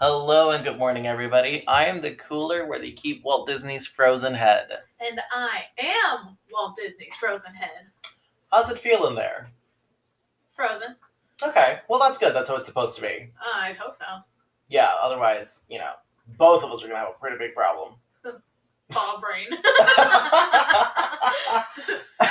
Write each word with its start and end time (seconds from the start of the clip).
Hello 0.00 0.52
and 0.52 0.64
good 0.64 0.78
morning, 0.78 1.06
everybody. 1.06 1.62
I 1.68 1.84
am 1.84 2.00
the 2.00 2.12
cooler 2.12 2.64
where 2.64 2.78
they 2.78 2.90
keep 2.90 3.22
Walt 3.22 3.46
Disney's 3.46 3.86
frozen 3.86 4.32
head. 4.32 4.68
And 4.98 5.20
I 5.30 5.64
am 5.78 6.38
Walt 6.50 6.74
Disney's 6.74 7.14
Frozen 7.16 7.52
Head. 7.52 7.84
How's 8.50 8.70
it 8.70 8.78
feeling 8.78 9.14
there? 9.14 9.50
Frozen. 10.56 10.96
Okay, 11.42 11.80
well, 11.90 12.00
that's 12.00 12.16
good. 12.16 12.34
That's 12.34 12.48
how 12.48 12.56
it's 12.56 12.66
supposed 12.66 12.96
to 12.96 13.02
be. 13.02 13.30
I'd 13.54 13.76
hope 13.76 13.94
so. 13.94 14.06
Yeah, 14.70 14.88
otherwise, 15.02 15.66
you 15.68 15.76
know, 15.76 15.92
both 16.38 16.64
of 16.64 16.72
us 16.72 16.78
are 16.82 16.88
going 16.88 16.98
to 16.98 17.00
have 17.00 17.14
a 17.14 17.20
pretty 17.20 17.36
big 17.36 17.54
problem. 17.54 17.96
Ball 18.24 19.20
brain. 19.20 19.48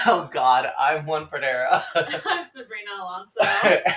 oh, 0.08 0.28
God. 0.34 0.72
I'm 0.76 1.06
Juan 1.06 1.28
Fredera. 1.28 1.84
I'm 1.94 2.44
Sabrina 2.44 2.90
Alonso. 3.00 3.42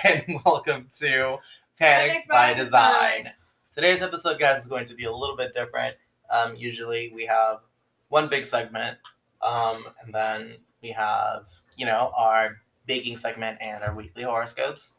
and 0.03 0.39
welcome 0.45 0.87
to 0.99 1.37
Panic 1.79 2.27
by 2.29 2.53
by 2.53 2.55
Design. 2.59 3.23
Design. 3.23 3.33
Today's 3.73 4.03
episode, 4.03 4.37
guys, 4.37 4.59
is 4.61 4.67
going 4.67 4.85
to 4.85 4.93
be 4.93 5.05
a 5.05 5.11
little 5.11 5.35
bit 5.35 5.51
different. 5.51 5.95
Um, 6.29 6.55
usually 6.55 7.11
we 7.11 7.25
have 7.25 7.61
one 8.09 8.29
big 8.29 8.45
segment, 8.45 8.99
um, 9.41 9.85
and 9.99 10.13
then 10.13 10.57
we 10.83 10.91
have, 10.91 11.45
you 11.75 11.87
know, 11.87 12.11
our 12.15 12.57
baking 12.85 13.17
segment 13.17 13.57
and 13.61 13.83
our 13.83 13.95
weekly 13.95 14.21
horoscopes. 14.21 14.97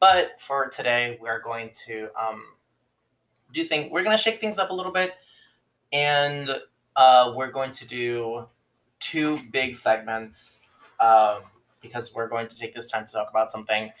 But 0.00 0.40
for 0.40 0.68
today, 0.70 1.18
we're 1.20 1.40
going 1.40 1.70
to 1.86 2.08
um, 2.20 2.42
do 3.52 3.64
things, 3.64 3.92
we're 3.92 4.02
going 4.02 4.16
to 4.16 4.22
shake 4.22 4.40
things 4.40 4.58
up 4.58 4.70
a 4.70 4.74
little 4.74 4.90
bit, 4.90 5.14
and 5.92 6.50
uh, 6.96 7.32
we're 7.36 7.52
going 7.52 7.70
to 7.70 7.86
do 7.86 8.48
two 8.98 9.38
big 9.52 9.76
segments 9.76 10.62
um, 10.98 11.42
because 11.80 12.12
we're 12.12 12.28
going 12.28 12.48
to 12.48 12.58
take 12.58 12.74
this 12.74 12.90
time 12.90 13.06
to 13.06 13.12
talk 13.12 13.30
about 13.30 13.52
something 13.52 13.92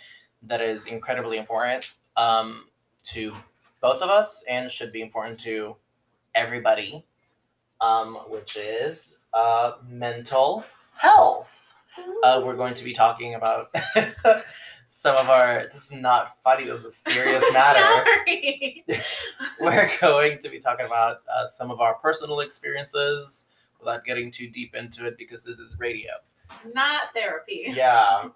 that 0.42 0.60
is 0.60 0.86
incredibly 0.86 1.38
important 1.38 1.92
um, 2.16 2.64
to 3.04 3.32
both 3.80 4.02
of 4.02 4.10
us 4.10 4.44
and 4.48 4.70
should 4.70 4.92
be 4.92 5.00
important 5.02 5.38
to 5.40 5.76
everybody, 6.34 7.04
um, 7.80 8.16
which 8.28 8.56
is 8.56 9.16
uh, 9.34 9.72
mental 9.88 10.64
health. 10.94 11.74
Uh, 12.22 12.42
we're 12.44 12.56
going 12.56 12.74
to 12.74 12.84
be 12.84 12.92
talking 12.92 13.34
about 13.34 13.74
some 14.86 15.16
of 15.16 15.28
our. 15.28 15.66
This 15.72 15.92
is 15.92 16.00
not 16.00 16.36
funny. 16.42 16.64
This 16.64 16.80
is 16.80 16.86
a 16.86 16.90
serious 16.90 17.44
matter. 17.52 18.04
We're 19.60 19.90
going 20.00 20.38
to 20.38 20.48
be 20.48 20.58
talking 20.58 20.86
about 20.86 21.18
uh, 21.32 21.46
some 21.46 21.70
of 21.70 21.80
our 21.80 21.94
personal 21.94 22.40
experiences 22.40 23.48
without 23.78 24.04
getting 24.04 24.30
too 24.30 24.48
deep 24.48 24.74
into 24.74 25.06
it 25.06 25.16
because 25.18 25.44
this 25.44 25.58
is 25.58 25.78
radio. 25.78 26.12
Not 26.74 27.14
therapy. 27.14 27.66
Yeah. 27.68 28.28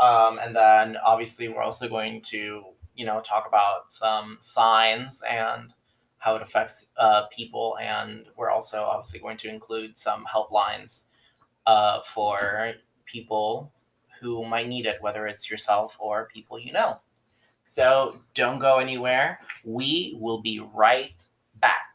Um, 0.00 0.38
and 0.42 0.54
then 0.54 0.96
obviously 1.04 1.48
we're 1.48 1.62
also 1.62 1.88
going 1.88 2.20
to, 2.22 2.62
you 2.98 3.06
know, 3.06 3.20
talk 3.20 3.46
about 3.46 3.92
some 3.92 4.36
signs 4.40 5.22
and 5.30 5.72
how 6.18 6.34
it 6.34 6.42
affects 6.42 6.88
uh, 6.98 7.26
people. 7.34 7.76
And 7.80 8.26
we're 8.36 8.50
also 8.50 8.82
obviously 8.82 9.20
going 9.20 9.36
to 9.38 9.48
include 9.48 9.96
some 9.96 10.26
helplines 10.26 11.06
uh, 11.64 12.00
for 12.02 12.72
people 13.06 13.72
who 14.20 14.44
might 14.44 14.66
need 14.66 14.84
it, 14.84 14.96
whether 15.00 15.28
it's 15.28 15.48
yourself 15.48 15.96
or 16.00 16.28
people 16.34 16.58
you 16.58 16.72
know. 16.72 16.98
So 17.62 18.16
don't 18.34 18.58
go 18.58 18.78
anywhere. 18.78 19.38
We 19.64 20.18
will 20.20 20.42
be 20.42 20.58
right 20.74 21.22
back. 21.60 21.87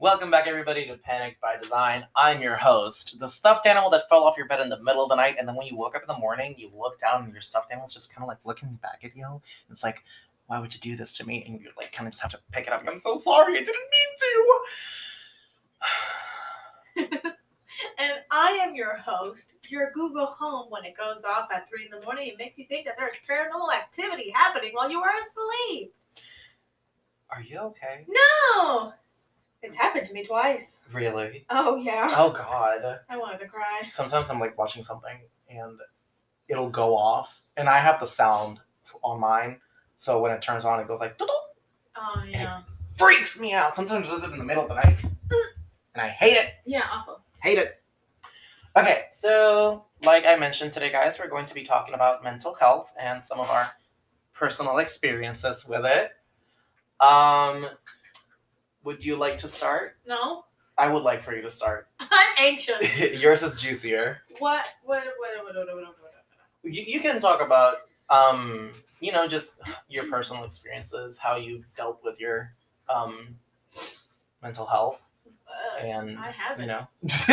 Welcome 0.00 0.30
back, 0.30 0.46
everybody, 0.46 0.86
to 0.86 0.96
Panic 0.96 1.36
by 1.42 1.58
Design. 1.60 2.06
I'm 2.16 2.40
your 2.40 2.56
host, 2.56 3.20
the 3.20 3.28
stuffed 3.28 3.66
animal 3.66 3.90
that 3.90 4.08
fell 4.08 4.24
off 4.24 4.34
your 4.34 4.48
bed 4.48 4.62
in 4.62 4.70
the 4.70 4.82
middle 4.82 5.02
of 5.02 5.10
the 5.10 5.14
night, 5.14 5.36
and 5.38 5.46
then 5.46 5.54
when 5.54 5.66
you 5.66 5.76
woke 5.76 5.94
up 5.94 6.00
in 6.00 6.08
the 6.08 6.16
morning, 6.16 6.54
you 6.56 6.70
look 6.74 6.98
down 6.98 7.24
and 7.24 7.30
your 7.34 7.42
stuffed 7.42 7.70
animal's 7.70 7.92
just 7.92 8.10
kind 8.10 8.24
of 8.24 8.28
like 8.28 8.38
looking 8.46 8.78
back 8.80 9.00
at 9.04 9.14
you. 9.14 9.42
It's 9.68 9.84
like, 9.84 10.02
why 10.46 10.58
would 10.58 10.72
you 10.72 10.80
do 10.80 10.96
this 10.96 11.14
to 11.18 11.26
me? 11.26 11.44
And 11.46 11.60
you 11.60 11.68
like 11.76 11.92
kind 11.92 12.06
of 12.06 12.14
just 12.14 12.22
have 12.22 12.30
to 12.30 12.40
pick 12.50 12.66
it 12.66 12.72
up. 12.72 12.82
I'm 12.88 12.96
so 12.96 13.14
sorry, 13.14 13.58
I 13.58 13.62
didn't 13.62 13.76
mean 16.96 17.18
to. 17.20 17.32
And 17.98 18.12
I 18.30 18.52
am 18.52 18.74
your 18.74 18.96
host. 18.96 19.54
Your 19.68 19.90
Google 19.92 20.26
Home, 20.26 20.70
when 20.70 20.84
it 20.84 20.96
goes 20.96 21.24
off 21.24 21.48
at 21.54 21.68
3 21.68 21.84
in 21.84 21.90
the 21.90 22.04
morning, 22.04 22.28
it 22.28 22.38
makes 22.38 22.58
you 22.58 22.64
think 22.66 22.86
that 22.86 22.94
there's 22.98 23.14
paranormal 23.28 23.72
activity 23.74 24.32
happening 24.34 24.72
while 24.72 24.90
you 24.90 25.00
are 25.00 25.12
asleep. 25.18 25.94
Are 27.30 27.42
you 27.42 27.58
okay? 27.58 28.06
No! 28.08 28.94
It's 29.62 29.76
happened 29.76 30.06
to 30.06 30.12
me 30.12 30.24
twice. 30.24 30.78
Really? 30.92 31.44
Oh, 31.50 31.76
yeah. 31.76 32.12
Oh 32.16 32.30
God. 32.30 33.00
I 33.08 33.16
wanted 33.16 33.38
to 33.40 33.46
cry. 33.46 33.82
Sometimes 33.88 34.30
I'm 34.30 34.40
like 34.40 34.56
watching 34.56 34.82
something 34.82 35.18
and 35.48 35.78
it'll 36.48 36.70
go 36.70 36.96
off, 36.96 37.42
and 37.56 37.68
I 37.68 37.78
have 37.78 38.00
the 38.00 38.06
sound 38.06 38.60
on 39.04 39.20
mine, 39.20 39.58
so 39.96 40.20
when 40.20 40.32
it 40.32 40.42
turns 40.42 40.64
on, 40.64 40.80
it 40.80 40.88
goes 40.88 41.00
like. 41.00 41.18
Oh, 41.96 42.22
yeah. 42.28 42.62
freaks 42.96 43.38
me 43.38 43.52
out. 43.52 43.74
Sometimes 43.74 44.06
it 44.06 44.10
does 44.10 44.22
it 44.22 44.32
in 44.32 44.38
the 44.38 44.44
middle 44.44 44.62
of 44.62 44.68
the 44.68 44.74
night. 44.76 44.96
And 45.92 46.00
I 46.00 46.08
hate 46.08 46.36
it. 46.36 46.50
Yeah, 46.64 46.84
awful. 46.90 47.20
Hate 47.42 47.58
it. 47.58 47.82
Okay, 48.76 49.06
so 49.10 49.86
like 50.04 50.24
I 50.24 50.36
mentioned 50.36 50.72
today, 50.72 50.92
guys, 50.92 51.18
we're 51.18 51.28
going 51.28 51.46
to 51.46 51.54
be 51.54 51.64
talking 51.64 51.94
about 51.94 52.22
mental 52.22 52.54
health 52.54 52.92
and 52.98 53.22
some 53.22 53.40
of 53.40 53.50
our 53.50 53.68
personal 54.32 54.78
experiences 54.78 55.66
with 55.68 55.84
it. 55.84 56.12
Um 57.00 57.66
would 58.84 59.04
you 59.04 59.16
like 59.16 59.38
to 59.38 59.48
start? 59.48 59.96
No? 60.06 60.44
I 60.78 60.88
would 60.92 61.02
like 61.02 61.22
for 61.22 61.34
you 61.34 61.42
to 61.42 61.50
start. 61.50 61.88
I'm 62.00 62.08
anxious. 62.38 62.98
Yours 63.20 63.42
is 63.42 63.60
juicier. 63.60 64.18
What? 64.38 64.66
What? 64.84 65.04
What? 65.18 65.44
What? 65.44 65.54
What? 65.56 65.66
What? 65.66 65.76
What? 65.76 65.86
what? 66.00 66.74
You, 66.74 66.82
you 66.86 67.00
can 67.00 67.18
talk 67.20 67.40
about 67.42 67.76
um, 68.10 68.72
you 69.00 69.12
know, 69.12 69.28
just 69.28 69.60
your 69.88 70.04
personal 70.08 70.44
experiences, 70.44 71.16
how 71.18 71.36
you 71.36 71.64
dealt 71.76 72.00
with 72.04 72.18
your 72.20 72.52
um 72.88 73.36
mental 74.42 74.66
health 74.66 75.00
Uh, 75.46 75.84
and 75.86 76.18
I 76.18 76.30
haven't. 76.32 76.62
you 76.62 76.66
know. 76.66 76.88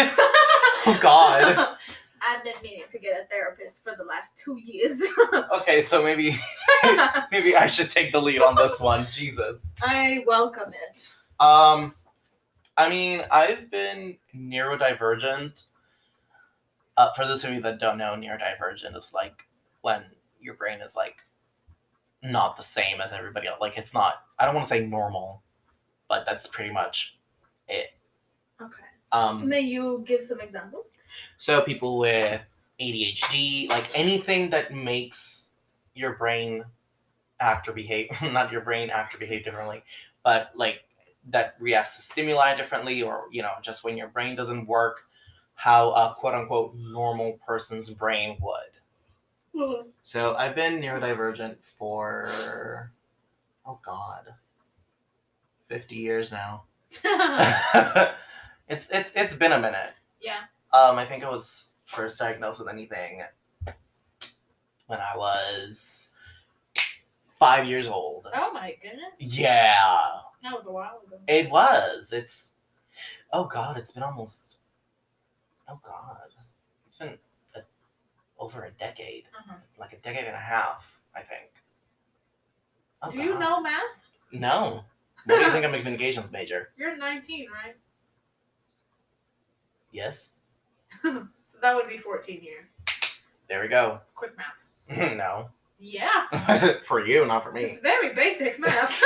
oh 0.86 1.00
God. 1.02 1.78
I've 2.19 2.44
been 2.44 2.53
meaning 2.63 2.84
to 2.91 3.00
get 3.00 3.19
a 3.22 3.25
therapist 3.25 3.84
for 3.84 3.96
the 3.96 4.03
last 4.03 4.38
two 4.38 4.57
years. 4.57 5.02
Okay, 5.52 5.81
so 5.81 6.03
maybe 6.03 6.38
maybe 7.31 7.56
I 7.56 7.68
should 7.68 7.90
take 7.90 8.12
the 8.12 8.22
lead 8.22 8.41
on 8.41 8.56
this 8.56 8.80
one. 8.80 9.07
Jesus. 9.12 9.72
I 9.81 10.24
welcome 10.28 10.74
it. 10.94 11.09
Um, 11.40 11.94
I 12.75 12.90
mean, 12.90 13.24
I've 13.31 13.70
been 13.72 14.18
neurodivergent. 14.36 15.64
Uh, 16.96 17.12
for 17.14 17.28
those 17.28 17.44
of 17.44 17.53
you 17.53 17.62
that 17.62 17.80
don't 17.80 17.98
know, 17.98 18.16
neurodivergent 18.18 18.96
is 18.96 19.14
like 19.14 19.46
when 19.81 20.03
your 20.40 20.56
brain 20.56 20.81
is 20.81 20.96
like 20.96 21.18
not 22.24 22.58
the 22.58 22.64
same 22.64 23.02
as 23.02 23.14
everybody 23.14 23.48
else. 23.48 23.59
Like 23.62 23.78
it's 23.78 23.94
not. 23.94 24.24
I 24.40 24.46
don't 24.46 24.56
want 24.56 24.68
to 24.68 24.70
say 24.70 24.86
normal, 24.86 25.42
but 26.08 26.25
that's 26.25 26.48
pretty 26.48 26.72
much 26.72 27.18
it. 27.68 27.92
Okay. 28.62 28.84
Um, 29.12 29.48
May 29.48 29.62
you 29.62 30.04
give 30.06 30.24
some 30.24 30.42
examples? 30.42 30.86
So 31.38 31.62
people 31.62 31.98
with 31.98 32.42
ADHD, 32.80 33.69
like 33.69 33.90
anything 33.94 34.50
that 34.50 34.74
makes 34.74 35.52
your 35.96 36.14
brain 36.14 36.64
act 37.40 37.68
or 37.68 37.74
behave, 37.74 38.09
not 38.22 38.52
your 38.52 38.62
brain 38.62 38.90
act 38.90 39.16
or 39.16 39.18
behave 39.18 39.44
differently, 39.44 39.84
but 40.24 40.52
like 40.56 40.84
that 41.31 41.55
reacts 41.59 41.95
to 41.97 42.01
stimuli 42.01 42.55
differently, 42.55 43.01
or 43.01 43.25
you 43.31 43.41
know, 43.41 43.51
just 43.61 43.83
when 43.83 43.97
your 43.97 44.07
brain 44.07 44.35
doesn't 44.35 44.67
work, 44.67 45.05
how 45.55 45.91
a 45.91 46.15
quote 46.19 46.35
unquote 46.35 46.75
normal 46.75 47.39
person's 47.45 47.89
brain 47.89 48.38
would. 48.41 49.83
So 50.03 50.35
I've 50.35 50.55
been 50.55 50.79
neurodivergent 50.81 51.55
for 51.63 52.91
oh 53.65 53.79
god, 53.83 54.33
fifty 55.67 55.95
years 55.95 56.31
now. 56.31 56.63
it's 58.69 58.88
it's 58.91 59.11
it's 59.15 59.33
been 59.35 59.51
a 59.51 59.59
minute. 59.59 59.94
yeah. 60.21 60.41
Um, 60.73 60.97
I 60.97 61.05
think 61.05 61.23
I 61.23 61.29
was 61.29 61.73
first 61.85 62.19
diagnosed 62.19 62.59
with 62.59 62.67
anything 62.67 63.23
when 64.88 64.99
I 64.99 65.17
was 65.17 66.11
five 67.39 67.65
years 67.65 67.88
old. 67.88 68.27
Oh 68.35 68.51
my 68.53 68.75
goodness. 68.81 69.13
Yeah, 69.18 69.97
That 70.44 70.54
was 70.54 70.66
a 70.66 70.72
while 70.72 71.01
ago. 71.06 71.18
it 71.28 71.50
was. 71.50 72.12
It's 72.13 72.54
oh 73.34 73.45
god, 73.45 73.78
it's 73.78 73.92
been 73.92 74.04
almost 74.04 74.57
oh 75.69 75.80
god, 75.84 76.30
it's 76.86 76.95
been 76.95 77.18
a, 77.56 77.60
over 78.39 78.63
a 78.66 78.72
decade, 78.72 79.24
Uh-huh. 79.38 79.56
like 79.80 79.94
a 79.94 79.98
decade 79.98 80.25
and 80.25 80.36
a 80.36 80.39
half, 80.39 80.86
I 81.16 81.22
think. 81.22 81.50
Oh, 83.01 83.12
Do 83.12 83.19
you 83.22 83.38
know 83.39 83.62
math? 83.62 83.81
No. 84.31 84.84
What 85.25 85.39
do 85.39 85.45
you 85.45 85.51
think 85.51 85.66
I'm 85.66 85.74
a 85.74 85.78
communications 85.80 86.31
major? 86.31 86.69
You're 86.78 86.95
19, 86.95 87.48
right? 87.51 87.75
Yes. 89.92 90.30
So 91.04 91.57
that 91.62 91.75
would 91.75 91.88
be 91.90 91.98
14 91.98 92.42
years. 92.44 92.69
There 93.50 93.62
we 93.62 93.68
go. 93.68 94.00
Quick 94.16 94.33
maths. 94.38 94.74
no. 94.90 95.50
Yeah. 95.79 96.74
for 96.85 97.06
you, 97.06 97.25
not 97.25 97.44
for 97.44 97.51
me. 97.51 97.63
It's 97.63 97.79
very 97.79 98.13
basic 98.13 98.59
math. 98.59 99.01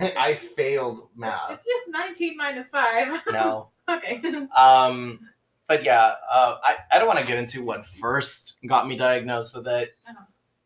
I 0.00 0.34
failed 0.34 1.08
math. 1.16 1.50
It's 1.50 1.64
just 1.66 1.88
19 1.88 2.36
minus 2.36 2.68
5. 2.68 3.20
No. 3.30 3.68
okay. 3.90 4.20
Um, 4.56 5.20
but 5.68 5.84
yeah, 5.84 6.14
uh, 6.30 6.56
I, 6.62 6.76
I 6.90 6.98
don't 6.98 7.08
want 7.08 7.20
to 7.20 7.26
get 7.26 7.38
into 7.38 7.64
what 7.64 7.86
first 7.86 8.56
got 8.66 8.86
me 8.86 8.96
diagnosed 8.96 9.56
with 9.56 9.66
it. 9.66 9.94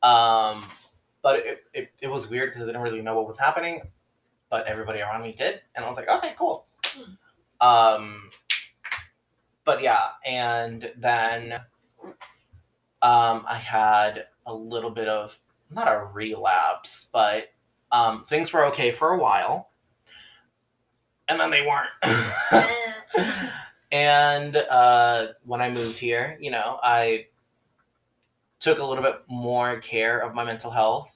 Um, 0.02 0.66
but 1.22 1.40
it, 1.40 1.64
it, 1.72 1.92
it 2.02 2.08
was 2.08 2.28
weird 2.28 2.50
because 2.50 2.62
I 2.62 2.66
didn't 2.66 2.82
really 2.82 3.02
know 3.02 3.16
what 3.16 3.26
was 3.26 3.38
happening, 3.38 3.82
but 4.50 4.66
everybody 4.66 5.00
around 5.00 5.22
me 5.22 5.32
did, 5.32 5.60
and 5.74 5.84
I 5.84 5.88
was 5.88 5.96
like, 5.96 6.08
okay, 6.08 6.34
cool. 6.38 6.66
Um, 7.60 8.30
but 9.64 9.82
yeah, 9.82 10.02
and 10.24 10.90
then 10.96 11.54
um, 13.06 13.44
I 13.48 13.58
had 13.58 14.26
a 14.46 14.54
little 14.54 14.90
bit 14.90 15.08
of 15.08 15.38
not 15.70 15.88
a 15.88 16.04
relapse, 16.12 17.08
but 17.12 17.48
um, 17.92 18.24
things 18.24 18.52
were 18.52 18.64
okay 18.66 18.90
for 18.92 19.10
a 19.10 19.18
while, 19.18 19.70
and 21.28 21.38
then 21.38 21.50
they 21.50 21.62
weren't. 21.62 23.50
And 23.92 24.56
uh, 24.56 25.28
when 25.44 25.62
I 25.62 25.70
moved 25.70 25.96
here, 25.98 26.36
you 26.40 26.50
know, 26.50 26.78
I 26.82 27.26
took 28.58 28.78
a 28.78 28.84
little 28.84 29.02
bit 29.02 29.22
more 29.28 29.78
care 29.80 30.18
of 30.18 30.34
my 30.34 30.44
mental 30.44 30.70
health. 30.70 31.10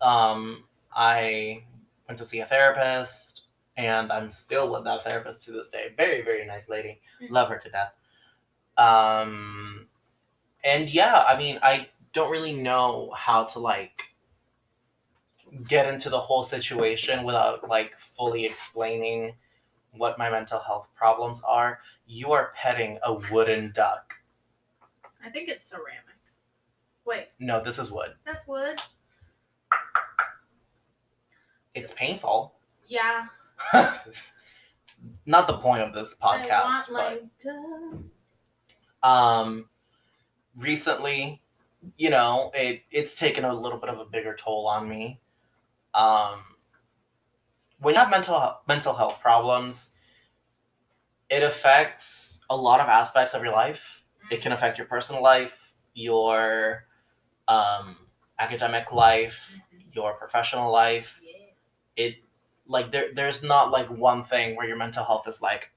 Um, 0.00 0.64
I 0.94 1.64
went 2.08 2.18
to 2.18 2.24
see 2.24 2.40
a 2.40 2.46
therapist, 2.46 3.42
and 3.76 4.10
I'm 4.10 4.30
still 4.30 4.72
with 4.72 4.84
that 4.84 5.04
therapist 5.04 5.44
to 5.44 5.52
this 5.52 5.70
day. 5.70 5.92
Very, 5.96 6.22
very 6.22 6.46
nice 6.46 6.68
lady. 6.68 7.00
Mhm. 7.20 7.30
Love 7.30 7.48
her 7.50 7.58
to 7.58 7.70
death. 7.70 7.92
Um, 8.76 9.88
and 10.64 10.92
yeah, 10.92 11.24
I 11.28 11.36
mean, 11.38 11.58
I 11.62 11.88
don't 12.12 12.30
really 12.30 12.52
know 12.54 13.12
how 13.16 13.44
to 13.44 13.58
like 13.58 14.02
get 15.68 15.86
into 15.86 16.10
the 16.10 16.18
whole 16.20 16.42
situation 16.42 17.22
without 17.24 17.68
like 17.68 17.92
fully 17.98 18.44
explaining 18.44 19.34
what 19.92 20.18
my 20.18 20.28
mental 20.30 20.58
health 20.58 20.88
problems 20.96 21.42
are. 21.46 21.80
You 22.06 22.32
are 22.32 22.52
petting 22.60 22.98
a 23.04 23.14
wooden 23.30 23.72
duck. 23.72 24.14
I 25.24 25.30
think 25.30 25.48
it's 25.48 25.64
ceramic. 25.64 26.00
Wait, 27.04 27.28
No, 27.38 27.62
this 27.62 27.78
is 27.78 27.90
wood. 27.92 28.14
that's 28.24 28.46
wood. 28.48 28.78
It's 31.74 31.92
painful. 31.92 32.54
Yeah. 32.86 33.26
Not 35.26 35.46
the 35.46 35.58
point 35.58 35.82
of 35.82 35.92
this 35.92 36.16
I 36.22 36.46
podcast, 36.48 36.92
want 36.92 37.30
but 39.02 39.08
um 39.08 39.68
recently 40.56 41.42
you 41.96 42.10
know 42.10 42.50
it 42.54 42.82
it's 42.90 43.14
taken 43.14 43.44
a 43.44 43.52
little 43.52 43.78
bit 43.78 43.90
of 43.90 43.98
a 43.98 44.04
bigger 44.04 44.34
toll 44.34 44.66
on 44.66 44.88
me 44.88 45.20
um 45.94 46.40
when 47.80 47.94
you 47.94 48.00
have 48.00 48.10
mental 48.10 48.58
mental 48.66 48.94
health 48.94 49.20
problems 49.20 49.92
it 51.28 51.42
affects 51.42 52.40
a 52.50 52.56
lot 52.56 52.80
of 52.80 52.88
aspects 52.88 53.34
of 53.34 53.42
your 53.42 53.52
life 53.52 54.02
it 54.30 54.40
can 54.40 54.52
affect 54.52 54.78
your 54.78 54.86
personal 54.86 55.22
life 55.22 55.72
your 55.94 56.84
um 57.48 57.96
academic 58.38 58.92
life 58.92 59.50
your 59.92 60.14
professional 60.14 60.72
life 60.72 61.20
it 61.96 62.16
like 62.66 62.90
there 62.90 63.08
there's 63.14 63.42
not 63.42 63.70
like 63.70 63.88
one 63.90 64.24
thing 64.24 64.56
where 64.56 64.66
your 64.66 64.76
mental 64.76 65.04
health 65.04 65.28
is 65.28 65.42
like 65.42 65.70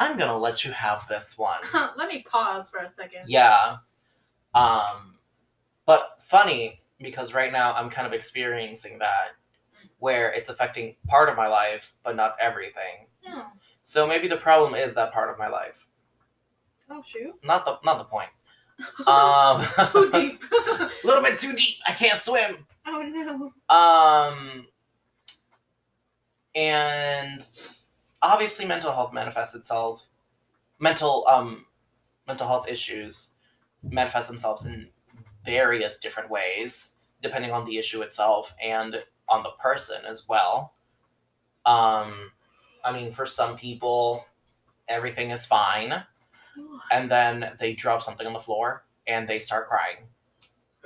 i'm 0.00 0.18
gonna 0.18 0.36
let 0.36 0.64
you 0.64 0.72
have 0.72 1.06
this 1.08 1.38
one 1.38 1.60
Let 1.96 2.08
me 2.08 2.24
pause 2.28 2.68
for 2.70 2.78
a 2.80 2.88
second. 2.88 3.22
yeah. 3.28 3.76
Um, 4.54 5.14
but 5.86 6.18
funny 6.20 6.82
because 7.00 7.32
right 7.34 7.52
now 7.52 7.72
I'm 7.74 7.90
kind 7.90 8.06
of 8.06 8.12
experiencing 8.12 8.98
that 9.00 9.32
where 9.98 10.32
it's 10.32 10.48
affecting 10.48 10.96
part 11.06 11.28
of 11.28 11.36
my 11.36 11.46
life, 11.48 11.94
but 12.04 12.16
not 12.16 12.36
everything. 12.40 13.06
Oh, 13.28 13.46
So 13.82 14.06
maybe 14.06 14.28
the 14.28 14.36
problem 14.36 14.74
is 14.74 14.94
that 14.94 15.12
part 15.12 15.30
of 15.30 15.38
my 15.38 15.48
life. 15.48 15.86
oh 16.90 17.02
shoot. 17.02 17.34
Not 17.44 17.64
the 17.64 17.78
not 17.84 17.98
the 17.98 18.04
point. 18.04 18.28
Um, 19.06 19.64
Too 19.92 20.10
deep. 20.10 20.42
a 20.68 20.90
little 21.04 21.22
bit 21.22 21.38
too 21.38 21.52
deep. 21.52 21.76
I 21.86 21.92
can't 21.92 22.18
swim. 22.18 22.66
oh 22.86 23.52
no. 23.68 23.74
Um, 23.76 24.66
and 26.54 27.46
obviously 28.22 28.64
mental 28.64 28.92
health 28.92 29.12
manifests 29.12 29.54
itself. 29.54 30.06
Mental 30.80 31.24
um, 31.28 31.66
mental 32.26 32.46
health 32.48 32.66
issues 32.68 33.31
manifest 33.82 34.28
themselves 34.28 34.66
in 34.66 34.88
various 35.44 35.98
different 35.98 36.30
ways, 36.30 36.94
depending 37.22 37.50
on 37.50 37.64
the 37.64 37.78
issue 37.78 38.02
itself 38.02 38.54
and 38.62 38.96
on 39.28 39.42
the 39.42 39.50
person 39.60 40.04
as 40.08 40.28
well. 40.28 40.74
Um, 41.64 42.32
I 42.84 42.92
mean, 42.92 43.12
for 43.12 43.26
some 43.26 43.56
people, 43.56 44.24
everything 44.88 45.30
is 45.30 45.46
fine, 45.46 46.02
and 46.90 47.10
then 47.10 47.52
they 47.58 47.72
drop 47.72 48.02
something 48.02 48.26
on 48.26 48.32
the 48.32 48.40
floor 48.40 48.84
and 49.06 49.28
they 49.28 49.38
start 49.38 49.68
crying, 49.68 49.98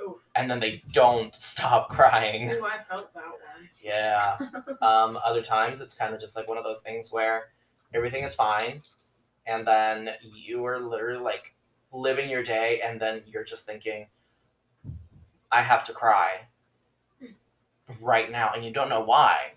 Oof. 0.01 0.17
and 0.35 0.49
then 0.49 0.59
they 0.59 0.83
don't 0.91 1.35
stop 1.35 1.89
crying. 1.89 2.51
Ooh, 2.51 2.65
I 2.65 2.79
felt 2.79 3.13
that 3.13 3.23
one. 3.25 3.69
Yeah. 3.81 4.37
Um, 4.79 5.17
other 5.25 5.41
times 5.41 5.81
it's 5.81 5.95
kind 5.95 6.13
of 6.13 6.21
just 6.21 6.35
like 6.35 6.47
one 6.47 6.57
of 6.57 6.63
those 6.63 6.81
things 6.81 7.11
where 7.11 7.45
everything 7.95 8.23
is 8.23 8.35
fine, 8.35 8.83
and 9.47 9.65
then 9.65 10.09
you 10.35 10.63
are 10.65 10.79
literally 10.79 11.19
like 11.19 11.55
living 11.91 12.29
your 12.29 12.43
day, 12.43 12.81
and 12.83 12.99
then 12.99 13.23
you're 13.25 13.43
just 13.43 13.65
thinking, 13.65 14.07
I 15.51 15.61
have 15.61 15.83
to 15.85 15.93
cry 15.93 16.41
right 18.01 18.29
now, 18.31 18.51
and 18.53 18.65
you 18.65 18.71
don't 18.71 18.89
know 18.89 19.01
why, 19.01 19.53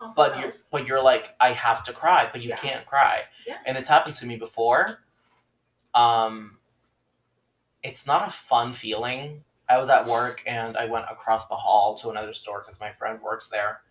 Also 0.00 0.14
but 0.16 0.38
you're 0.38 0.52
but 0.70 0.86
you're 0.86 1.02
like, 1.02 1.34
I 1.40 1.52
have 1.52 1.82
to 1.84 1.92
cry, 1.92 2.28
but 2.30 2.40
you 2.40 2.50
Yeah. 2.50 2.56
can't 2.56 2.86
cry, 2.86 3.24
Yeah. 3.46 3.58
and 3.66 3.76
it's 3.76 3.88
happened 3.88 4.14
to 4.16 4.26
me 4.26 4.36
before. 4.36 5.02
Um, 5.94 6.58
it's 7.82 8.06
not 8.06 8.28
a 8.28 8.30
fun 8.30 8.72
feeling. 8.72 9.44
I 9.68 9.78
was 9.78 9.88
at 9.88 10.06
work 10.06 10.42
and 10.46 10.76
I 10.76 10.84
went 10.86 11.06
across 11.10 11.48
the 11.48 11.56
hall 11.56 11.96
to 11.98 12.10
another 12.10 12.32
store 12.34 12.60
because 12.60 12.80
my 12.80 12.92
friend 12.92 13.20
works 13.22 13.48
there. 13.48 13.82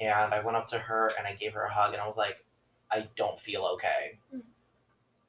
And 0.00 0.32
I 0.32 0.40
went 0.40 0.56
up 0.56 0.66
to 0.68 0.78
her 0.78 1.12
and 1.18 1.26
I 1.26 1.34
gave 1.34 1.52
her 1.52 1.62
a 1.64 1.72
hug 1.72 1.92
and 1.92 2.00
I 2.02 2.06
was 2.06 2.16
like, 2.16 2.44
I 2.90 3.08
don't 3.16 3.38
feel 3.38 3.64
okay. 3.74 4.18
Mm. 4.34 4.42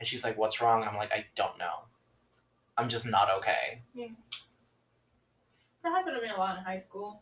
And 0.01 0.07
she's 0.07 0.23
like, 0.23 0.35
What's 0.35 0.59
wrong? 0.59 0.81
And 0.81 0.89
I'm 0.89 0.97
like, 0.97 1.11
I 1.11 1.25
don't 1.37 1.59
know. 1.59 1.85
I'm 2.75 2.89
just 2.89 3.05
not 3.05 3.29
okay. 3.37 3.83
Yeah. 3.93 4.07
That 5.83 5.91
happened 5.91 6.15
to 6.19 6.27
me 6.27 6.33
a 6.35 6.39
lot 6.39 6.57
in 6.57 6.63
high 6.63 6.77
school. 6.77 7.21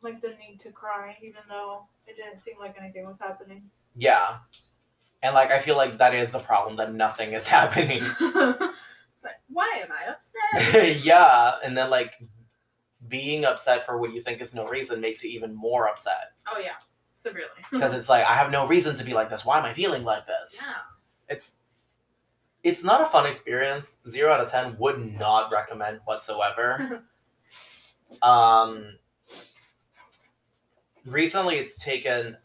Like 0.00 0.22
the 0.22 0.28
need 0.28 0.60
to 0.60 0.70
cry, 0.70 1.14
even 1.22 1.42
though 1.50 1.82
it 2.06 2.16
didn't 2.16 2.40
seem 2.40 2.54
like 2.58 2.74
anything 2.80 3.06
was 3.06 3.20
happening. 3.20 3.64
Yeah. 3.94 4.38
And 5.22 5.34
like, 5.34 5.50
I 5.50 5.60
feel 5.60 5.76
like 5.76 5.98
that 5.98 6.14
is 6.14 6.30
the 6.30 6.38
problem 6.38 6.76
that 6.78 6.94
nothing 6.94 7.34
is 7.34 7.46
happening. 7.58 8.02
like, 8.20 9.40
why 9.48 9.82
am 9.82 9.90
I 9.92 10.10
upset? 10.10 11.02
yeah. 11.04 11.56
And 11.62 11.76
then 11.76 11.90
like, 11.90 12.14
being 13.08 13.44
upset 13.44 13.84
for 13.84 13.98
what 13.98 14.14
you 14.14 14.22
think 14.22 14.40
is 14.40 14.54
no 14.54 14.66
reason 14.68 15.02
makes 15.02 15.22
you 15.22 15.30
even 15.32 15.54
more 15.54 15.86
upset. 15.86 16.32
oh 16.50 16.58
yeah, 16.58 16.76
severely. 17.16 17.48
Because 17.70 17.92
it's 17.92 18.08
like, 18.08 18.24
I 18.24 18.34
have 18.34 18.50
no 18.50 18.66
reason 18.66 18.94
to 18.96 19.04
be 19.04 19.12
like 19.12 19.28
this. 19.28 19.44
Why 19.44 19.58
am 19.58 19.64
I 19.66 19.74
feeling 19.74 20.02
like 20.04 20.26
this? 20.26 20.62
yeah. 20.66 20.72
It's 21.32 21.56
it's 22.62 22.84
not 22.84 23.00
a 23.00 23.06
fun 23.06 23.26
experience. 23.26 24.00
Zero 24.06 24.32
out 24.32 24.40
of 24.40 24.50
ten 24.50 24.76
would 24.78 25.18
not 25.18 25.52
recommend 25.52 26.00
whatsoever. 26.04 27.02
um, 28.22 28.98
recently, 31.04 31.56
it's 31.56 31.82
taken 31.82 32.36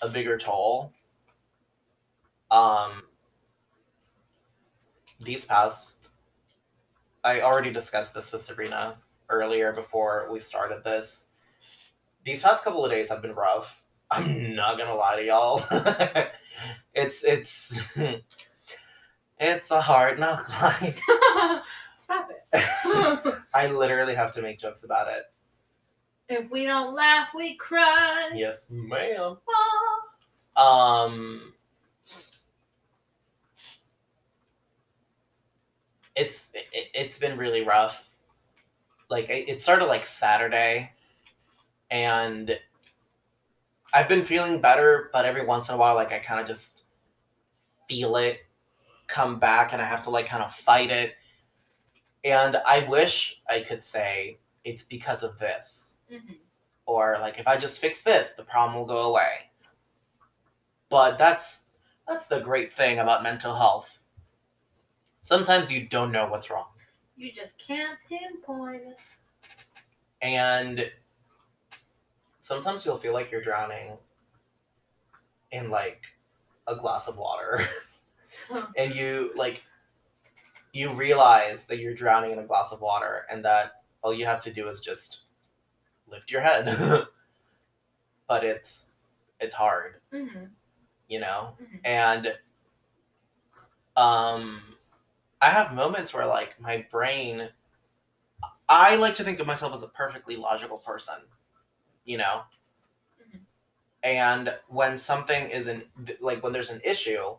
a 0.00 0.08
bigger 0.08 0.38
toll. 0.38 0.92
Um, 2.50 3.02
these 5.20 5.44
past, 5.44 6.10
I 7.22 7.42
already 7.42 7.70
discussed 7.70 8.14
this 8.14 8.32
with 8.32 8.40
Sabrina 8.40 8.96
earlier 9.28 9.74
before 9.74 10.28
we 10.32 10.40
started 10.40 10.82
this. 10.84 11.28
These 12.24 12.42
past 12.42 12.64
couple 12.64 12.84
of 12.84 12.90
days 12.90 13.10
have 13.10 13.20
been 13.20 13.34
rough. 13.34 13.82
I'm 14.10 14.54
not 14.54 14.78
gonna 14.78 14.94
lie 14.94 15.16
to 15.16 15.24
y'all. 15.26 15.66
it's 16.94 17.24
it's 17.24 17.78
it's 19.38 19.70
a 19.70 19.80
hard 19.80 20.18
knock 20.18 20.48
life. 20.62 21.00
Stop 21.98 22.30
it. 22.30 23.34
I 23.54 23.66
literally 23.66 24.14
have 24.14 24.32
to 24.34 24.42
make 24.42 24.58
jokes 24.58 24.84
about 24.84 25.08
it. 25.08 25.24
if 26.28 26.50
we 26.50 26.64
don't 26.64 26.94
laugh, 26.94 27.28
we 27.34 27.56
cry. 27.56 28.30
Yes, 28.34 28.70
ma'am. 28.70 29.36
Um, 30.56 31.52
it's 36.16 36.50
it, 36.54 36.88
it's 36.94 37.18
been 37.18 37.38
really 37.38 37.62
rough. 37.62 38.10
Like 39.08 39.28
it, 39.30 39.48
it 39.48 39.60
started 39.60 39.86
like 39.86 40.04
Saturday, 40.04 40.90
and 41.90 42.58
I've 43.92 44.08
been 44.08 44.24
feeling 44.24 44.60
better, 44.60 45.10
but 45.12 45.24
every 45.24 45.44
once 45.44 45.68
in 45.68 45.74
a 45.74 45.78
while, 45.78 45.94
like 45.94 46.12
I 46.12 46.18
kind 46.18 46.40
of 46.40 46.46
just 46.46 46.82
feel 47.88 48.16
it 48.16 48.40
come 49.06 49.38
back, 49.38 49.72
and 49.72 49.80
I 49.80 49.86
have 49.86 50.02
to 50.04 50.10
like 50.10 50.26
kind 50.26 50.42
of 50.42 50.54
fight 50.54 50.90
it. 50.90 51.14
And 52.24 52.56
I 52.66 52.86
wish 52.88 53.40
I 53.48 53.60
could 53.62 53.82
say 53.82 54.38
it's 54.64 54.82
because 54.82 55.22
of 55.22 55.38
this 55.38 55.96
Mhm. 56.10 56.36
or 56.84 57.16
like 57.20 57.38
if 57.38 57.48
I 57.48 57.56
just 57.56 57.78
fix 57.80 58.02
this, 58.02 58.32
the 58.32 58.42
problem 58.42 58.76
will 58.78 58.84
go 58.86 58.98
away. 59.10 59.50
But 60.90 61.16
that's 61.18 61.64
that's 62.06 62.26
the 62.28 62.40
great 62.40 62.74
thing 62.76 62.98
about 62.98 63.22
mental 63.22 63.54
health. 63.56 63.98
Sometimes 65.20 65.70
you 65.70 65.86
don't 65.86 66.12
know 66.12 66.26
what's 66.28 66.50
wrong. 66.50 66.66
You 67.16 67.32
just 67.32 67.56
can't 67.58 67.98
pinpoint 68.08 68.82
it. 68.82 68.98
and 70.20 70.90
sometimes 72.48 72.84
you'll 72.86 72.96
feel 72.96 73.12
like 73.12 73.30
you're 73.30 73.42
drowning 73.42 73.98
in 75.52 75.68
like 75.70 76.00
a 76.66 76.74
glass 76.74 77.06
of 77.06 77.16
water 77.18 77.68
and 78.76 78.94
you 78.94 79.30
like 79.36 79.62
you 80.72 80.92
realize 80.92 81.66
that 81.66 81.78
you're 81.78 81.94
drowning 81.94 82.30
in 82.32 82.38
a 82.38 82.44
glass 82.46 82.72
of 82.72 82.80
water 82.80 83.26
and 83.30 83.44
that 83.44 83.82
all 84.02 84.14
you 84.14 84.24
have 84.24 84.42
to 84.42 84.52
do 84.52 84.68
is 84.68 84.80
just 84.80 85.20
lift 86.10 86.30
your 86.30 86.40
head 86.40 86.64
but 88.28 88.44
it's 88.44 88.86
it's 89.40 89.54
hard 89.54 89.96
Mm-hmm. 90.12 90.44
you 91.08 91.20
know 91.20 91.52
Mhm. 91.62 91.80
and 91.84 92.26
um 93.96 94.62
i 95.42 95.50
have 95.50 95.74
moments 95.74 96.14
where 96.14 96.26
like 96.26 96.58
my 96.60 96.86
brain 96.90 97.48
i 98.68 98.96
like 98.96 99.16
to 99.16 99.24
think 99.24 99.38
of 99.40 99.46
myself 99.46 99.74
as 99.74 99.82
a 99.82 99.88
perfectly 99.88 100.36
logical 100.36 100.78
person 100.78 101.16
you 102.08 102.18
know? 102.18 102.42
Mhm. 103.20 103.40
and 104.02 104.54
when 104.68 104.96
something 104.98 105.50
is 105.50 105.66
an 105.66 105.82
like 106.20 106.42
when 106.42 106.52
there's 106.52 106.70
an 106.70 106.80
issue 106.84 107.36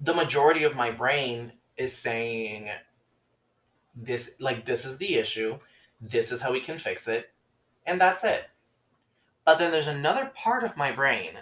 the 0.00 0.14
majority 0.14 0.64
of 0.64 0.76
my 0.76 0.90
brain 0.90 1.52
is 1.76 1.96
saying 1.96 2.68
this 3.94 4.34
like 4.38 4.64
this 4.64 4.84
is 4.84 4.98
the 4.98 5.16
issue. 5.16 5.58
This 6.00 6.30
is 6.30 6.40
how 6.40 6.52
we 6.52 6.60
can 6.60 6.78
fix 6.78 7.08
it. 7.08 7.30
And 7.86 8.00
that's 8.00 8.22
it. 8.22 8.44
But 9.44 9.58
then 9.58 9.72
there's 9.72 9.88
another 9.88 10.26
part 10.36 10.62
of 10.62 10.76
my 10.76 10.92
brain 10.92 11.32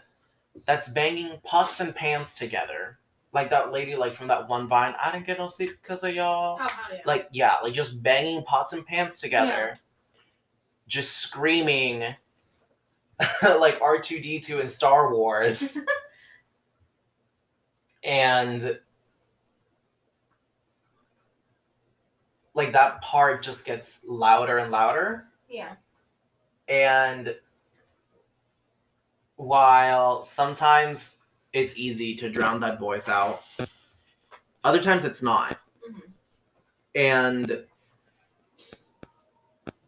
that's 0.64 0.88
banging 0.88 1.38
pots 1.44 1.80
and 1.80 1.94
pans 1.94 2.34
together. 2.34 2.98
Like 3.32 3.50
that 3.50 3.72
lady 3.72 3.94
like 3.96 4.14
from 4.14 4.28
that 4.28 4.48
one 4.48 4.66
vine 4.68 4.94
i 5.02 5.12
didn't 5.12 5.26
get 5.26 5.38
no 5.38 5.48
sleep 5.48 5.76
because 5.82 6.02
of 6.02 6.14
y'all. 6.14 6.56
Oh, 6.58 6.70
yeah. 6.90 7.00
like 7.04 7.28
yeah 7.32 7.56
like 7.62 7.74
just 7.74 8.02
banging 8.02 8.42
pots 8.42 8.72
and 8.72 8.86
pans 8.86 9.20
together 9.20 9.78
just 10.86 11.16
screaming 11.18 12.14
like 13.42 13.80
r2d2 13.80 14.60
in 14.60 14.68
star 14.68 15.12
wars 15.12 15.78
and 18.04 18.78
like 22.54 22.72
that 22.72 23.00
part 23.02 23.42
just 23.42 23.64
gets 23.64 24.00
louder 24.06 24.58
and 24.58 24.70
louder 24.70 25.26
yeah. 25.48 25.74
and 26.68 27.34
while 29.36 30.24
sometimes 30.24 31.18
it's 31.52 31.76
easy 31.76 32.14
to 32.14 32.30
drown 32.30 32.60
that 32.60 32.78
voice 32.78 33.08
out 33.08 33.42
other 34.64 34.80
times 34.80 35.04
it's 35.04 35.22
not 35.22 35.58
Mhm. 35.88 36.02
and 36.94 37.64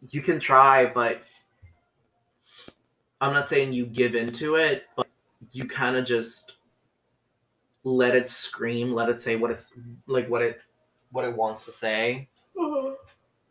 you 0.09 0.21
can 0.21 0.39
try 0.39 0.85
but 0.85 1.21
i'm 3.21 3.33
not 3.33 3.47
saying 3.47 3.73
you 3.73 3.85
give 3.85 4.15
into 4.15 4.55
it 4.55 4.85
but 4.95 5.07
you 5.51 5.65
kind 5.67 5.95
of 5.95 6.05
just 6.05 6.53
let 7.83 8.15
it 8.15 8.27
scream 8.27 8.93
let 8.93 9.09
it 9.09 9.19
say 9.19 9.35
what 9.35 9.51
it's 9.51 9.71
like 10.07 10.27
what 10.29 10.41
it 10.41 10.61
what 11.11 11.25
it 11.25 11.35
wants 11.35 11.65
to 11.65 11.71
say 11.71 12.27
uh-huh. 12.59 12.91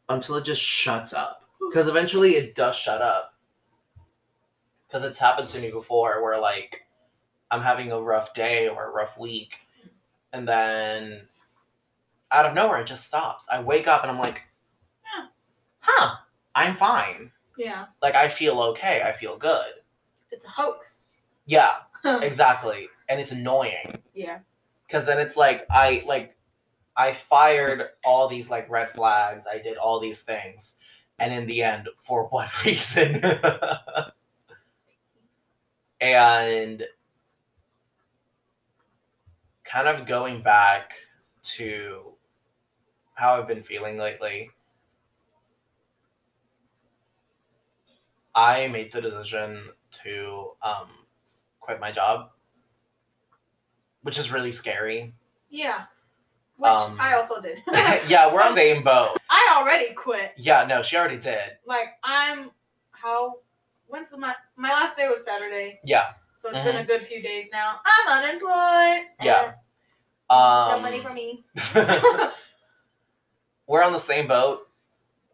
until 0.09 0.37
it 0.37 0.45
just 0.45 0.62
shuts 0.62 1.12
up. 1.12 1.43
Because 1.69 1.88
eventually 1.88 2.37
it 2.37 2.55
does 2.55 2.77
shut 2.77 3.03
up. 3.03 3.35
Because 4.87 5.05
it's 5.05 5.19
happened 5.19 5.49
to 5.50 5.61
me 5.61 5.71
before 5.71 6.23
where 6.23 6.41
like 6.41 6.85
i'm 7.50 7.62
having 7.62 7.93
a 7.93 8.00
rough 8.00 8.35
day 8.35 8.69
or 8.69 8.88
a 8.88 8.91
rough 8.91 9.19
week 9.19 9.55
and 10.33 10.47
then 10.47 11.23
out 12.31 12.45
of 12.47 12.55
nowhere 12.55 12.81
it 12.81 12.87
just 12.87 13.07
stops. 13.07 13.47
I 13.50 13.61
wake 13.61 13.87
up 13.88 14.03
and 14.03 14.11
i'm 14.11 14.19
like 14.19 14.43
Yeah. 15.17 15.27
huh 15.81 16.17
i'm 16.65 16.77
fine. 16.77 17.31
Yeah. 17.57 17.87
like 18.03 18.15
i 18.15 18.29
feel 18.29 18.61
okay. 18.61 19.03
I 19.05 19.12
feel 19.12 19.37
good. 19.37 19.73
It's 20.31 20.45
a 20.45 20.49
hoax. 20.49 21.05
yeah 21.47 21.73
exactly. 22.05 22.88
And 23.09 23.21
it's 23.21 23.33
annoying. 23.33 23.99
Yeah. 24.15 24.38
because 24.87 25.07
then 25.07 25.19
it's 25.19 25.37
like 25.37 25.67
i 25.71 26.05
like 26.07 26.37
i 26.97 27.12
fired 27.12 27.88
all 28.05 28.29
these 28.29 28.50
like 28.50 28.69
red 28.71 28.91
flags. 28.95 29.47
I 29.53 29.59
did 29.59 29.77
all 29.77 30.00
these 30.00 30.23
things. 30.23 30.79
And 31.21 31.33
in 31.33 31.47
the 31.47 31.62
end 31.62 31.88
for 32.05 32.25
what 32.31 32.49
reason. 32.65 33.21
And 36.00 36.85
kind 39.65 39.88
of 39.88 40.07
going 40.07 40.43
back 40.43 40.93
to 41.43 42.12
how 43.15 43.35
i've 43.38 43.49
been 43.49 43.62
feeling 43.62 43.99
lately 43.99 44.50
i 48.38 48.66
made 48.68 48.92
the 48.92 49.00
decision 49.00 49.64
to 50.04 50.50
um, 50.62 50.88
quit 51.61 51.80
my 51.80 51.90
job 51.90 52.30
which 54.02 54.18
is 54.18 54.30
really 54.33 54.52
scary 54.52 55.12
Yeah. 55.50 55.85
Which 56.57 56.71
Um, 56.71 56.97
I 57.00 57.14
also 57.14 57.40
did. 57.40 57.59
yeah, 58.09 58.33
we're 58.33 58.42
on 58.42 58.54
the 58.54 58.61
same 58.61 58.83
boat. 58.83 59.16
I 59.30 59.54
already 59.57 59.95
quit. 59.95 60.33
Yeah, 60.37 60.64
no, 60.66 60.83
she 60.83 60.97
already 60.97 61.16
did. 61.18 61.59
Like 61.66 61.88
I'm 62.02 62.50
how 62.90 63.37
when's 63.87 64.11
the 64.11 64.18
my 64.18 64.35
my 64.57 64.71
last 64.71 64.97
day 64.97 65.07
was 65.09 65.25
Saturday, 65.25 65.78
Yeah. 65.85 66.07
so 66.37 66.49
it's 66.50 66.59
been 66.64 66.76
a 66.76 66.85
good 66.85 67.02
few 67.07 67.23
days 67.23 67.47
now. 67.52 67.78
I'm 67.87 68.07
unemployed. 68.25 69.07
Yeah. 69.23 69.52
Um, 70.30 70.73
no 70.73 70.80
money 70.83 71.00
for 71.00 71.12
me. 71.14 71.45
we're 73.68 73.83
on 73.83 73.92
the 73.92 73.99
same 73.99 74.26
boat. 74.28 74.68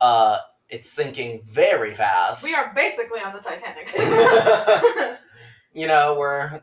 Uh, 0.00 0.38
it's 0.68 0.88
sinking 0.88 1.42
very 1.44 1.94
fast. 1.94 2.42
we 2.44 2.54
are 2.54 2.72
basically 2.74 3.20
on 3.20 3.32
the 3.32 3.40
Titanic. 3.40 3.90
you 5.74 5.86
know, 5.86 6.14
we're 6.18 6.62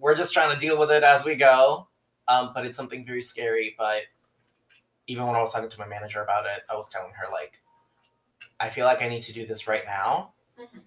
we're 0.00 0.14
just 0.14 0.32
trying 0.32 0.50
to 0.52 0.58
deal 0.58 0.78
with 0.78 0.90
it 0.90 1.02
as 1.02 1.24
we 1.24 1.34
go. 1.34 1.88
Um, 2.28 2.52
but 2.54 2.64
it's 2.64 2.76
something 2.76 3.04
very 3.04 3.22
scary. 3.22 3.74
But 3.76 4.02
even 5.08 5.26
when 5.26 5.34
I 5.34 5.40
was 5.40 5.52
talking 5.52 5.68
to 5.68 5.78
my 5.78 5.86
manager 5.86 6.22
about 6.22 6.46
it, 6.46 6.62
I 6.70 6.76
was 6.76 6.88
telling 6.88 7.12
her 7.12 7.30
like, 7.32 7.60
I 8.60 8.70
feel 8.70 8.86
like 8.86 9.02
I 9.02 9.08
need 9.08 9.22
to 9.22 9.32
do 9.32 9.44
this 9.46 9.66
right 9.66 9.84
now 9.84 10.32
Mhm. 10.58 10.80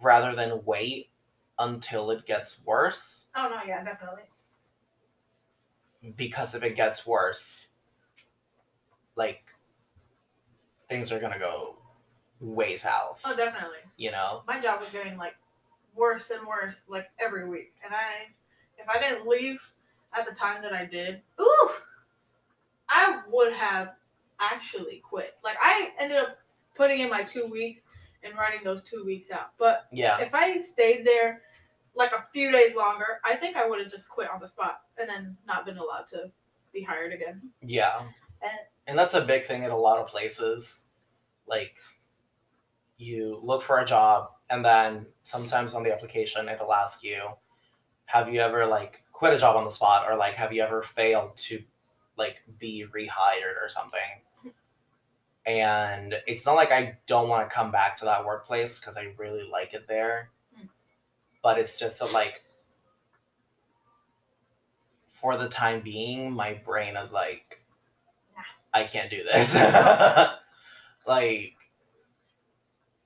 rather 0.00 0.34
than 0.34 0.64
wait 0.64 1.10
until 1.58 2.10
it 2.10 2.24
gets 2.26 2.64
worse. 2.64 3.28
Oh 3.36 3.48
no, 3.48 3.60
yeah, 3.66 3.84
definitely. 3.84 4.22
because 6.16 6.54
if 6.54 6.62
it 6.62 6.76
gets 6.76 7.06
worse, 7.06 7.68
like 9.16 9.43
things 10.88 11.10
are 11.12 11.18
gonna 11.20 11.38
go 11.38 11.76
way 12.40 12.76
south. 12.76 13.20
Oh, 13.24 13.36
definitely. 13.36 13.78
You 13.96 14.10
know? 14.10 14.42
My 14.46 14.60
job 14.60 14.80
was 14.80 14.90
getting 14.90 15.16
like 15.16 15.34
worse 15.94 16.30
and 16.30 16.46
worse 16.46 16.82
like 16.88 17.06
every 17.20 17.48
week, 17.48 17.72
and 17.84 17.94
I, 17.94 18.32
if 18.78 18.88
I 18.88 18.98
didn't 19.00 19.26
leave 19.26 19.60
at 20.16 20.26
the 20.28 20.34
time 20.34 20.62
that 20.62 20.72
I 20.72 20.84
did, 20.86 21.20
oof, 21.40 21.82
I 22.88 23.20
would 23.30 23.52
have 23.52 23.92
actually 24.40 25.02
quit. 25.08 25.36
Like 25.42 25.56
I 25.62 25.90
ended 25.98 26.18
up 26.18 26.38
putting 26.76 27.00
in 27.00 27.08
my 27.10 27.22
two 27.22 27.46
weeks 27.46 27.82
and 28.22 28.36
writing 28.36 28.60
those 28.64 28.82
two 28.82 29.04
weeks 29.04 29.30
out, 29.30 29.52
but 29.58 29.86
Yeah. 29.92 30.18
if 30.20 30.34
I 30.34 30.56
stayed 30.56 31.06
there 31.06 31.42
like 31.94 32.10
a 32.12 32.24
few 32.32 32.50
days 32.50 32.74
longer, 32.74 33.20
I 33.24 33.36
think 33.36 33.56
I 33.56 33.68
would 33.68 33.78
have 33.80 33.90
just 33.90 34.08
quit 34.08 34.28
on 34.30 34.40
the 34.40 34.48
spot 34.48 34.80
and 34.98 35.08
then 35.08 35.36
not 35.46 35.64
been 35.66 35.78
allowed 35.78 36.08
to 36.08 36.30
be 36.72 36.82
hired 36.82 37.12
again. 37.12 37.40
Yeah. 37.60 38.08
And- 38.44 38.52
And 38.86 38.98
that's 38.98 39.14
a 39.14 39.22
big 39.24 39.46
thing 39.46 39.62
in 39.64 39.70
a 39.70 39.76
lot 39.76 39.98
of 39.98 40.06
places. 40.08 40.88
Like 41.46 41.74
you 42.98 43.40
look 43.42 43.62
for 43.62 43.78
a 43.80 43.84
job 43.84 44.30
and 44.50 44.64
then 44.64 45.06
sometimes 45.22 45.74
on 45.74 45.82
the 45.82 45.92
application 45.92 46.48
it'll 46.48 46.72
ask 46.72 47.02
you, 47.02 47.30
have 48.06 48.32
you 48.32 48.40
ever 48.40 48.66
like 48.66 49.02
quit 49.12 49.32
a 49.32 49.38
job 49.38 49.56
on 49.56 49.64
the 49.64 49.70
spot 49.70 50.06
or 50.10 50.16
like 50.16 50.34
have 50.34 50.52
you 50.52 50.62
ever 50.62 50.82
failed 50.82 51.36
to 51.38 51.62
like 52.16 52.36
be 52.58 52.84
rehired 52.94 53.56
or 53.60 53.68
something? 53.68 54.54
And 55.46 56.14
it's 56.26 56.46
not 56.46 56.54
like 56.54 56.70
I 56.72 56.98
don't 57.06 57.28
want 57.28 57.48
to 57.48 57.54
come 57.54 57.70
back 57.70 57.96
to 57.98 58.04
that 58.06 58.24
workplace 58.24 58.78
because 58.78 58.96
I 58.96 59.12
really 59.18 59.48
like 59.50 59.74
it 59.74 59.86
there. 59.88 60.30
Mm. 60.58 60.68
But 61.42 61.58
it's 61.58 61.78
just 61.78 61.98
that 61.98 62.12
like 62.12 62.42
for 65.08 65.36
the 65.36 65.48
time 65.48 65.80
being, 65.82 66.32
my 66.32 66.54
brain 66.54 66.96
is 66.96 67.12
like. 67.12 67.60
I 68.74 68.84
can't 68.84 69.10
do 69.10 69.22
this. 69.24 69.54
like, 71.06 71.54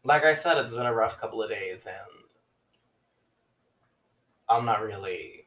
like 0.04 0.24
I 0.24 0.34
said, 0.34 0.58
it's 0.58 0.74
been 0.74 0.86
a 0.86 0.94
rough 0.94 1.20
couple 1.20 1.42
of 1.42 1.50
days, 1.50 1.86
and 1.86 1.96
I'm 4.48 4.64
not 4.64 4.82
really. 4.82 5.46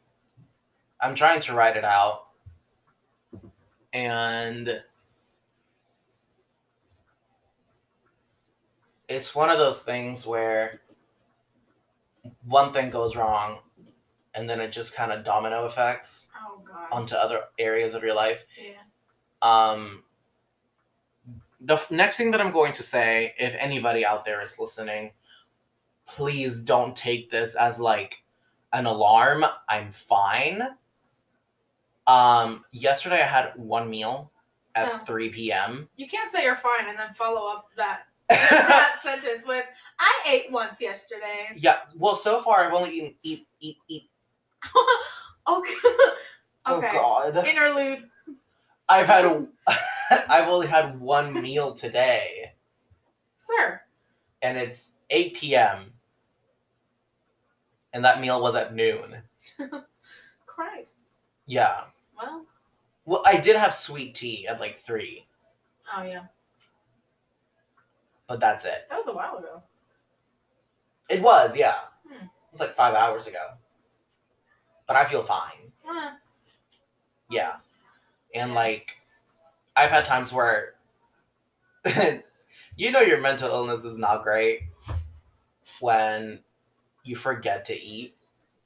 I'm 1.01 1.15
trying 1.15 1.41
to 1.41 1.53
write 1.53 1.77
it 1.77 1.83
out, 1.85 2.27
and 3.93 4.83
it's 9.09 9.35
one 9.35 9.49
of 9.49 9.57
those 9.57 9.83
things 9.83 10.25
where 10.25 10.81
one 12.45 12.73
thing 12.73 12.89
goes 12.89 13.15
wrong, 13.15 13.59
and 14.33 14.49
then 14.49 14.61
it 14.61 14.71
just 14.71 14.95
kind 14.95 15.11
of 15.11 15.25
domino 15.25 15.65
effects 15.65 16.29
Oh 16.35 16.61
onto 16.91 17.15
other 17.15 17.41
areas 17.59 17.93
of 17.93 18.03
your 18.03 18.15
life. 18.15 18.45
yeah. 18.57 18.73
Um, 19.41 20.03
the 21.63 21.79
next 21.89 22.17
thing 22.17 22.31
that 22.31 22.41
I'm 22.41 22.51
going 22.51 22.73
to 22.73 22.83
say, 22.83 23.33
if 23.37 23.55
anybody 23.57 24.05
out 24.05 24.25
there 24.25 24.41
is 24.41 24.57
listening, 24.59 25.11
please 26.07 26.61
don't 26.61 26.95
take 26.95 27.29
this 27.29 27.55
as 27.55 27.79
like 27.79 28.23
an 28.73 28.85
alarm. 28.85 29.45
I'm 29.69 29.91
fine. 29.91 30.61
Um, 32.07 32.65
yesterday 32.71 33.21
I 33.21 33.27
had 33.27 33.51
one 33.55 33.89
meal 33.89 34.31
at 34.75 34.89
Oh. 34.91 35.05
3 35.05 35.29
p.m. 35.29 35.87
You 35.97 36.07
can't 36.07 36.31
say 36.31 36.43
you're 36.43 36.57
fine 36.57 36.87
and 36.89 36.97
then 36.97 37.13
follow 37.17 37.47
up 37.51 37.67
that 37.77 38.01
that 38.29 38.99
sentence 39.03 39.43
with 39.45 39.65
"I 39.99 40.13
ate 40.27 40.51
once 40.51 40.81
yesterday." 40.81 41.49
yeah, 41.57 41.79
well, 41.95 42.15
so 42.15 42.41
far 42.41 42.65
I've 42.65 42.73
only 42.73 42.91
eaten 42.97 43.15
eat 43.23 43.47
eat 43.59 43.77
eat. 43.89 44.09
okay. 45.47 45.71
okay. 45.89 46.11
Oh 46.65 46.81
God, 46.81 47.45
Interlude. 47.45 48.09
I've 48.87 49.07
had 49.07 49.25
a, 49.25 49.45
I've 50.29 50.47
only 50.49 50.67
had 50.67 50.99
one 50.99 51.33
meal 51.33 51.73
today, 51.73 52.51
Sir. 53.39 53.81
and 54.41 54.57
it's 54.57 54.95
8 55.09 55.35
p.m. 55.35 55.93
And 57.93 58.03
that 58.05 58.21
meal 58.21 58.41
was 58.41 58.55
at 58.55 58.73
noon. 58.75 59.17
Christ. 60.45 60.95
Yeah. 61.45 61.81
Well. 62.17 62.45
Well, 63.05 63.23
I 63.25 63.37
did 63.37 63.55
have 63.55 63.73
sweet 63.73 64.13
tea 64.15 64.47
at 64.47 64.59
like 64.59 64.77
three, 64.77 65.25
Oh 65.97 66.03
yeah. 66.03 66.25
but 68.27 68.39
that's 68.39 68.63
it. 68.65 68.85
That 68.89 68.97
was 68.97 69.07
a 69.07 69.13
while 69.13 69.37
ago. 69.37 69.61
It 71.09 71.21
was, 71.21 71.57
yeah. 71.57 71.75
Hmm. 72.07 72.23
It 72.25 72.29
was 72.51 72.59
like 72.61 72.75
five 72.75 72.93
hours 72.93 73.27
ago. 73.27 73.39
But 74.87 74.95
I 74.97 75.05
feel 75.09 75.23
fine. 75.23 75.71
Eh. 75.89 76.11
Yeah. 77.29 77.53
And 78.35 78.51
Yes. 78.51 78.55
like, 78.55 78.95
I've 79.75 79.89
had 79.89 80.05
times 80.05 80.31
where, 80.33 80.75
you 82.75 82.91
know, 82.91 83.01
your 83.01 83.21
mental 83.21 83.49
illness 83.49 83.85
is 83.85 83.97
not 83.97 84.23
great 84.23 84.61
when 85.79 86.39
you 87.03 87.15
forget 87.15 87.65
to 87.65 87.79
eat. 87.79 88.15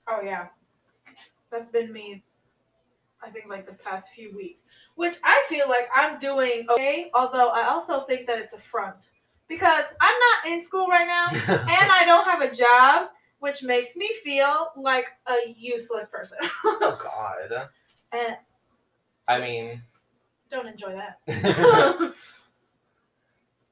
Oh 0.08 0.22
yeah. 0.24 0.48
That's 1.52 1.68
been 1.68 1.92
me. 1.92 2.24
I 3.24 3.30
think 3.30 3.46
like 3.50 3.66
the 3.66 3.74
past 3.74 4.10
few 4.14 4.36
weeks, 4.36 4.66
which 4.96 5.18
I 5.24 5.46
feel 5.50 5.68
like 5.68 5.88
I'm 5.94 6.20
doing 6.20 6.68
okay. 6.70 7.10
Although 7.14 7.50
I 7.50 7.68
also 7.68 8.02
think 8.02 8.28
that 8.28 8.40
it's 8.40 8.54
a 8.54 8.60
front 8.60 9.10
because 9.48 9.86
I'm 10.02 10.16
not 10.44 10.54
in 10.54 10.62
school 10.62 10.88
right 10.88 11.08
now 11.08 11.28
and 11.48 11.92
I 11.92 12.04
don't 12.06 12.26
have 12.26 12.42
a 12.42 12.54
job, 12.54 13.10
which 13.40 13.64
makes 13.64 13.96
me 13.96 14.12
feel 14.24 14.70
like 14.76 15.06
a 15.28 15.56
useless 15.58 16.10
person. 16.10 16.38
oh, 16.66 17.00
God. 17.02 17.68
and 18.12 18.38
I 19.28 19.40
mean, 19.40 19.82
don't 20.50 20.68
enjoy 20.68 20.96
that. 20.96 21.20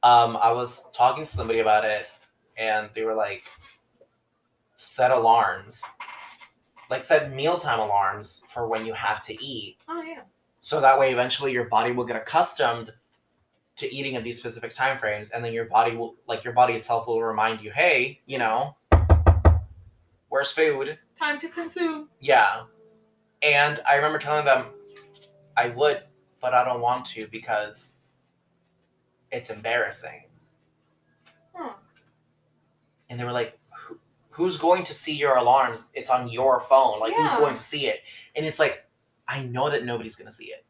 um, 0.04 0.38
I 0.38 0.52
was 0.52 0.90
talking 0.92 1.24
to 1.24 1.30
somebody 1.30 1.60
about 1.60 1.86
it, 1.86 2.08
and 2.58 2.90
they 2.96 3.04
were 3.04 3.16
like, 3.16 3.44
set 4.76 5.12
alarms, 5.12 5.82
like 6.90 7.02
set 7.02 7.34
mealtime 7.34 7.80
alarms 7.80 8.44
for 8.50 8.68
when 8.68 8.86
you 8.86 8.94
have 8.94 9.24
to 9.26 9.44
eat, 9.44 9.78
oh 9.88 10.02
yeah. 10.02 10.22
so 10.60 10.82
that 10.82 11.00
way 11.00 11.12
eventually 11.12 11.52
your 11.52 11.66
body 11.66 11.92
will 11.92 12.06
get 12.06 12.16
accustomed 12.16 12.92
to 13.76 13.92
eating 13.94 14.16
at 14.16 14.24
these 14.24 14.38
specific 14.38 14.74
time 14.74 14.98
frames, 14.98 15.32
and 15.32 15.44
then 15.44 15.54
your 15.54 15.66
body 15.66 15.96
will, 15.96 16.16
like 16.28 16.44
your 16.44 16.54
body 16.54 16.74
itself, 16.74 17.08
will 17.08 17.24
remind 17.24 17.62
you, 17.62 17.72
hey, 17.72 18.20
you 18.26 18.38
know, 18.38 18.76
where's 20.30 20.52
food? 20.52 20.98
Time 21.20 21.40
to 21.40 21.50
consume. 21.50 22.10
Yeah, 22.20 22.64
and 23.42 23.82
I 23.88 23.96
remember 23.96 24.20
telling 24.20 24.46
them 24.46 24.66
I 25.58 25.70
would, 25.70 26.04
but 26.44 26.54
I 26.54 26.64
don't 26.66 26.82
want 26.82 27.06
to 27.08 27.26
because 27.28 27.94
it's 29.32 29.50
embarrassing. 29.50 30.26
Hmm. 31.56 31.70
and 33.10 33.20
they 33.20 33.24
were 33.24 33.32
like 33.32 33.58
"Who- 33.88 34.00
who's 34.32 34.58
going 34.58 34.84
to 34.86 34.94
see 34.94 35.14
your 35.16 35.36
alarms 35.38 35.88
it's 35.94 36.10
on 36.10 36.28
your 36.30 36.60
phone 36.60 37.00
like 37.00 37.14
who's 37.16 37.32
going 37.32 37.56
to 37.56 37.62
see 37.62 37.86
it 37.88 38.00
and 38.36 38.44
it's 38.46 38.58
like 38.58 38.86
i 39.28 39.42
know 39.44 39.70
that 39.70 39.86
nobody's 39.86 40.16
going 40.16 40.28
to 40.28 40.34
see 40.34 40.48
it 40.48 40.66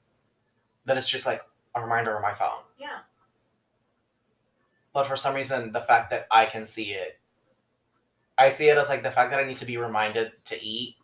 that 0.86 0.98
it's 0.98 1.08
just 1.10 1.26
like 1.26 1.42
a 1.76 1.82
reminder 1.82 2.14
on 2.18 2.22
my 2.22 2.34
phone 2.34 2.64
Yeah. 2.78 3.00
but 4.94 5.08
for 5.08 5.16
some 5.16 5.34
reason 5.36 5.72
the 5.72 5.80
fact 5.82 6.10
that 6.12 6.28
i 6.30 6.46
can 6.46 6.66
see 6.66 6.92
it 6.92 7.18
i 8.38 8.50
see 8.50 8.68
it 8.68 8.78
as 8.78 8.90
like 8.90 9.04
the 9.04 9.12
fact 9.12 9.32
that 9.32 9.40
i 9.40 9.46
need 9.48 9.58
to 9.58 9.66
be 9.66 9.78
reminded 9.78 10.34
to 10.46 10.62
eat 10.62 10.98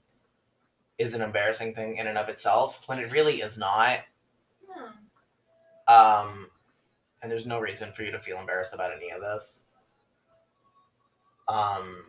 is 0.98 1.14
an 1.14 1.22
embarrassing 1.22 1.74
thing 1.74 1.96
in 1.96 2.08
and 2.08 2.18
of 2.18 2.28
itself 2.28 2.84
when 2.88 3.00
it 3.00 3.10
really 3.14 3.40
is 3.42 3.58
not. 3.58 4.00
Um 5.88 6.48
and 7.22 7.32
there's 7.32 7.46
no 7.46 7.60
reason 7.60 7.92
for 7.92 8.04
you 8.04 8.12
to 8.12 8.20
feel 8.20 8.40
embarrassed 8.40 8.74
about 8.74 8.92
any 8.96 9.10
of 9.12 9.22
this. 9.22 9.66
Um 11.48 12.04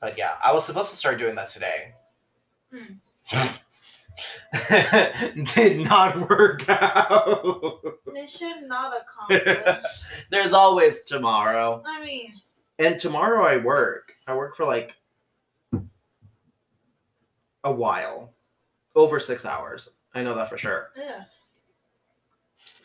but 0.00 0.18
yeah 0.18 0.32
i 0.44 0.52
was 0.52 0.64
supposed 0.64 0.90
to 0.90 0.96
start 0.96 1.18
doing 1.18 1.34
that 1.36 1.48
today. 1.48 1.92
Did 5.54 5.80
not 5.80 6.28
work 6.28 6.68
out. 6.68 7.80
Mission 8.12 8.66
not 8.66 8.92
accomplished. 9.28 9.86
there's 10.30 10.52
always 10.52 11.04
tomorrow. 11.04 11.82
I 11.86 12.04
mean, 12.04 12.32
and 12.78 12.98
tomorrow 12.98 13.44
i 13.44 13.56
work. 13.58 14.12
I 14.26 14.34
work 14.34 14.56
for 14.56 14.64
like 14.66 14.94
a 17.64 17.72
while. 17.72 18.32
Over 18.94 19.20
six 19.20 19.44
hours 19.44 19.90
i 20.16 20.22
know 20.22 20.34
that 20.34 20.48
for 20.48 20.58
sure 20.58 20.90
yeah. 20.96 21.24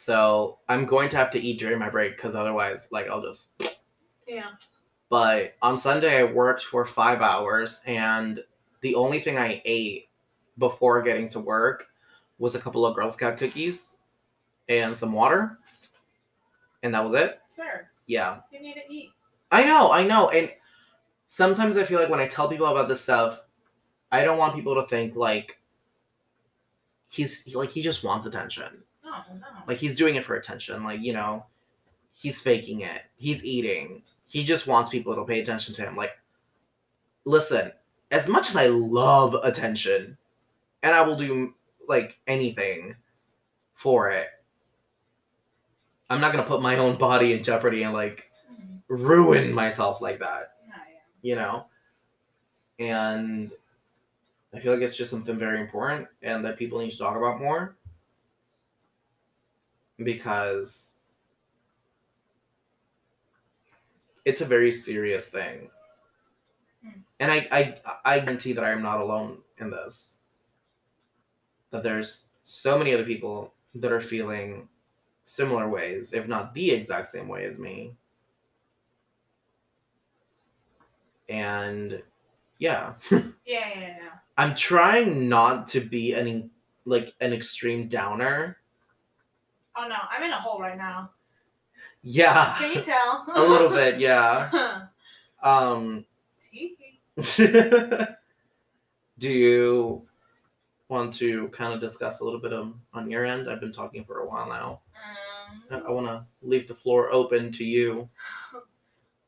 So 0.02 0.58
I'm 0.68 0.88
going 0.88 1.10
to 1.10 1.18
have 1.18 1.30
to 1.30 1.40
eat 1.40 1.60
during 1.60 1.78
my 1.78 1.90
break 1.90 2.16
because 2.16 2.34
otherwise, 2.34 2.88
like, 2.92 3.08
I'll 3.08 3.22
just. 3.22 3.52
Yeah. 4.28 4.48
But 5.10 5.54
on 5.62 5.78
Sunday, 5.78 6.18
I 6.18 6.24
worked 6.24 6.64
for 6.64 6.86
five 6.86 7.22
hours, 7.22 7.84
and 7.86 8.44
the 8.82 8.96
only 8.96 9.20
thing 9.20 9.38
I 9.38 9.62
ate 9.64 10.10
before 10.58 11.04
getting 11.04 11.28
to 11.30 11.40
work 11.40 11.86
was 12.40 12.56
a 12.56 12.60
couple 12.60 12.84
of 12.84 12.96
Girl 12.96 13.12
Scout 13.12 13.38
cookies 13.38 13.98
and 14.70 14.98
some 14.98 15.14
water, 15.14 15.60
and 16.82 16.96
that 16.96 17.04
was 17.04 17.14
it. 17.14 17.40
Sure. 17.54 17.92
Yeah, 18.08 18.40
you 18.52 18.60
need 18.60 18.74
to 18.74 18.92
eat. 18.92 19.10
I 19.52 19.66
know, 19.66 19.92
I 19.92 20.04
know, 20.04 20.30
and 20.30 20.50
sometimes 21.28 21.78
I 21.78 21.84
feel 21.84 22.00
like 22.00 22.10
when 22.10 22.20
I 22.20 22.28
tell 22.28 22.48
people 22.48 22.66
about 22.66 22.90
this 22.90 23.02
stuff, 23.02 23.44
I 24.12 24.24
don't 24.24 24.40
want 24.40 24.56
people 24.56 24.74
to 24.76 24.88
think 24.88 25.16
like 25.16 25.60
he's 27.12 27.54
like 27.54 27.70
he 27.70 27.82
just 27.82 28.04
wants 28.04 28.26
attention. 28.26 28.82
No, 29.04 29.12
no. 29.12 29.46
Like 29.68 29.78
he's 29.78 29.96
doing 29.96 30.16
it 30.16 30.26
for 30.26 30.36
attention. 30.36 30.84
Like, 30.84 31.02
you 31.02 31.12
know, 31.12 31.46
he's 32.14 32.42
faking 32.42 32.82
it. 32.82 33.02
He's 33.18 33.44
eating. 33.44 34.02
He 34.26 34.46
just 34.46 34.66
wants 34.66 34.90
people 34.90 35.14
to 35.16 35.26
pay 35.26 35.42
attention 35.42 35.74
to 35.76 35.82
him. 35.82 35.98
Like, 35.98 36.12
listen, 37.26 37.74
as 38.12 38.30
much 38.30 38.50
as 38.50 38.56
I 38.56 38.68
love 38.68 39.36
attention, 39.44 40.18
and 40.84 40.96
I 40.96 41.02
will 41.02 41.18
do 41.18 41.54
like 41.88 42.18
anything 42.28 42.96
for 43.76 44.10
it, 44.10 44.28
I'm 46.10 46.22
not 46.22 46.32
gonna 46.32 46.48
put 46.48 46.62
my 46.62 46.78
own 46.78 46.98
body 46.98 47.34
in 47.34 47.44
jeopardy 47.44 47.84
and 47.84 47.94
like 47.94 48.28
Mm. 48.52 48.82
ruin 48.90 49.54
myself 49.54 50.02
like 50.02 50.20
that, 50.20 50.54
yeah. 50.68 50.74
you 51.22 51.36
know? 51.36 51.66
And 52.80 53.52
I 54.54 54.60
feel 54.60 54.74
like 54.74 54.82
it's 54.82 54.96
just 54.96 55.12
something 55.12 55.38
very 55.38 55.62
important 55.62 56.08
and 56.22 56.44
that 56.46 56.58
people 56.58 56.80
need 56.80 56.92
to 56.92 56.98
talk 56.98 57.16
about 57.16 57.40
more 57.40 57.78
because 60.04 60.96
it's 64.26 64.42
a 64.42 64.46
very 64.46 64.72
serious 64.72 65.30
thing. 65.30 65.70
And 67.20 67.32
I, 67.32 67.48
I 67.52 67.82
I 68.04 68.20
guarantee 68.20 68.54
that 68.54 68.64
I 68.64 68.72
am 68.72 68.82
not 68.82 69.00
alone 69.00 69.40
in 69.60 69.70
this. 69.70 70.20
That 71.72 71.84
there's 71.84 72.30
so 72.44 72.78
many 72.78 72.94
other 72.94 73.04
people 73.06 73.54
that 73.76 73.92
are 73.92 74.02
feeling 74.02 74.68
similar 75.24 75.70
ways, 75.70 76.14
if 76.14 76.28
not 76.28 76.54
the 76.54 76.72
exact 76.72 77.08
same 77.08 77.28
way 77.28 77.46
as 77.46 77.60
me. 77.60 77.96
And 81.30 82.04
yeah, 82.62 82.94
Yeah, 83.12 83.20
yeah, 83.46 83.74
yeah. 83.76 83.98
I'm 84.38 84.56
trying 84.56 85.28
not 85.28 85.68
to 85.70 85.82
be 85.82 86.14
any 86.16 86.50
like 86.86 87.14
an 87.20 87.34
extreme 87.34 87.88
downer. 87.90 88.58
Oh 89.76 89.88
no, 89.88 89.96
I'm 90.10 90.24
in 90.24 90.32
a 90.32 90.40
hole 90.40 90.60
right 90.62 90.78
now. 90.78 91.10
Yeah. 92.04 92.56
Can 92.60 92.76
you 92.76 92.82
tell? 92.84 93.26
a 93.36 93.42
little 93.42 93.70
bit, 93.70 94.00
yeah. 94.00 94.86
Um 95.44 96.06
do 99.18 99.30
you 99.30 100.04
want 100.88 101.14
to 101.16 101.48
kind 101.50 101.74
of 101.74 101.80
discuss 101.80 102.20
a 102.20 102.24
little 102.24 102.40
bit 102.40 102.54
of, 102.54 102.74
on 102.94 103.10
your 103.10 103.26
end? 103.26 103.50
I've 103.50 103.60
been 103.60 103.72
talking 103.72 104.04
for 104.06 104.20
a 104.20 104.28
while 104.28 104.48
now. 104.48 104.82
I, 105.72 105.76
Um, 105.76 105.84
I 105.88 105.92
want 105.92 106.08
to 106.08 106.26
leave 106.44 106.68
the 106.68 106.76
floor 106.76 107.12
open 107.12 107.52
to 107.54 107.64
you. 107.66 108.08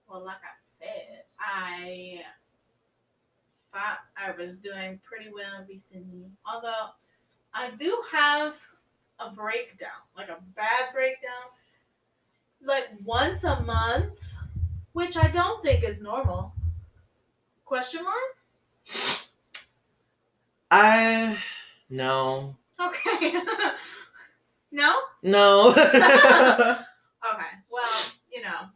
well, 0.08 0.24
like 0.24 0.38
I 0.38 0.54
said, 0.80 1.24
I 1.40 2.22
thought 3.74 4.00
I 4.16 4.32
was 4.40 4.58
doing 4.58 5.00
pretty 5.04 5.32
well 5.34 5.66
recently. 5.68 6.30
Although 6.46 6.92
I 7.54 7.72
do 7.72 8.02
have 8.12 8.54
a 9.20 9.32
breakdown, 9.32 9.90
like 10.16 10.30
a 10.30 10.38
bad 10.56 10.94
breakdown, 10.94 11.50
like 12.64 12.86
once 13.04 13.44
a 13.44 13.60
month, 13.62 14.20
which 14.94 15.18
I 15.18 15.28
don't 15.28 15.64
think 15.64 15.84
is 15.84 16.02
normal. 16.02 16.54
Question 17.66 18.04
mark? 18.04 19.28
I 20.70 21.38
no 21.90 22.56
Okay. 22.80 23.34
no? 24.72 24.96
no. 25.22 26.80
Okay. 27.34 27.46
Well, 27.72 28.02
you 28.34 28.42
know, 28.42 28.68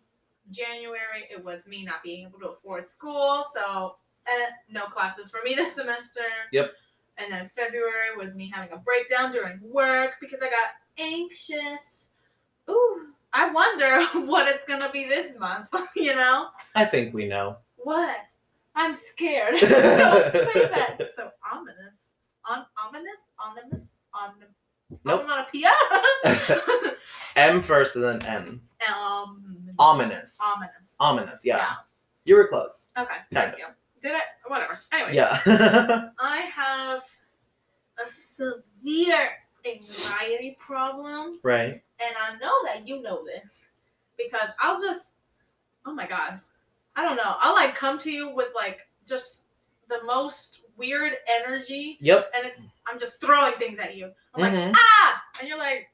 January 0.51 1.27
it 1.29 1.43
was 1.43 1.67
me 1.67 1.83
not 1.83 2.01
being 2.01 2.25
able 2.25 2.39
to 2.39 2.51
afford 2.51 2.87
school, 2.87 3.43
so 3.53 3.97
eh, 4.27 4.49
no 4.69 4.85
classes 4.85 5.29
for 5.31 5.39
me 5.43 5.53
this 5.55 5.73
semester. 5.73 6.21
Yep. 6.51 6.71
And 7.17 7.31
then 7.31 7.49
February 7.55 8.15
was 8.17 8.35
me 8.35 8.51
having 8.53 8.71
a 8.73 8.77
breakdown 8.77 9.31
during 9.31 9.59
work 9.63 10.13
because 10.21 10.41
I 10.41 10.45
got 10.49 10.69
anxious. 10.97 12.09
Ooh, 12.69 13.07
I 13.33 13.51
wonder 13.51 14.05
what 14.27 14.47
it's 14.47 14.63
gonna 14.65 14.91
be 14.91 15.07
this 15.07 15.37
month. 15.37 15.67
You 15.95 16.15
know 16.15 16.47
I 16.75 16.85
think 16.85 17.13
we 17.13 17.27
know. 17.27 17.57
what? 17.77 18.15
I'm 18.75 18.93
scared. 18.93 19.55
Don't 19.59 20.31
say 20.31 20.67
that. 20.67 20.97
It's 20.99 21.15
so 21.15 21.31
ominous. 21.51 22.17
On 22.47 22.63
ominous, 22.85 23.21
ominous, 23.43 23.89
on 24.13 24.33
Nope. 25.03 25.23
onomatopoeia. 25.23 25.71
M 27.35 27.61
first 27.61 27.95
and 27.95 28.05
then 28.05 28.21
N. 28.23 28.61
Um, 28.95 29.43
Ominous. 29.79 30.39
Ominous. 30.41 30.95
Ominous. 30.99 31.41
Yeah. 31.43 31.73
You 32.25 32.35
were 32.35 32.47
close. 32.47 32.89
Okay. 32.97 33.07
Kind 33.09 33.25
Thank 33.33 33.57
you. 33.57 33.65
Did 34.07 34.15
I? 34.15 34.21
Whatever. 34.47 34.79
Anyway. 34.93 35.15
Yeah. 35.15 35.41
I 36.19 36.37
have 36.43 37.01
a 38.01 38.07
severe 38.07 39.31
anxiety 39.65 40.55
problem, 40.65 41.39
right. 41.43 41.81
and 41.99 42.15
I 42.17 42.37
know 42.39 42.53
that 42.63 42.87
you 42.87 43.01
know 43.01 43.25
this 43.25 43.67
because 44.17 44.47
I'll 44.61 44.79
just, 44.79 45.09
oh 45.85 45.93
my 45.93 46.07
god, 46.07 46.39
I 46.95 47.03
don't 47.03 47.17
know. 47.17 47.35
I'll 47.41 47.53
like 47.53 47.75
come 47.75 47.97
to 47.99 48.09
you 48.11 48.33
with 48.33 48.47
like 48.55 48.79
just 49.05 49.41
the 49.89 49.97
most 50.05 50.59
weird 50.77 51.13
energy, 51.27 51.97
Yep. 51.99 52.31
and 52.33 52.47
it's 52.47 52.61
I'm 52.89 52.97
just 52.97 53.19
throwing 53.19 53.55
things 53.55 53.77
at 53.77 53.95
you. 53.97 54.09
I'm 54.33 54.41
like 54.41 54.53
Mhm. 54.53 54.71
ah, 54.73 55.21
and 55.41 55.49
you're 55.49 55.57
like, 55.57 55.89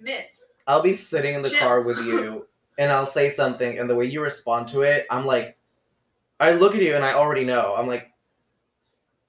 miss. 0.00 0.40
I'll 0.66 0.80
be 0.80 0.94
sitting 0.94 1.34
in 1.34 1.42
the 1.42 1.50
Chill. 1.50 1.58
car 1.58 1.82
with 1.82 1.98
you 1.98 2.46
and 2.78 2.90
I'll 2.90 3.04
say 3.04 3.28
something 3.28 3.78
and 3.78 3.90
the 3.90 3.94
way 3.94 4.06
you 4.06 4.22
respond 4.22 4.68
to 4.68 4.80
it, 4.82 5.06
I'm 5.10 5.26
like 5.26 5.57
I 6.40 6.52
look 6.52 6.74
at 6.74 6.82
you 6.82 6.94
and 6.94 7.04
I 7.04 7.12
already 7.14 7.44
know. 7.44 7.74
I'm 7.76 7.86
like 7.86 8.10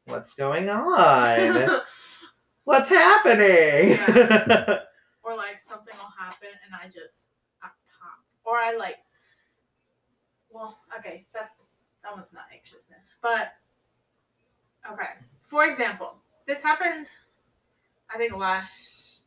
what's 0.06 0.34
going 0.34 0.70
on? 0.70 1.82
what's 2.64 2.90
happening? 2.90 3.98
or 5.24 5.36
like 5.36 5.60
something 5.60 5.96
will 5.98 6.14
happen 6.18 6.50
and 6.66 6.74
I 6.74 6.88
just 6.88 7.30
I 7.64 7.68
pop. 7.68 8.20
Or 8.46 8.58
I 8.58 8.76
like 8.76 8.98
well, 10.52 10.80
okay, 10.98 11.26
that's 11.34 11.54
that 12.04 12.16
was 12.16 12.28
not 12.34 12.44
anxiousness. 12.54 13.16
But 13.22 13.54
okay. 14.92 15.10
For 15.48 15.66
example, 15.66 16.16
this 16.48 16.62
happened 16.64 17.08
I 18.14 18.18
think 18.18 18.36
last 18.36 19.22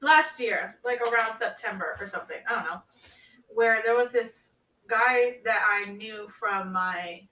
last 0.00 0.40
year, 0.40 0.76
like 0.84 1.00
around 1.00 1.34
September 1.34 1.96
or 2.00 2.06
something. 2.06 2.38
I 2.48 2.54
don't 2.54 2.64
know. 2.64 2.82
Where 3.48 3.82
there 3.84 3.96
was 3.96 4.12
this 4.12 4.52
guy 4.90 5.36
that 5.44 5.60
I 5.70 5.90
knew 5.92 6.28
from 6.28 6.72
my 6.72 7.22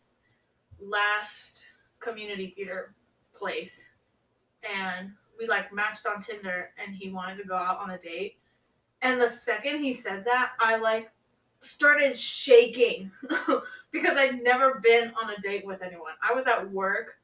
last 0.80 1.66
community 2.00 2.52
theater 2.56 2.94
place 3.36 3.84
and 4.62 5.10
we 5.38 5.46
like 5.46 5.72
matched 5.72 6.06
on 6.06 6.20
Tinder 6.20 6.70
and 6.78 6.94
he 6.94 7.10
wanted 7.10 7.36
to 7.38 7.44
go 7.44 7.54
out 7.54 7.78
on 7.78 7.90
a 7.90 7.98
date. 7.98 8.38
And 9.02 9.20
the 9.20 9.28
second 9.28 9.82
he 9.82 9.92
said 9.92 10.24
that, 10.24 10.52
I 10.60 10.76
like 10.76 11.10
started 11.60 12.16
shaking 12.16 13.10
because 13.92 14.16
I'd 14.16 14.42
never 14.42 14.80
been 14.82 15.12
on 15.20 15.30
a 15.30 15.40
date 15.40 15.66
with 15.66 15.82
anyone. 15.82 16.12
I 16.28 16.34
was 16.34 16.46
at 16.46 16.70
work. 16.70 17.16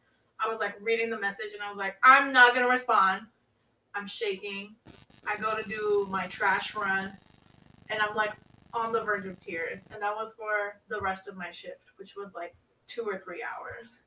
I 0.44 0.48
was 0.48 0.58
like 0.58 0.74
reading 0.80 1.10
the 1.10 1.18
message 1.18 1.52
and 1.52 1.62
I 1.62 1.68
was 1.68 1.78
like, 1.78 1.96
I'm 2.02 2.32
not 2.32 2.54
going 2.54 2.64
to 2.64 2.70
respond. 2.70 3.22
I'm 3.94 4.06
shaking. 4.06 4.74
I 5.26 5.36
go 5.40 5.56
to 5.56 5.68
do 5.68 6.06
my 6.10 6.26
trash 6.26 6.74
run 6.74 7.12
and 7.90 8.00
I'm 8.00 8.14
like 8.14 8.32
on 8.74 8.92
the 8.92 9.02
verge 9.02 9.26
of 9.26 9.38
tears. 9.38 9.86
And 9.92 10.02
that 10.02 10.14
was 10.14 10.34
for 10.34 10.80
the 10.88 11.00
rest 11.00 11.28
of 11.28 11.36
my 11.36 11.50
shift, 11.50 11.90
which 11.96 12.14
was 12.16 12.34
like 12.34 12.54
two 12.86 13.02
or 13.02 13.18
three 13.24 13.42
hours. 13.42 13.98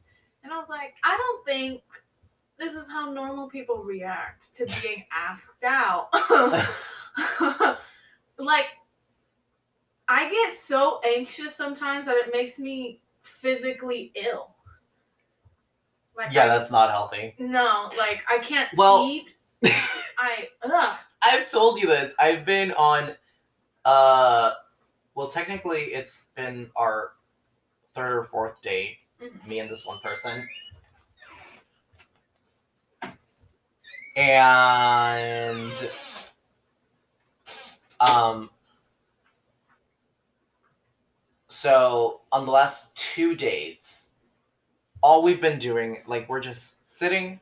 And 0.43 0.53
I 0.53 0.57
was 0.57 0.69
like, 0.69 0.93
I 1.03 1.15
don't 1.17 1.45
think 1.45 1.81
this 2.59 2.73
is 2.73 2.87
how 2.89 3.11
normal 3.11 3.47
people 3.49 3.83
react 3.83 4.53
to 4.55 4.65
being 4.81 5.03
asked 5.11 5.63
out. 5.63 6.09
like, 8.37 8.65
I 10.07 10.29
get 10.29 10.53
so 10.53 11.01
anxious 11.05 11.55
sometimes 11.55 12.05
that 12.05 12.15
it 12.15 12.31
makes 12.33 12.59
me 12.59 13.01
physically 13.23 14.11
ill. 14.15 14.51
Like, 16.15 16.33
yeah, 16.33 16.45
I- 16.45 16.47
that's 16.47 16.71
not 16.71 16.89
healthy. 16.89 17.35
no, 17.39 17.89
like 17.97 18.21
I 18.29 18.39
can't 18.39 18.69
Well- 18.75 19.07
eat. 19.09 19.35
I 20.19 20.47
ugh. 20.63 20.95
I've 21.21 21.49
told 21.49 21.79
you 21.81 21.87
this. 21.87 22.13
I've 22.19 22.45
been 22.45 22.71
on 22.73 23.13
uh 23.87 24.51
well 25.15 25.29
technically 25.29 25.79
it's 25.93 26.25
been 26.35 26.69
our 26.75 27.13
third 27.95 28.17
or 28.17 28.23
fourth 28.25 28.61
date, 28.61 28.97
Mhm. 29.21 29.47
me 29.47 29.59
and 29.59 29.69
this 29.69 29.85
one 29.85 29.97
person. 29.99 30.45
And 34.17 35.71
um 38.01 38.49
so 41.47 42.21
on 42.31 42.45
the 42.45 42.51
last 42.51 42.93
two 42.95 43.35
dates, 43.35 44.11
all 45.01 45.23
we've 45.23 45.39
been 45.41 45.59
doing, 45.59 46.03
like 46.05 46.27
we're 46.27 46.41
just 46.41 46.87
sitting 46.87 47.39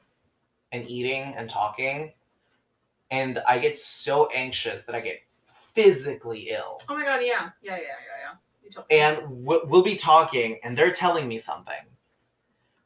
and 0.71 0.87
eating 0.87 1.33
and 1.35 1.49
talking 1.49 2.13
and 3.11 3.39
I 3.47 3.57
get 3.59 3.77
so 3.79 4.27
anxious 4.27 4.83
that 4.83 4.95
I 4.95 4.99
get 4.99 5.21
physically 5.75 6.49
ill. 6.49 6.81
Oh 6.89 6.95
my 6.95 7.03
god, 7.03 7.21
yeah, 7.23 7.49
yeah, 7.61 7.77
yeah, 7.77 7.77
yeah, 7.77 7.77
yeah. 8.23 8.33
You. 8.63 8.97
And 8.97 9.19
we'll, 9.45 9.61
we'll 9.67 9.83
be 9.83 9.95
talking, 9.95 10.59
and 10.63 10.75
they're 10.75 10.91
telling 10.91 11.27
me 11.27 11.37
something. 11.37 11.75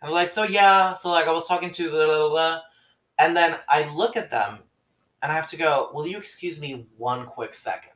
And 0.02 0.10
I'm 0.10 0.12
like, 0.12 0.28
so 0.28 0.44
yeah, 0.44 0.94
so 0.94 1.10
like 1.10 1.28
I 1.28 1.32
was 1.32 1.48
talking 1.48 1.72
to 1.72 1.84
the, 1.86 1.90
blah, 1.90 2.06
blah, 2.06 2.30
blah. 2.30 2.62
and 3.20 3.38
then 3.38 3.58
I 3.70 3.88
look 3.94 4.18
at 4.18 4.30
them, 4.30 4.60
and 5.22 5.32
I 5.32 5.36
have 5.36 5.50
to 5.52 5.58
go. 5.58 5.90
Will 5.94 6.06
you 6.08 6.18
excuse 6.18 6.60
me 6.60 6.86
one 6.98 7.26
quick 7.26 7.56
second? 7.56 7.92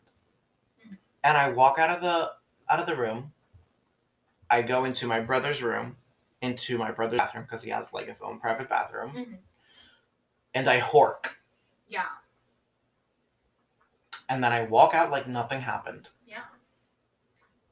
Mhm. 0.87 0.97
And 1.25 1.35
I 1.37 1.49
walk 1.49 1.77
out 1.79 1.89
of 1.89 2.01
the 2.01 2.31
out 2.69 2.79
of 2.79 2.85
the 2.85 2.95
room. 2.95 3.33
I 4.49 4.61
go 4.61 4.85
into 4.85 5.07
my 5.07 5.19
brother's 5.19 5.61
room, 5.63 5.97
into 6.41 6.77
my 6.77 6.91
brother's 6.91 7.17
bathroom 7.17 7.43
because 7.43 7.63
he 7.63 7.71
has 7.71 7.91
like 7.93 8.07
his 8.07 8.21
own 8.21 8.39
private 8.39 8.69
bathroom, 8.69 9.11
Mhm. 9.11 9.39
and 10.53 10.69
I 10.69 10.79
hork. 10.79 11.25
yeah, 11.87 12.05
and 14.29 14.43
then 14.43 14.51
I 14.51 14.63
walk 14.63 14.93
out 14.93 15.11
like 15.11 15.27
nothing 15.27 15.61
happened. 15.61 16.07
yeah. 16.27 16.43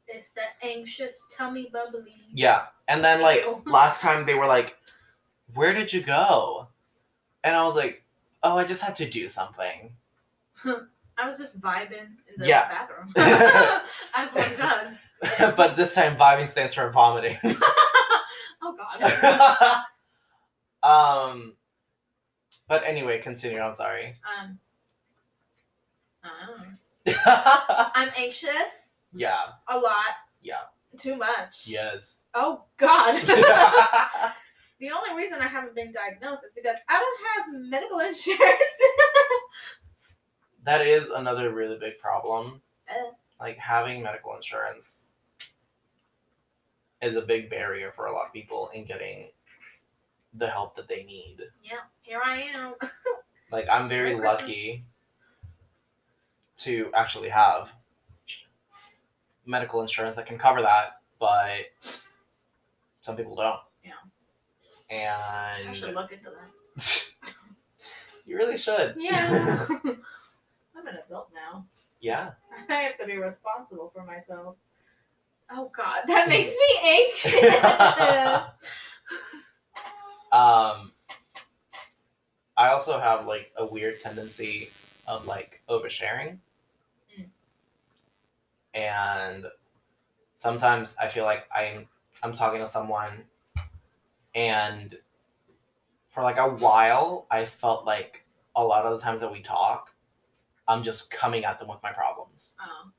It's 0.07 0.29
the 0.29 0.41
anxious 0.61 1.23
tummy 1.31 1.69
bubbly. 1.71 2.15
Yeah. 2.33 2.65
And 2.87 3.03
then 3.03 3.21
like 3.21 3.41
Ew. 3.41 3.61
last 3.65 4.01
time 4.01 4.25
they 4.25 4.35
were 4.35 4.47
like, 4.47 4.75
Where 5.53 5.73
did 5.73 5.93
you 5.93 6.01
go? 6.01 6.67
And 7.43 7.55
I 7.55 7.63
was 7.63 7.75
like, 7.75 8.03
Oh, 8.43 8.57
I 8.57 8.65
just 8.65 8.81
had 8.81 8.95
to 8.97 9.09
do 9.09 9.29
something. 9.29 9.93
I 11.17 11.27
was 11.29 11.37
just 11.37 11.61
vibing 11.61 11.91
in 12.27 12.35
the 12.37 12.47
Yeah. 12.47 12.67
bathroom. 12.67 13.13
As 14.15 14.33
one 14.33 14.49
does. 14.57 15.55
but 15.55 15.75
this 15.77 15.93
time 15.95 16.17
vibing 16.17 16.47
stands 16.47 16.73
for 16.73 16.89
vomiting. 16.91 17.37
oh 18.63 18.75
god. 18.75 19.83
um 20.83 21.53
but 22.67 22.83
anyway, 22.85 23.19
continue, 23.19 23.59
I'm 23.59 23.75
sorry. 23.75 24.15
Um. 24.41 24.57
I 26.23 26.29
know. 27.05 27.91
I'm 27.95 28.11
anxious 28.15 28.91
yeah. 29.13 29.39
a 29.67 29.77
lot. 29.77 29.95
Yeah. 30.41 30.55
Too 30.97 31.15
much. 31.15 31.67
Yes. 31.67 32.27
Oh 32.33 32.63
God. 32.77 33.25
the 33.25 34.91
only 34.91 35.15
reason 35.15 35.39
I 35.39 35.47
haven't 35.47 35.75
been 35.75 35.91
diagnosed 35.93 36.43
is 36.45 36.51
because 36.53 36.75
I 36.89 36.99
don't 36.99 37.53
have 37.55 37.69
medical 37.69 37.99
insurance. 38.07 38.77
that 40.65 40.85
is 40.85 41.09
another 41.09 41.53
really 41.53 41.77
big 41.79 41.97
problem. 41.99 42.61
Uh. 42.89 43.11
Like 43.39 43.57
having 43.57 44.03
medical 44.03 44.35
insurance 44.35 45.11
is 47.01 47.15
a 47.15 47.21
big 47.21 47.49
barrier 47.49 47.91
for 47.95 48.05
a 48.05 48.13
lot 48.13 48.27
of 48.27 48.33
people 48.33 48.69
in 48.73 48.85
getting 48.85 49.29
the 50.35 50.47
help 50.47 50.75
that 50.75 50.87
they 50.87 51.03
need. 51.03 51.37
yeah, 51.63 51.79
here 52.01 52.21
I 52.23 52.41
am. 52.53 52.75
Like 53.51 53.67
I'm 53.69 53.89
very 53.89 54.15
Merry 54.15 54.21
Christmas. 54.21 54.41
lucky 54.43 54.85
to 56.63 56.91
actually 56.95 57.29
have 57.29 57.69
medical 59.45 59.81
insurance 59.81 60.15
that 60.15 60.25
can 60.25 60.37
cover 60.37 60.61
that, 60.61 61.01
but 61.19 61.71
some 63.01 63.15
people 63.15 63.35
don't. 63.35 63.59
Yeah. 63.83 63.91
And 64.89 65.69
I 65.69 65.73
should 65.73 65.93
look 65.95 66.11
into 66.11 66.29
that. 66.29 67.05
You 68.23 68.37
really 68.37 68.55
should. 68.55 68.95
Yeah. 68.97 69.65
I'm 69.83 70.87
an 70.87 70.97
adult 71.05 71.29
now. 71.33 71.65
yeah. 71.99 72.31
I 72.69 72.73
have 72.75 72.97
to 72.99 73.05
be 73.05 73.17
responsible 73.17 73.91
for 73.93 74.05
myself. 74.05 74.55
Oh 75.51 75.69
God, 75.75 76.03
that 76.07 76.29
makes 76.29 76.55
me 76.55 76.79
anxious. 76.81 77.43
Um, 80.31 80.93
I 82.55 82.69
also 82.69 82.99
have 82.99 83.25
like 83.25 83.51
a 83.57 83.65
weird 83.65 83.99
tendency 84.01 84.69
of 85.07 85.27
like 85.27 85.61
oversharing. 85.67 86.37
And 88.73 89.45
sometimes 90.33 90.95
I 90.99 91.07
feel 91.09 91.23
like 91.25 91.45
I'm 91.55 91.87
I'm 92.23 92.33
talking 92.33 92.59
to 92.61 92.67
someone 92.67 93.23
and 94.35 94.97
for 96.09 96.23
like 96.23 96.37
a 96.37 96.47
while 96.47 97.25
I 97.31 97.45
felt 97.45 97.85
like 97.85 98.23
a 98.55 98.63
lot 98.63 98.85
of 98.85 98.97
the 98.97 99.03
times 99.03 99.21
that 99.21 99.31
we 99.31 99.41
talk, 99.41 99.91
I'm 100.67 100.83
just 100.83 101.09
coming 101.11 101.45
at 101.45 101.59
them 101.59 101.67
with 101.69 101.81
my 101.83 101.91
problems. 101.91 102.57
oh, 102.61 102.89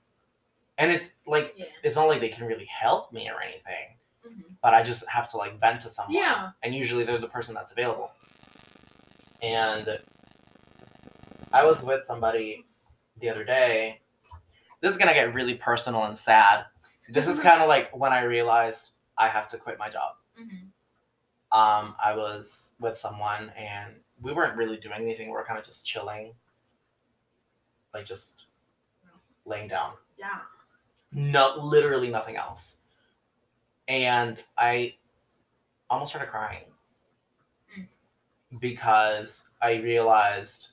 And 0.79 0.91
it's 0.91 1.13
like 1.27 1.55
yeah. 1.57 1.67
it's 1.83 1.97
not 1.97 2.09
like 2.09 2.21
they 2.21 2.29
can 2.29 2.47
really 2.47 2.67
help 2.67 3.13
me 3.13 3.29
or 3.31 3.41
anything 3.41 3.97
Mhm. 4.27 4.55
but 4.63 4.73
I 4.73 4.85
just 4.85 5.05
have 5.09 5.27
to 5.31 5.37
like 5.37 5.59
vent 5.59 5.81
to 5.83 5.89
someone. 5.89 6.15
Yeah. 6.15 6.51
And 6.63 6.73
usually 6.75 7.03
they're 7.05 7.19
the 7.19 7.27
person 7.29 7.55
that's 7.57 7.73
available. 7.73 8.13
And 9.43 9.99
I 11.53 11.65
was 11.65 11.83
with 11.83 12.05
somebody 12.05 12.65
the 13.21 13.29
other 13.29 13.43
day. 13.45 14.01
This 14.83 14.93
is 14.93 14.99
gonna 14.99 15.15
get 15.15 15.33
really 15.33 15.55
personal 15.55 16.05
and 16.05 16.17
sad. 16.19 16.67
This 17.09 17.27
is 17.27 17.41
kind 17.41 17.63
of 17.63 17.69
like 17.69 17.97
when 17.97 18.13
I 18.13 18.25
realized 18.25 18.91
I 19.17 19.29
have 19.29 19.49
to 19.49 19.57
quit 19.59 19.79
my 19.79 19.89
job. 19.89 20.17
Mhm. 20.39 20.69
Um, 21.53 21.97
I 22.03 22.15
was 22.15 22.75
with 22.81 22.99
someone 22.99 23.51
and 23.51 24.03
we 24.21 24.33
weren't 24.33 24.57
really 24.57 24.77
doing 24.77 24.97
anything. 24.97 25.29
We 25.29 25.33
were 25.33 25.45
kind 25.45 25.59
of 25.59 25.65
just 25.65 25.87
chilling, 25.87 26.35
like 27.95 28.05
just 28.07 28.45
laying 29.45 29.69
down 29.69 29.95
Yeah. 30.17 30.41
no 31.11 31.57
literally 31.57 32.09
nothing 32.11 32.37
else 32.37 32.79
and 33.89 34.43
i 34.57 34.95
almost 35.91 36.13
started 36.13 36.31
crying 36.31 36.65
Mm. 37.77 37.89
because 38.61 39.51
i 39.61 39.73
realized 39.75 40.69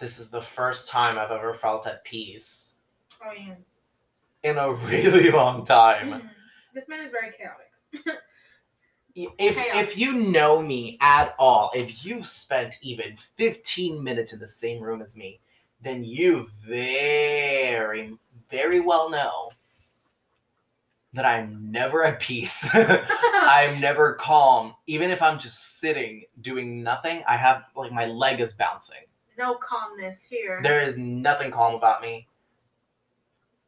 this 0.00 0.18
is 0.18 0.30
the 0.30 0.40
first 0.40 0.88
time 0.88 1.18
i've 1.18 1.30
ever 1.30 1.54
felt 1.54 1.86
at 1.86 2.04
peace 2.04 2.76
Oh 3.24 3.32
yeah. 3.32 3.54
in 4.44 4.56
a 4.58 4.72
really 4.92 5.30
long 5.30 5.64
time 5.64 6.10
Mhm. 6.10 6.30
This 6.74 6.86
man 6.88 7.00
is 7.00 7.10
very 7.10 7.32
chaotic. 7.32 8.20
if 9.16 9.56
Chaos. 9.56 9.74
if 9.84 9.98
you 9.98 10.12
know 10.12 10.62
me 10.62 10.96
at 11.00 11.34
all 11.38 11.70
if 11.74 12.04
you've 12.04 12.26
spent 12.28 12.74
even 12.82 13.16
15 13.36 14.02
minutes 14.04 14.32
in 14.32 14.38
the 14.38 14.46
same 14.46 14.80
room 14.82 15.02
as 15.02 15.16
me 15.16 15.40
then 15.82 16.04
you 16.04 16.46
very 16.64 18.14
very 18.50 18.78
well 18.80 19.10
know 19.10 19.50
that 21.14 21.24
i'm 21.24 21.72
never 21.72 22.04
at 22.04 22.20
peace 22.20 22.68
I'm 22.74 23.80
never 23.88 24.12
calm. 24.14 24.74
Even 24.86 25.10
if 25.10 25.22
I'm 25.22 25.38
just 25.38 25.78
sitting 25.80 26.24
doing 26.42 26.82
nothing, 26.82 27.22
I 27.26 27.36
have 27.38 27.62
like 27.74 27.92
my 27.92 28.04
leg 28.04 28.40
is 28.40 28.52
bouncing. 28.52 28.98
No 29.38 29.54
calmness 29.54 30.22
here. 30.22 30.60
There 30.62 30.80
is 30.80 30.98
nothing 30.98 31.50
calm 31.50 31.74
about 31.74 32.02
me. 32.02 32.26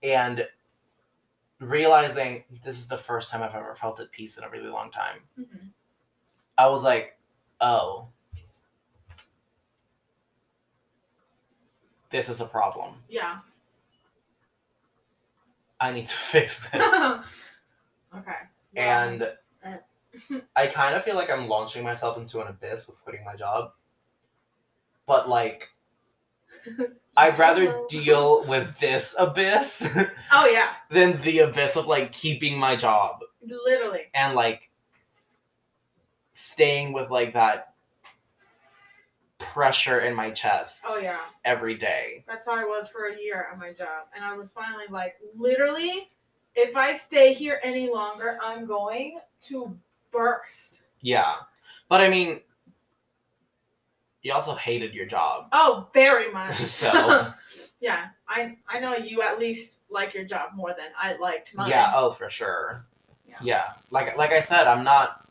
And 0.03 0.47
realizing 1.61 2.45
this 2.65 2.77
is 2.77 2.89
the 2.89 2.97
first 2.99 3.31
time 3.31 3.43
I've 3.43 3.55
ever 3.55 3.75
felt 3.75 4.01
at 4.01 4.11
peace 4.11 4.37
in 4.39 4.45
a 4.45 4.51
really 4.51 4.69
long 4.69 4.91
time, 4.91 5.21
Mhm. 5.39 5.69
I 6.59 6.67
was 6.69 6.83
like, 6.85 7.17
oh, 7.61 8.09
this 12.11 12.29
is 12.29 12.41
a 12.41 12.47
problem. 12.47 12.95
Yeah. 13.09 13.39
I 15.81 15.93
need 15.93 16.07
to 16.07 16.15
fix 16.33 16.69
this. 16.71 16.83
okay. 18.17 18.33
and 18.77 19.23
Uh. 19.65 19.77
I 20.57 20.67
kind 20.67 20.97
of 20.97 21.05
feel 21.05 21.15
like 21.15 21.31
I'm 21.31 21.47
launching 21.47 21.85
myself 21.85 22.17
into 22.19 22.41
an 22.41 22.49
abyss 22.49 22.89
with 22.89 23.01
quitting 23.05 23.25
my 23.25 23.37
job. 23.37 23.73
But 25.11 25.29
like, 25.29 25.69
I'd 27.17 27.37
rather 27.37 27.81
deal 27.89 28.45
with 28.45 28.79
this 28.79 29.17
abyss 29.19 29.85
Oh 30.33 30.47
yeah, 30.47 30.69
than 30.89 31.21
the 31.23 31.41
abyss 31.41 31.75
of 31.75 31.89
like 31.89 32.13
keeping 32.13 32.57
my 32.57 32.77
job 32.77 33.19
literally. 33.45 34.03
and 34.15 34.37
like 34.37 34.71
staying 36.33 36.93
with 36.93 37.11
like 37.11 37.33
that 37.35 37.75
pressure 39.39 40.03
in 40.03 40.15
my 40.15 40.31
chest 40.31 40.85
Oh 40.89 40.99
yeah. 40.99 41.19
every 41.45 41.75
day. 41.75 42.23
That's 42.29 42.47
how 42.47 42.53
I 42.55 42.63
was 42.63 42.87
for 42.87 43.07
a 43.09 43.21
year 43.21 43.49
at 43.51 43.59
my 43.59 43.73
job. 43.73 44.07
And 44.15 44.25
I 44.25 44.37
was 44.37 44.53
finally 44.53 44.85
like, 44.91 45.17
literally, 45.37 46.09
if 46.55 46.77
I 46.77 46.93
stay 46.93 47.33
here 47.35 47.59
any 47.65 47.91
longer, 47.91 48.39
I'm 48.41 48.65
going 48.65 49.19
to 49.49 49.77
burst. 50.13 50.83
Yeah. 51.01 51.35
But 51.89 52.01
I 52.01 52.09
mean, 52.09 52.43
you 54.23 54.33
also 54.33 54.55
hated 54.55 54.95
your 54.95 55.07
job. 55.07 55.49
Oh, 55.53 55.89
very 55.95 56.31
much. 56.33 56.59
So- 56.65 57.33
yeah, 57.81 58.09
I 58.29 58.57
I 58.69 58.79
know 58.81 58.95
you 58.97 59.23
at 59.23 59.39
least 59.39 59.81
like 59.91 60.13
your 60.15 60.25
job 60.25 60.51
more 60.55 60.75
than 60.77 60.89
I 60.99 61.17
liked 61.17 61.55
mine. 61.55 61.71
Yeah, 61.71 61.93
oh 61.95 62.13
for 62.13 62.29
sure. 62.31 62.87
Yeah. 63.27 63.37
yeah. 63.43 63.73
Like 63.91 64.17
like 64.17 64.33
I 64.33 64.41
said, 64.41 64.67
I'm 64.67 64.85
not 64.85 65.27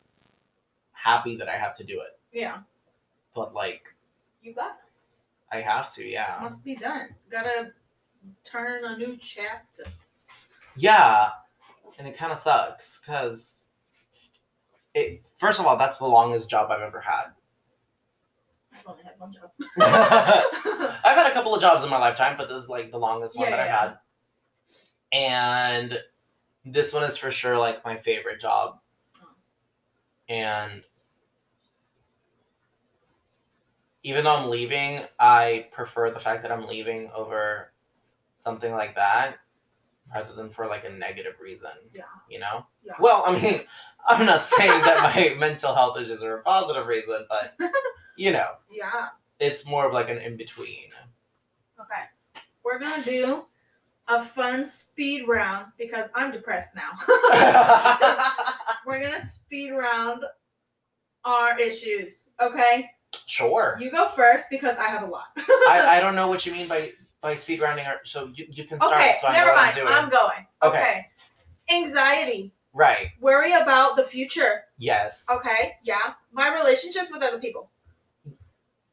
happy 0.93 1.35
that 1.37 1.47
I 1.49 1.55
have 1.57 1.75
to 1.77 1.83
do 1.83 1.99
it. 2.01 2.17
Yeah. 2.31 2.59
But 3.35 3.53
like 3.53 3.83
You 4.41 4.53
got 4.53 4.71
it. 4.71 5.55
I 5.55 5.61
have 5.61 5.93
to, 5.95 6.03
yeah. 6.05 6.37
Must 6.41 6.63
be 6.63 6.75
done. 6.75 7.09
Gotta 7.31 7.71
turn 8.43 8.83
a 8.85 8.97
new 8.97 9.17
chapter. 9.17 9.83
Yeah. 10.75 11.29
And 11.97 12.07
it 12.07 12.17
kind 12.17 12.31
of 12.31 12.39
sucks 12.39 12.97
cuz 12.99 13.69
it 14.93 15.21
first 15.35 15.59
of 15.59 15.65
all, 15.65 15.77
that's 15.77 15.97
the 15.97 16.05
longest 16.07 16.49
job 16.49 16.71
I've 16.71 16.81
ever 16.81 17.01
had. 17.01 17.27
I've 18.89 18.95
only 18.95 19.03
had 19.03 19.19
one 19.19 19.31
job. 19.31 19.51
I've 21.03 21.17
had 21.17 21.27
a 21.27 21.33
couple 21.33 21.53
of 21.53 21.61
jobs 21.61 21.83
in 21.83 21.89
my 21.89 21.97
lifetime, 21.97 22.37
but 22.37 22.49
this 22.49 22.63
is 22.63 22.69
like 22.69 22.91
the 22.91 22.97
longest 22.97 23.37
one 23.37 23.49
Yeah, 23.49 23.57
that 23.57 23.65
yeah, 23.65 23.75
I've 23.75 23.89
had. 23.89 23.97
And 25.11 25.99
this 26.65 26.93
one 26.93 27.03
is 27.03 27.17
for 27.17 27.31
sure 27.31 27.57
like 27.57 27.83
my 27.85 27.97
favorite 27.97 28.39
job. 28.39 28.79
Oh. 29.21 29.27
And 30.33 30.83
even 34.03 34.23
though 34.23 34.35
I'm 34.35 34.49
leaving, 34.49 35.01
I 35.19 35.67
prefer 35.71 36.11
the 36.11 36.19
fact 36.19 36.43
that 36.43 36.51
I'm 36.51 36.67
leaving 36.67 37.09
over 37.15 37.71
something 38.37 38.71
like 38.71 38.95
that 38.95 39.35
rather 40.13 40.33
than 40.33 40.49
for 40.49 40.67
like 40.67 40.85
a 40.85 40.89
negative 40.89 41.33
reason. 41.41 41.69
Yeah. 41.93 42.03
You 42.29 42.39
know? 42.39 42.65
Yeah. 42.83 42.93
Well, 42.99 43.23
I 43.27 43.39
mean, 43.39 43.61
I'm 44.07 44.25
not 44.25 44.45
saying 44.45 44.81
that 44.81 45.03
my 45.15 45.35
mental 45.37 45.75
health 45.75 45.99
issues 45.99 46.23
are 46.23 46.37
a 46.37 46.43
positive 46.43 46.87
reason, 46.87 47.25
but 47.29 47.53
you 48.19 48.33
know, 48.33 48.49
yeah. 48.69 49.07
it's 49.39 49.65
more 49.65 49.87
of 49.87 49.93
like 49.93 50.09
an 50.09 50.17
in 50.17 50.35
between. 50.35 50.91
Okay. 51.79 52.41
We're 52.65 52.77
gonna 52.77 53.03
do 53.03 53.45
a 54.09 54.25
fun 54.25 54.65
speed 54.65 55.25
round 55.27 55.67
because 55.77 56.09
I'm 56.13 56.31
depressed 56.31 56.69
now. 56.75 56.91
We're 58.85 59.01
gonna 59.01 59.21
speed 59.21 59.71
round 59.71 60.25
our 61.23 61.57
issues. 61.57 62.17
Okay. 62.41 62.89
sure. 63.25 63.77
You 63.79 63.89
go 63.89 64.09
first 64.09 64.47
because 64.49 64.75
I 64.77 64.87
have 64.87 65.03
a 65.03 65.07
lot. 65.07 65.27
I, 65.37 65.97
I 65.97 65.99
don't 66.01 66.15
know 66.15 66.27
what 66.27 66.45
you 66.45 66.51
mean 66.51 66.67
by 66.67 66.91
by 67.21 67.35
speed 67.35 67.61
rounding. 67.61 67.85
Or, 67.85 67.99
so 68.03 68.31
you, 68.35 68.47
you 68.49 68.65
can 68.65 68.79
start. 68.79 68.95
okay. 68.95 69.15
so 69.21 69.27
I 69.27 69.33
never 69.33 69.55
mind. 69.55 69.79
I'm. 69.79 69.87
I'm 69.87 70.09
going. 70.09 70.45
Okay. 70.61 71.05
Anxiety. 71.71 72.53
Right. 72.73 73.07
Worry 73.21 73.53
about 73.53 73.95
the 73.95 74.03
future. 74.03 74.63
Yes. 74.77 75.25
Okay. 75.31 75.77
Yeah. 75.83 76.13
My 76.33 76.53
relationships 76.53 77.09
with 77.11 77.23
other 77.23 77.39
people. 77.39 77.71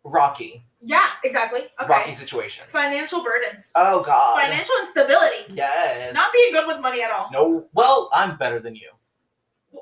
Rocky. 0.09 0.65
Yeah. 0.83 1.07
Exactly. 1.25 1.63
Okay. 1.81 1.89
Rocky 1.89 2.15
situations. 2.15 2.69
Financial 2.71 3.23
burdens. 3.25 3.73
Oh 3.75 4.03
God. 4.05 4.41
Financial 4.41 4.75
instability. 4.81 5.53
Yes. 5.53 6.15
Not 6.15 6.29
being 6.33 6.53
good 6.53 6.67
with 6.69 6.81
money 6.81 7.03
at 7.03 7.11
all. 7.11 7.29
No. 7.33 7.67
Well, 7.75 8.09
I'm 8.15 8.37
better 8.37 8.61
than 8.61 8.75
you. 8.77 8.91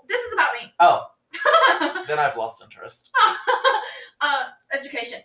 This 0.09 0.21
is 0.23 0.33
about 0.33 0.53
me. 0.55 0.73
Oh, 0.81 1.07
then 2.09 2.19
I've 2.19 2.37
lost 2.37 2.63
interest. 2.63 3.11
uh, 4.21 4.45
education. 4.73 5.21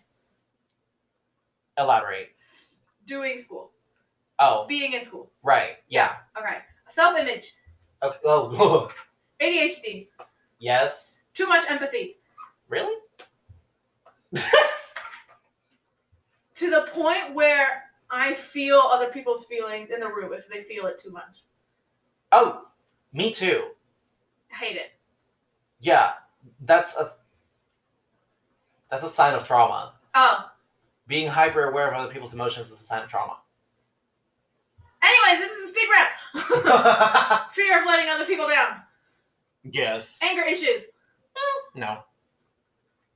Elaborate. 1.77 2.37
Doing 3.05 3.39
school. 3.39 3.71
Oh, 4.39 4.65
Being 4.67 4.93
in 4.93 5.03
school. 5.05 5.31
right. 5.43 5.77
Yeah. 5.87 6.13
Okay. 6.37 6.57
Self 6.87 7.17
image. 7.17 7.53
Okay. 8.03 8.17
Oh. 8.25 8.91
ADHD. 9.41 10.07
yes. 10.59 11.21
Too 11.33 11.47
much 11.47 11.63
empathy. 11.69 12.17
Really? 12.67 12.95
To 16.59 16.69
the 16.69 16.87
point 16.91 17.33
where 17.33 17.83
I 18.11 18.33
feel 18.33 18.79
other 18.83 19.07
people's 19.07 19.45
feelings 19.45 19.91
in 19.91 19.99
the 20.01 20.09
room 20.09 20.33
if 20.33 20.49
they 20.49 20.63
feel 20.63 20.87
it 20.87 20.97
too 20.97 21.09
much. 21.11 21.39
Oh, 22.33 22.65
me 23.13 23.33
too. 23.33 23.63
I 24.51 24.55
hate 24.65 24.75
it. 24.75 24.91
Yeah. 25.79 26.11
That's 26.61 26.97
a. 26.97 27.09
That's 28.91 29.03
a 29.03 29.09
sign 29.09 29.35
of 29.35 29.45
trauma. 29.45 29.93
Oh. 30.13 30.49
Being 31.07 31.27
hyper 31.27 31.63
aware 31.69 31.87
of 31.87 31.93
other 31.93 32.11
people's 32.11 32.33
emotions 32.33 32.67
is 32.67 32.73
a 32.73 32.83
sign 32.83 33.03
of 33.03 33.09
trauma. 33.09 33.37
Anyways, 35.01 35.39
this 35.39 35.51
is 35.53 35.69
a 35.69 35.71
speed 35.73 35.87
round. 35.89 37.51
Fear 37.53 37.79
of 37.81 37.87
letting 37.87 38.09
other 38.09 38.25
people 38.25 38.49
down. 38.49 38.81
yes. 39.63 40.19
Anger 40.21 40.43
issues. 40.43 40.81
No. 41.73 41.99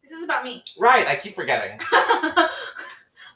This 0.02 0.12
is 0.14 0.24
about 0.24 0.44
me. 0.46 0.64
Right, 0.80 1.08
I 1.08 1.16
keep 1.18 1.36
forgetting. 1.36 1.80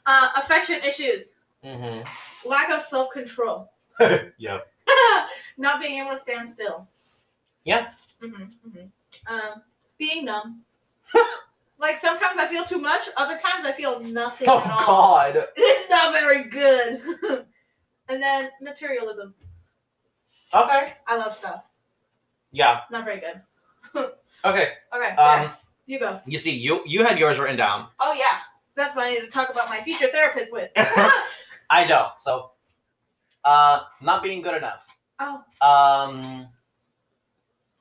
uh, 0.08 0.28
affection 0.36 0.82
issues. 0.82 1.32
Mm-hmm. 1.64 2.48
Lack 2.48 2.70
of 2.70 2.82
self 2.82 3.10
control. 3.12 3.70
yep. 4.38 4.66
Not 5.58 5.80
being 5.80 6.00
able 6.00 6.12
to 6.12 6.18
stand 6.18 6.48
still. 6.48 6.88
Yeah. 7.64 7.88
hmm 8.20 8.28
hmm 8.64 8.86
Um, 9.26 9.62
being 9.98 10.24
numb. 10.24 10.62
like 11.78 11.96
sometimes 11.98 12.38
I 12.38 12.46
feel 12.48 12.64
too 12.64 12.78
much, 12.78 13.08
other 13.16 13.38
times 13.38 13.64
I 13.66 13.72
feel 13.72 14.00
nothing 14.00 14.48
Oh 14.48 14.60
at 14.60 14.70
all. 14.70 14.86
God. 14.86 15.46
It's 15.56 15.90
not 15.90 16.12
very 16.12 16.44
good. 16.44 17.02
and 18.08 18.22
then 18.22 18.50
materialism. 18.62 19.34
Okay. 20.54 20.94
I 21.06 21.16
love 21.16 21.34
stuff. 21.34 21.64
Yeah. 22.52 22.80
Not 22.90 23.04
very 23.04 23.20
good. 23.20 23.42
Okay. 24.44 24.68
Okay, 24.94 25.08
Um. 25.10 25.16
yeah, 25.16 25.52
you 25.86 25.98
go. 25.98 26.20
You 26.24 26.38
see, 26.38 26.52
you 26.56 26.82
you 26.86 27.04
had 27.04 27.18
yours 27.18 27.38
written 27.38 27.56
down. 27.56 27.88
Oh 28.00 28.12
yeah, 28.12 28.38
that's 28.78 28.96
what 28.96 29.04
I 29.06 29.10
need 29.14 29.20
to 29.20 29.26
talk 29.26 29.50
about 29.50 29.68
my 29.68 29.82
future 29.82 30.08
therapist 30.08 30.50
with. 30.52 30.70
I 30.76 31.84
don't. 31.86 32.12
So, 32.18 32.52
uh, 33.44 33.80
not 34.00 34.22
being 34.22 34.40
good 34.40 34.56
enough. 34.56 34.86
oh, 35.20 35.42
Um, 35.60 36.48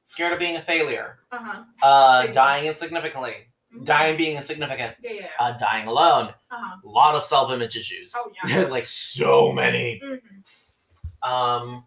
scared 0.04 0.34
of 0.34 0.40
being 0.40 0.58
a 0.58 0.62
failure. 0.62 1.20
uh 1.32 1.38
huh. 1.40 1.64
Uh, 1.82 2.22
Big 2.24 2.34
dying 2.34 2.66
insignificantly. 2.66 3.36
Dying 3.84 4.18
being 4.18 4.38
insignificant. 4.38 4.96
Yeah, 5.02 5.12
yeah. 5.12 5.28
Uh, 5.40 5.58
dying 5.58 5.88
alone. 5.88 6.30
Uh 6.52 6.56
huh. 6.58 6.78
A 6.84 6.88
lot 6.88 7.16
of 7.16 7.24
self-image 7.24 7.76
issues. 7.78 8.12
Oh, 8.16 8.32
yeah. 8.48 8.62
like 8.78 8.88
so 8.88 9.52
many. 9.54 10.02
Mm-hmm. 10.04 11.32
Um. 11.32 11.86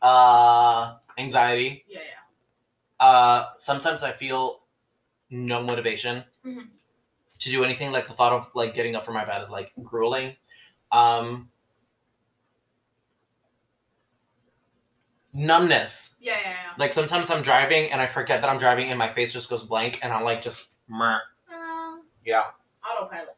Uh, 0.00 0.94
anxiety. 1.18 1.84
Yeah, 1.88 1.98
yeah. 3.00 3.04
Uh, 3.06 3.46
sometimes 3.58 4.02
I 4.02 4.12
feel 4.12 4.60
no 5.30 5.62
motivation 5.62 6.24
Mhm. 6.46 6.68
To 7.40 7.50
do 7.50 7.64
anything. 7.64 7.92
Like 7.92 8.08
the 8.08 8.14
thought 8.14 8.32
of 8.32 8.50
like 8.54 8.74
getting 8.74 8.96
up 8.96 9.04
from 9.04 9.14
my 9.14 9.24
bed 9.24 9.42
is 9.42 9.50
like 9.50 9.72
grueling. 9.82 10.36
Um, 10.92 11.50
numbness. 15.32 16.16
Yeah, 16.20 16.34
yeah, 16.42 16.48
yeah. 16.50 16.54
Like 16.78 16.92
sometimes 16.92 17.30
I'm 17.30 17.42
driving 17.42 17.90
and 17.92 18.00
I 18.00 18.06
forget 18.06 18.40
that 18.40 18.50
I'm 18.50 18.58
driving 18.58 18.90
and 18.90 18.98
my 18.98 19.12
face 19.12 19.32
just 19.32 19.48
goes 19.50 19.64
blank 19.64 19.98
and 20.02 20.12
I'm 20.12 20.24
like 20.24 20.42
just 20.42 20.68
meh. 20.88 21.16
yeah. 21.50 21.56
Um, 21.56 22.02
yeah 22.24 22.44
autopilot. 22.88 23.36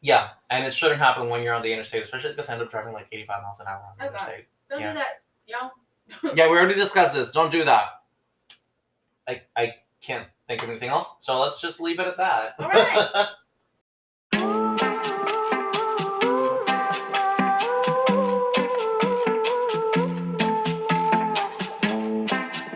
yeah. 0.00 0.30
And 0.50 0.64
it 0.64 0.74
shouldn't 0.74 1.00
happen 1.00 1.28
when 1.28 1.42
you're 1.42 1.54
on 1.54 1.62
the 1.62 1.72
interstate, 1.72 2.02
especially 2.02 2.30
because 2.30 2.48
I 2.48 2.54
end 2.54 2.62
up 2.62 2.70
driving 2.70 2.92
like 2.92 3.06
85 3.12 3.42
miles 3.42 3.60
an 3.60 3.66
hour 3.68 3.76
on 3.76 3.96
the 3.98 4.04
God. 4.04 4.08
interstate. 4.22 4.44
Don't 4.68 4.80
Yeah. 4.80 4.92
do 4.92 4.98
that, 4.98 5.06
y'all. 5.46 6.32
yeah, 6.36 6.48
we 6.50 6.56
already 6.58 6.74
discussed 6.74 7.14
this. 7.14 7.30
Don't 7.30 7.50
do 7.50 7.64
that. 7.64 7.86
I 9.28 9.42
I 9.56 9.74
can't 10.00 10.26
think 10.48 10.62
of 10.62 10.70
anything 10.70 10.88
else, 10.90 11.16
so 11.20 11.40
let's 11.40 11.60
just 11.60 11.80
leave 11.80 11.98
it 11.98 12.06
at 12.06 12.16
that. 12.18 12.54
All 12.58 12.68
right. 12.68 13.26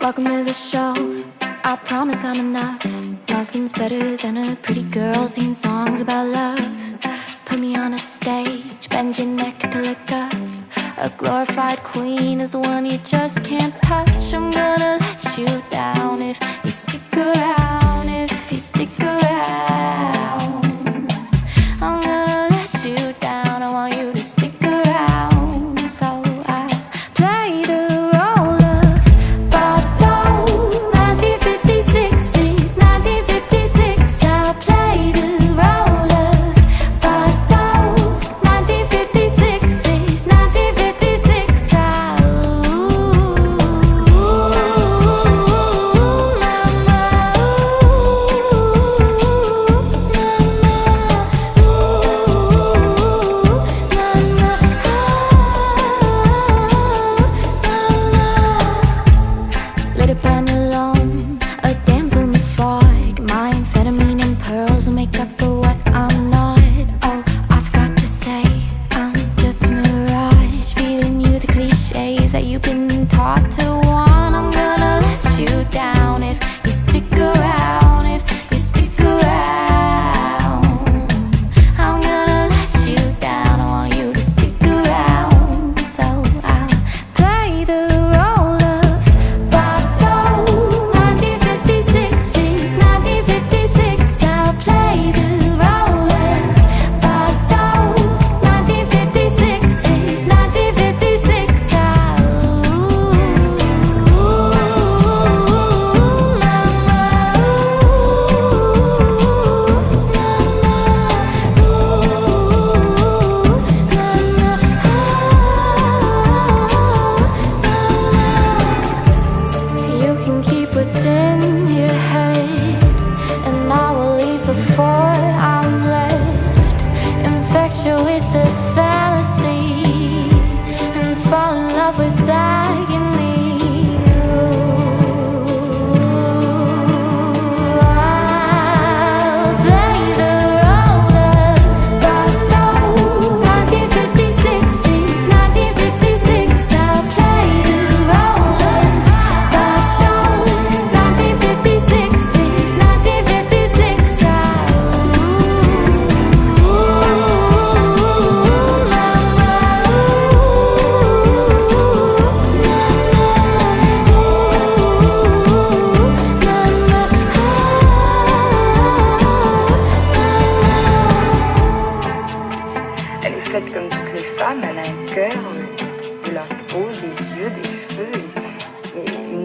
Welcome 0.01 0.25
to 0.25 0.43
the 0.43 0.53
show. 0.53 0.95
I 1.63 1.77
promise 1.77 2.25
I'm 2.25 2.41
enough. 2.41 2.85
Nothing's 3.29 3.73
better 3.73 4.17
than 4.17 4.37
a 4.37 4.57
pretty 4.57 4.83
girl 4.83 5.29
singing 5.29 5.55
songs 5.55 6.01
about 6.01 6.27
love. 6.27 7.01
Put 7.45 7.61
me 7.61 7.77
on 7.77 7.95
a 7.95 7.99
stage, 7.99 8.89
bend 8.89 9.19
your 9.19 9.29
neck 9.29 9.59
to 9.61 9.81
look 9.81 10.11
up. 10.11 10.33
A 10.99 11.11
glorified 11.17 11.83
queen 11.85 12.41
is 12.41 12.53
the 12.53 12.59
one 12.59 12.87
you 12.87 12.99
just 12.99 13.45
can't 13.45 13.75
touch. 13.83 14.35
I'm 14.35 14.51
gonna 14.51 14.99
let 15.01 15.39
you 15.39 15.63
down 15.71 16.23
if 16.23 16.41
you 16.65 16.71
stick 16.71 17.01
around. 17.17 17.60
If 18.51 18.55
you 18.55 18.59
stick 18.59 18.99
around, 18.99 20.20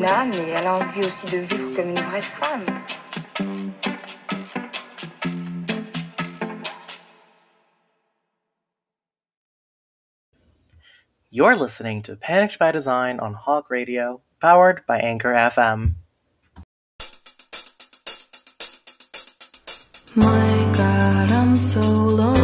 Elle 0.07 0.67
a 0.67 0.75
envie 0.75 1.03
aussi 1.03 1.25
de 1.31 1.37
vivre 1.37 1.73
comme 1.75 1.89
une 1.89 1.99
vraie 1.99 2.21
femme. 2.21 2.61
You're 11.31 11.55
listening 11.55 12.03
to 12.03 12.15
Panicked 12.15 12.59
by 12.59 12.71
Design 12.71 13.19
on 13.19 13.33
Hog 13.33 13.65
Radio, 13.71 14.21
powered 14.39 14.85
by 14.85 14.99
Anchor 14.99 15.33
FM. 15.33 15.95
My 20.15 20.71
God, 20.77 21.31
I'm 21.31 21.55
so 21.55 21.81
lonely. 21.81 22.34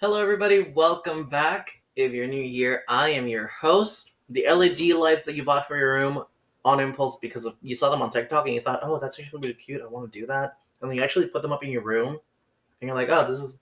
Hello, 0.00 0.22
everybody. 0.22 0.62
Welcome 0.76 1.24
back. 1.24 1.82
If 1.96 2.12
you're 2.12 2.28
new 2.28 2.48
here, 2.48 2.84
I 2.86 3.08
am 3.08 3.26
your 3.26 3.48
host. 3.48 4.12
The 4.28 4.46
LED 4.48 4.96
lights 4.96 5.24
that 5.24 5.34
you 5.34 5.42
bought 5.42 5.66
for 5.66 5.76
your 5.76 5.94
room 5.94 6.22
on 6.64 6.78
impulse 6.78 7.18
because 7.20 7.44
of 7.44 7.56
you 7.62 7.74
saw 7.74 7.90
them 7.90 8.00
on 8.00 8.08
TikTok 8.08 8.46
and 8.46 8.54
you 8.54 8.60
thought, 8.60 8.78
oh, 8.84 9.00
that's 9.00 9.18
actually 9.18 9.40
really 9.40 9.54
cute. 9.54 9.82
I 9.82 9.86
want 9.86 10.12
to 10.12 10.20
do 10.20 10.24
that. 10.26 10.58
And 10.80 10.88
then 10.88 10.96
you 10.96 11.02
actually 11.02 11.26
put 11.26 11.42
them 11.42 11.52
up 11.52 11.64
in 11.64 11.72
your 11.72 11.82
room, 11.82 12.10
and 12.10 12.86
you're 12.86 12.94
like, 12.94 13.08
oh, 13.08 13.28
this 13.28 13.40
is 13.40 13.58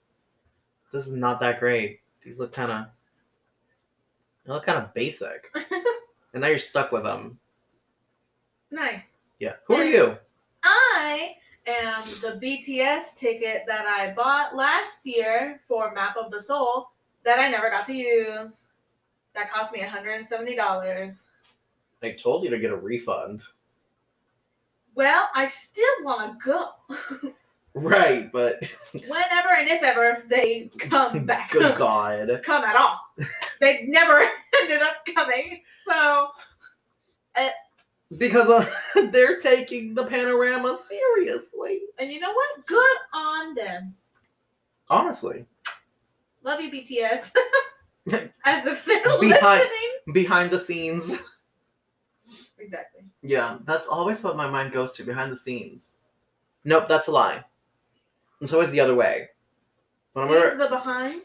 this 0.93 1.07
is 1.07 1.13
not 1.13 1.39
that 1.39 1.59
great. 1.59 2.01
These 2.23 2.39
look 2.39 2.53
kind 2.53 2.71
of 2.71 2.85
they 4.45 4.53
look 4.53 4.63
kind 4.63 4.77
of 4.77 4.93
basic. 4.93 5.51
and 5.55 6.41
now 6.41 6.49
you're 6.49 6.59
stuck 6.59 6.91
with 6.91 7.01
them. 7.01 7.39
Nice. 8.69 9.13
Yeah. 9.39 9.53
Who 9.65 9.73
are 9.73 9.85
you? 9.85 10.15
I 10.63 11.37
am 11.67 12.07
the 12.21 12.39
BTS 12.41 13.13
ticket 13.15 13.63
that 13.67 13.85
I 13.85 14.13
bought 14.13 14.55
last 14.55 15.05
year 15.05 15.61
for 15.67 15.93
Map 15.93 16.15
of 16.17 16.31
the 16.31 16.41
Soul 16.41 16.89
that 17.23 17.39
I 17.39 17.49
never 17.49 17.69
got 17.69 17.85
to 17.87 17.93
use. 17.93 18.65
That 19.35 19.51
cost 19.51 19.73
me 19.73 19.81
$170. 19.81 21.23
I 22.03 22.11
told 22.11 22.43
you 22.43 22.49
to 22.49 22.59
get 22.59 22.71
a 22.71 22.75
refund. 22.75 23.41
Well, 24.95 25.29
I 25.35 25.47
still 25.47 25.85
want 26.03 26.39
to 26.41 26.45
go. 26.45 26.69
Right, 27.79 28.31
but 28.31 28.59
Whenever 28.93 29.49
and 29.55 29.67
if 29.67 29.83
ever 29.83 30.23
they 30.27 30.71
come 30.79 31.25
back. 31.27 31.51
good 31.51 31.77
God. 31.77 32.41
come 32.43 32.63
at 32.63 32.75
all. 32.75 32.99
they 33.61 33.83
never 33.87 34.27
ended 34.63 34.81
up 34.81 35.05
coming. 35.13 35.61
So 35.87 36.29
uh, 37.35 37.49
Because 38.17 38.49
uh, 38.49 38.65
they're 39.11 39.39
taking 39.39 39.93
the 39.93 40.05
panorama 40.05 40.77
seriously. 40.87 41.81
and 41.99 42.11
you 42.11 42.19
know 42.19 42.31
what? 42.31 42.65
Good 42.65 42.97
on 43.13 43.53
them. 43.55 43.95
Honestly. 44.89 45.45
Love 46.43 46.61
you, 46.61 46.71
BTS. 46.71 47.31
As 48.45 48.65
if 48.65 48.85
they're 48.85 49.03
Behind- 49.03 49.21
listening. 49.21 50.13
Behind 50.13 50.49
the 50.49 50.59
scenes. 50.59 51.15
Exactly. 52.57 53.01
Yeah, 53.21 53.57
that's 53.65 53.87
always 53.87 54.23
what 54.23 54.37
my 54.37 54.49
mind 54.49 54.71
goes 54.71 54.93
to 54.93 55.03
behind 55.03 55.31
the 55.31 55.35
scenes. 55.35 55.97
Nope, 56.63 56.85
that's 56.87 57.07
a 57.07 57.11
lie. 57.11 57.43
It's 58.41 58.53
always 58.53 58.71
the 58.71 58.79
other 58.79 58.95
way. 58.95 59.27
Scenes 60.15 60.57
the 60.57 60.67
behind. 60.69 61.21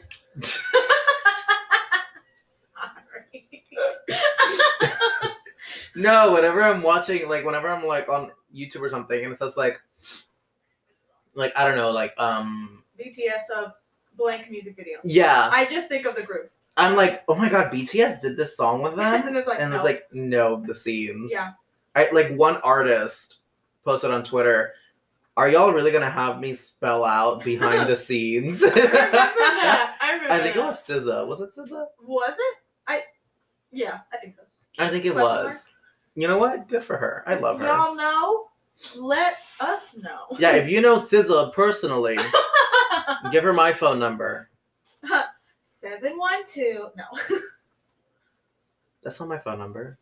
No, 5.94 6.32
whenever 6.32 6.62
I'm 6.62 6.82
watching, 6.82 7.28
like, 7.28 7.44
whenever 7.44 7.68
I'm 7.68 7.86
like 7.86 8.08
on 8.08 8.30
YouTube 8.54 8.80
or 8.80 8.90
something, 8.90 9.24
and 9.24 9.32
it 9.32 9.38
says 9.38 9.56
like, 9.56 9.80
like 11.34 11.52
I 11.56 11.66
don't 11.66 11.76
know, 11.76 11.90
like 11.90 12.14
um, 12.18 12.82
BTS 12.98 13.50
of 13.56 13.72
blank 14.16 14.50
music 14.50 14.76
video. 14.76 14.98
yeah, 15.04 15.48
I 15.52 15.64
just 15.66 15.88
think 15.88 16.06
of 16.06 16.14
the 16.14 16.22
group. 16.22 16.50
I'm 16.76 16.96
like, 16.96 17.22
oh 17.28 17.34
my 17.34 17.48
god, 17.48 17.72
BTS 17.72 18.22
did 18.22 18.36
this 18.36 18.56
song 18.56 18.82
with 18.82 18.96
them, 18.96 19.22
and 19.26 19.36
it's 19.36 19.46
like, 19.46 19.60
and 19.60 19.70
no. 19.70 19.76
it's 19.76 19.84
like, 19.84 20.04
no, 20.12 20.62
the 20.66 20.74
scenes. 20.74 21.30
Yeah. 21.32 21.50
I 21.94 22.10
like 22.10 22.34
one 22.34 22.56
artist 22.58 23.40
posted 23.84 24.10
on 24.10 24.24
Twitter. 24.24 24.72
Are 25.36 25.48
y'all 25.48 25.72
really 25.72 25.92
gonna 25.92 26.10
have 26.10 26.40
me 26.40 26.54
spell 26.54 27.04
out 27.04 27.44
behind 27.44 27.88
the 27.88 27.96
scenes? 28.08 28.62
I 28.62 28.68
remember 28.68 28.92
that. 28.92 29.96
I 30.00 30.12
remember. 30.12 30.32
I 30.32 30.40
think 30.40 30.56
it 30.56 30.60
was 30.60 30.86
SZA. 30.86 31.26
Was 31.26 31.40
it 31.40 31.50
SZA? 31.56 31.86
Was 32.02 32.34
it? 32.38 32.56
I. 32.86 33.02
Yeah, 33.70 34.00
I 34.12 34.16
think 34.18 34.34
so. 34.34 34.42
I 34.78 34.88
think 34.88 35.04
it 35.04 35.12
Question 35.12 35.46
was. 35.46 35.72
You 36.14 36.28
know 36.28 36.38
what? 36.38 36.68
Good 36.68 36.84
for 36.84 36.96
her. 36.96 37.22
I 37.26 37.34
love 37.34 37.58
her. 37.58 37.66
Y'all 37.66 37.94
know? 37.94 38.46
Let 38.96 39.36
us 39.60 39.96
know. 39.96 40.36
Yeah, 40.38 40.52
if 40.52 40.68
you 40.68 40.80
know 40.80 40.96
SZA 40.98 41.52
personally, 41.52 42.18
give 43.30 43.44
her 43.44 43.52
my 43.52 43.72
phone 43.72 43.98
number. 43.98 44.48
Seven 45.62 46.18
one 46.18 46.44
two. 46.46 46.88
No. 46.96 47.38
That's 49.02 49.18
not 49.20 49.28
my 49.28 49.38
phone 49.38 49.58
number. 49.58 49.98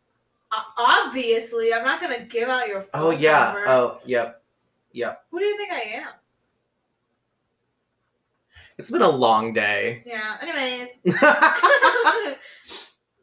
O- 0.51 0.73
Obviously, 1.07 1.73
I'm 1.73 1.83
not 1.85 2.01
gonna 2.01 2.25
give 2.25 2.49
out 2.49 2.67
your. 2.67 2.85
Oh, 2.93 2.99
phone 2.99 3.03
Oh 3.03 3.11
yeah. 3.11 3.43
number. 3.45 3.67
Oh 3.69 3.99
yep. 4.05 4.43
Yep. 4.93 5.23
Who 5.31 5.39
do 5.39 5.45
you 5.45 5.57
think 5.57 5.71
I 5.71 5.79
am? 5.79 6.07
It's 8.77 8.89
been 8.91 9.01
a 9.01 9.09
long 9.09 9.53
day. 9.53 10.03
Yeah. 10.05 10.37
Anyways. 10.41 10.89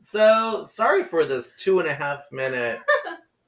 so 0.09 0.65
sorry 0.65 1.05
for 1.05 1.27
this 1.27 1.55
two 1.57 1.81
and 1.81 1.89
a 1.89 1.93
half 1.93 2.23
minute 2.33 2.81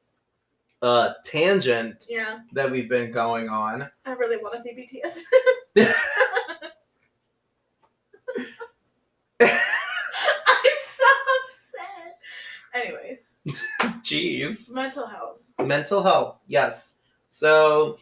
uh 0.83 1.15
tangent 1.25 2.05
yeah. 2.07 2.41
that 2.53 2.71
we've 2.71 2.89
been 2.89 3.11
going 3.11 3.49
on. 3.49 3.89
I 4.05 4.13
really 4.13 4.37
want 4.37 4.55
to 4.57 4.61
see 4.61 4.75
BTS. 4.75 5.21
I'm 9.41 9.49
so 10.85 11.05
upset. 11.41 12.19
Anyways, 12.75 13.21
Jeez. 14.03 14.75
mental 14.75 15.07
health. 15.07 15.41
Mental 15.59 16.03
health, 16.03 16.41
yes. 16.47 16.99
So 17.31 17.97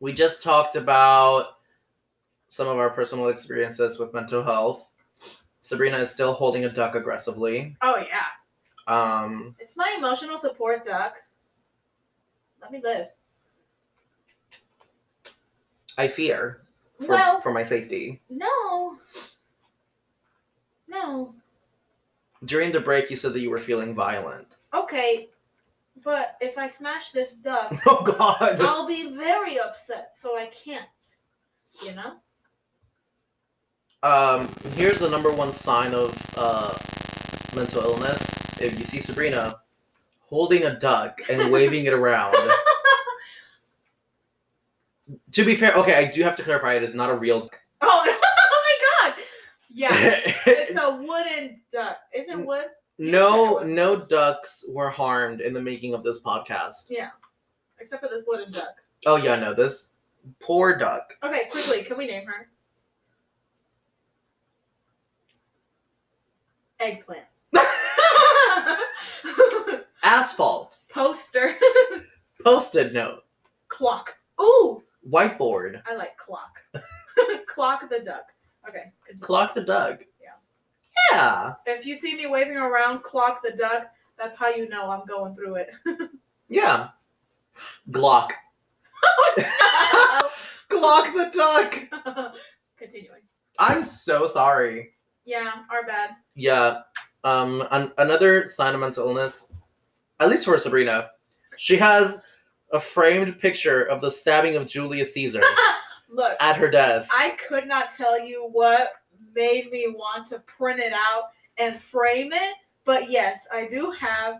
we 0.00 0.12
just 0.12 0.42
talked 0.42 0.74
about 0.74 1.58
some 2.48 2.66
of 2.66 2.78
our 2.78 2.90
personal 2.90 3.28
experiences 3.28 4.00
with 4.00 4.12
mental 4.12 4.42
health. 4.42 4.89
Sabrina 5.60 5.98
is 5.98 6.10
still 6.10 6.32
holding 6.32 6.64
a 6.64 6.68
duck 6.70 6.94
aggressively. 6.94 7.76
Oh 7.82 7.96
yeah. 7.98 8.26
Um, 8.86 9.54
It's 9.58 9.76
my 9.76 9.94
emotional 9.98 10.38
support 10.38 10.84
duck. 10.84 11.16
Let 12.60 12.72
me 12.72 12.80
live. 12.82 13.08
I 15.98 16.08
fear 16.08 16.62
for, 16.98 17.08
well, 17.08 17.40
for 17.40 17.52
my 17.52 17.62
safety. 17.62 18.20
no. 18.28 18.96
No. 20.88 21.34
During 22.44 22.72
the 22.72 22.80
break, 22.80 23.10
you 23.10 23.16
said 23.16 23.32
that 23.34 23.40
you 23.40 23.50
were 23.50 23.60
feeling 23.60 23.94
violent. 23.94 24.56
Okay. 24.74 25.28
But 26.02 26.36
if 26.40 26.56
I 26.58 26.66
smash 26.66 27.10
this 27.10 27.34
duck, 27.34 27.72
Oh 27.86 28.02
God! 28.02 28.58
I'll 28.60 28.86
be 28.88 29.14
very 29.14 29.60
upset, 29.60 30.16
so 30.16 30.36
I 30.36 30.46
can't. 30.46 30.88
You 31.84 31.94
know? 31.94 32.14
Um, 34.02 34.48
here's 34.76 34.98
the 34.98 35.08
number 35.10 35.30
one 35.30 35.52
sign 35.52 35.92
of 35.94 36.16
uh, 36.36 36.76
mental 37.54 37.82
illness. 37.82 38.22
If 38.60 38.78
you 38.78 38.84
see 38.84 38.98
Sabrina 39.00 39.60
holding 40.20 40.64
a 40.64 40.78
duck 40.78 41.20
and 41.28 41.50
waving 41.52 41.84
it 41.86 41.92
around. 41.92 42.34
To 45.32 45.44
be 45.44 45.56
fair, 45.56 45.72
okay, 45.74 45.94
I 45.94 46.04
do 46.04 46.22
have 46.22 46.36
to 46.36 46.42
clarify 46.42 46.74
it 46.74 46.82
is 46.84 46.94
not 46.94 47.10
a 47.10 47.14
real 47.14 47.40
duck. 47.42 47.58
Oh, 47.82 48.04
oh 48.06 48.06
my 49.06 49.08
god! 49.08 49.14
Yeah. 49.68 50.20
It's 50.46 50.76
a 50.78 50.96
wooden 50.96 51.60
duck. 51.72 51.98
Is 52.14 52.28
it 52.28 52.38
wood? 52.44 52.66
no, 52.98 53.58
no 53.60 53.96
ducks 53.96 54.64
were 54.68 54.90
harmed 54.90 55.40
in 55.40 55.54
the 55.54 55.60
making 55.60 55.94
of 55.94 56.04
this 56.04 56.20
podcast. 56.20 56.86
Yeah. 56.90 57.10
Except 57.80 58.02
for 58.02 58.08
this 58.08 58.24
wooden 58.26 58.52
duck. 58.52 58.76
Oh 59.06 59.16
yeah, 59.16 59.36
no, 59.36 59.54
this 59.54 59.90
poor 60.40 60.76
duck. 60.76 61.16
Okay, 61.22 61.48
quickly, 61.50 61.82
can 61.82 61.96
we 61.96 62.06
name 62.06 62.26
her? 62.26 62.48
Eggplant. 66.80 67.26
Asphalt, 70.02 70.78
Poster. 70.88 71.54
post-it 72.44 72.92
note, 72.94 73.24
clock. 73.68 74.16
Ooh, 74.40 74.82
whiteboard, 75.08 75.82
I 75.86 75.94
like 75.94 76.16
clock. 76.16 76.58
clock 77.46 77.88
the 77.90 78.00
duck. 78.00 78.28
Okay. 78.68 78.92
continue. 79.04 79.20
clock 79.20 79.54
the 79.54 79.62
duck. 79.62 80.00
Yeah. 80.20 81.12
Yeah. 81.12 81.54
If 81.66 81.84
you 81.84 81.94
see 81.94 82.14
me 82.14 82.26
waving 82.26 82.56
around 82.56 83.02
clock 83.02 83.42
the 83.42 83.52
duck, 83.52 83.90
that's 84.18 84.36
how 84.36 84.48
you 84.48 84.68
know 84.68 84.90
I'm 84.90 85.06
going 85.06 85.34
through 85.34 85.56
it. 85.56 85.70
Yeah. 86.48 86.88
Glock. 87.90 88.30
Glock 90.68 91.12
the 91.14 91.30
duck. 91.32 92.34
Continuing. 92.76 93.20
I'm 93.58 93.84
so 93.84 94.26
sorry. 94.26 94.92
Yeah, 95.24 95.52
our 95.70 95.86
bad. 95.86 96.10
Yeah. 96.34 96.80
Um. 97.24 97.66
An- 97.70 97.92
another 97.98 98.46
sign 98.46 98.74
of 98.74 98.80
mental 98.80 99.06
illness, 99.08 99.52
at 100.20 100.28
least 100.28 100.44
for 100.44 100.56
Sabrina, 100.58 101.10
she 101.56 101.76
has 101.76 102.20
a 102.72 102.80
framed 102.80 103.38
picture 103.38 103.82
of 103.82 104.00
the 104.00 104.10
stabbing 104.10 104.56
of 104.56 104.66
Julius 104.66 105.12
Caesar 105.14 105.42
Look, 106.08 106.36
at 106.40 106.56
her 106.56 106.70
desk. 106.70 107.10
I 107.12 107.30
could 107.48 107.66
not 107.66 107.90
tell 107.90 108.24
you 108.24 108.48
what 108.52 108.92
made 109.34 109.70
me 109.70 109.88
want 109.94 110.26
to 110.28 110.38
print 110.40 110.80
it 110.80 110.92
out 110.92 111.24
and 111.58 111.80
frame 111.80 112.32
it, 112.32 112.54
but 112.84 113.10
yes, 113.10 113.46
I 113.52 113.66
do 113.66 113.90
have 113.90 114.36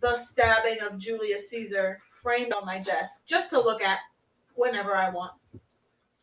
the 0.00 0.16
stabbing 0.16 0.80
of 0.80 0.98
Julius 0.98 1.50
Caesar 1.50 2.00
framed 2.22 2.52
on 2.52 2.64
my 2.66 2.78
desk 2.78 3.26
just 3.26 3.50
to 3.50 3.60
look 3.60 3.82
at 3.82 3.98
whenever 4.54 4.96
I 4.96 5.10
want. 5.10 5.32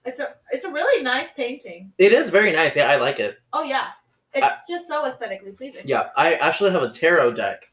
It's 0.06 0.20
a 0.20 0.36
it's 0.52 0.66
a 0.66 0.72
really 0.72 1.04
nice 1.04 1.32
painting. 1.32 1.92
it 1.98 2.12
is 2.14 2.30
very 2.30 2.52
nice. 2.52 2.76
Yeah, 2.76 2.90
I 2.90 2.98
like 2.98 3.20
it. 3.20 3.38
Oh 3.54 3.64
yeah. 3.64 3.88
It's 4.36 4.44
I- 4.46 4.58
just 4.70 4.88
so 4.88 5.06
aesthetically 5.06 5.52
pleasing. 5.52 5.84
Yeah, 5.86 6.10
I 6.18 6.34
actually 6.36 6.72
have 6.72 6.84
a 6.84 6.90
tarot 6.90 7.34
deck. 7.34 7.70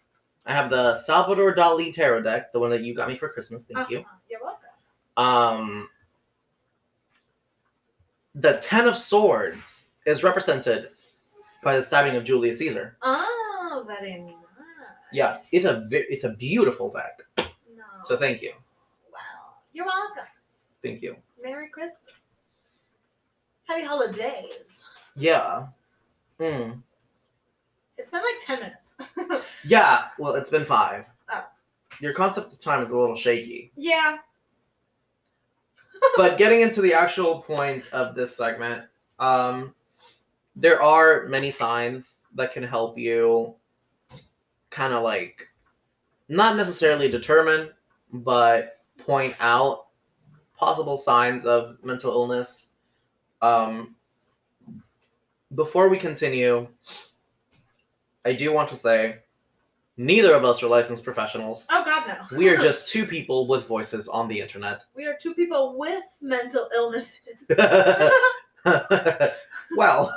I 0.46 0.52
have 0.54 0.70
the 0.70 0.94
Salvador 0.94 1.54
Dali 1.54 1.94
tarot 1.94 2.22
deck, 2.22 2.52
the 2.52 2.58
one 2.60 2.70
that 2.70 2.82
you 2.82 2.94
got 2.94 3.08
me 3.08 3.16
for 3.16 3.28
Christmas. 3.28 3.64
Thank 3.64 3.90
you. 3.90 3.98
Uh-huh. 4.00 4.16
You're 4.30 4.40
welcome. 4.42 4.58
um 5.16 5.88
the 8.34 8.54
ten 8.62 8.86
of 8.88 8.96
swords 8.96 9.88
is 10.06 10.22
represented 10.24 10.90
by 11.62 11.76
the 11.76 11.82
stabbing 11.82 12.16
of 12.16 12.24
julius 12.24 12.58
caesar 12.58 12.96
Oh, 13.02 13.84
very 13.86 14.18
nice. 14.20 14.34
yeah 15.12 15.38
it's 15.52 15.66
a 15.66 15.86
it's 15.92 16.24
a 16.24 16.30
beautiful 16.30 16.90
deck 16.90 17.20
no. 17.36 17.84
so 18.04 18.16
thank 18.16 18.40
you 18.40 18.52
wow. 19.12 19.18
You're 19.74 19.84
welcome. 19.84 20.24
thank 20.82 21.02
you 21.02 21.16
Merry 21.42 21.68
Christmas. 21.68 21.98
Happy 23.68 23.84
holidays. 23.84 24.82
yeah 25.16 25.66
Hmm. 26.40 26.72
It's 27.98 28.10
been 28.10 28.22
like 28.22 28.44
10 28.44 28.60
minutes. 28.60 28.94
yeah 29.64 30.06
well 30.18 30.34
it's 30.34 30.50
been 30.50 30.64
five 30.64 31.04
Oh. 31.30 31.44
your 32.00 32.12
concept 32.12 32.52
of 32.52 32.60
time 32.60 32.82
is 32.82 32.90
a 32.90 32.96
little 32.96 33.14
shaky 33.16 33.70
yeah. 33.76 34.18
but 36.16 36.36
getting 36.36 36.60
into 36.62 36.80
the 36.82 36.92
actual 36.94 37.42
point 37.42 37.88
of 37.92 38.14
this 38.16 38.36
segment 38.36 38.84
um 39.20 39.72
there 40.56 40.82
are 40.82 41.26
many 41.28 41.50
signs 41.50 42.26
that 42.34 42.52
can 42.52 42.62
help 42.64 42.98
you 42.98 43.54
kind 44.70 44.92
of 44.92 45.02
like 45.02 45.46
not 46.28 46.56
necessarily 46.56 47.08
determine 47.08 47.70
but 48.12 48.80
point 48.98 49.34
out 49.40 49.86
possible 50.56 50.96
signs 50.96 51.46
of 51.46 51.76
mental 51.84 52.10
illness 52.12 52.70
um 53.42 53.94
before 55.54 55.88
we 55.88 55.98
continue 55.98 56.66
i 58.24 58.32
do 58.32 58.52
want 58.52 58.68
to 58.68 58.76
say 58.76 59.16
neither 59.96 60.34
of 60.34 60.44
us 60.44 60.62
are 60.62 60.68
licensed 60.68 61.04
professionals 61.04 61.66
Oh, 61.70 61.84
God, 61.84 62.06
no. 62.30 62.36
we 62.38 62.48
are 62.48 62.56
just 62.68 62.88
two 62.88 63.04
people 63.06 63.46
with 63.46 63.66
voices 63.66 64.08
on 64.08 64.28
the 64.28 64.40
internet 64.40 64.84
we 64.94 65.04
are 65.04 65.16
two 65.20 65.34
people 65.34 65.78
with 65.78 66.04
mental 66.20 66.68
illnesses. 66.74 67.20
well, 69.76 70.12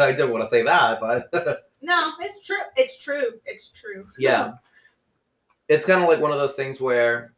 I 0.00 0.12
didn't 0.12 0.30
want 0.30 0.44
to 0.44 0.48
say 0.50 0.62
that, 0.62 0.98
but 0.98 1.68
no, 1.82 2.12
it's 2.20 2.44
true. 2.46 2.56
It's 2.76 3.02
true. 3.02 3.32
It's 3.44 3.68
true. 3.68 4.06
yeah. 4.18 4.54
It's 5.68 5.84
kind 5.84 6.02
of 6.02 6.08
like 6.08 6.18
one 6.20 6.32
of 6.32 6.38
those 6.38 6.54
things 6.54 6.80
where 6.80 7.34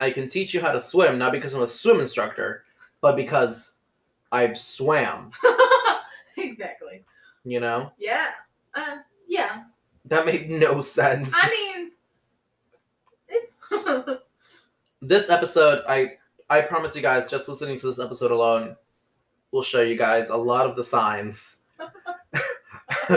I 0.00 0.12
can 0.12 0.28
teach 0.28 0.54
you 0.54 0.60
how 0.60 0.70
to 0.70 0.78
swim, 0.78 1.18
not 1.18 1.32
because 1.32 1.52
I'm 1.54 1.62
a 1.62 1.66
swim 1.66 1.98
instructor, 1.98 2.62
but 3.00 3.16
because 3.16 3.74
I've 4.30 4.56
swam. 4.56 5.32
You 7.44 7.60
know? 7.60 7.92
Yeah. 7.98 8.28
Uh, 8.74 8.98
yeah. 9.28 9.64
That 10.06 10.26
made 10.26 10.50
no 10.50 10.80
sense. 10.80 11.32
I 11.34 11.48
mean, 11.50 11.90
it's. 13.28 13.50
this 15.02 15.30
episode, 15.30 15.82
I 15.88 16.12
I 16.48 16.62
promise 16.62 16.96
you 16.96 17.02
guys, 17.02 17.30
just 17.30 17.48
listening 17.48 17.78
to 17.78 17.86
this 17.86 17.98
episode 18.00 18.30
alone 18.30 18.76
will 19.52 19.62
show 19.62 19.82
you 19.82 19.96
guys 19.96 20.30
a 20.30 20.36
lot 20.36 20.68
of 20.68 20.76
the 20.76 20.84
signs 20.84 21.62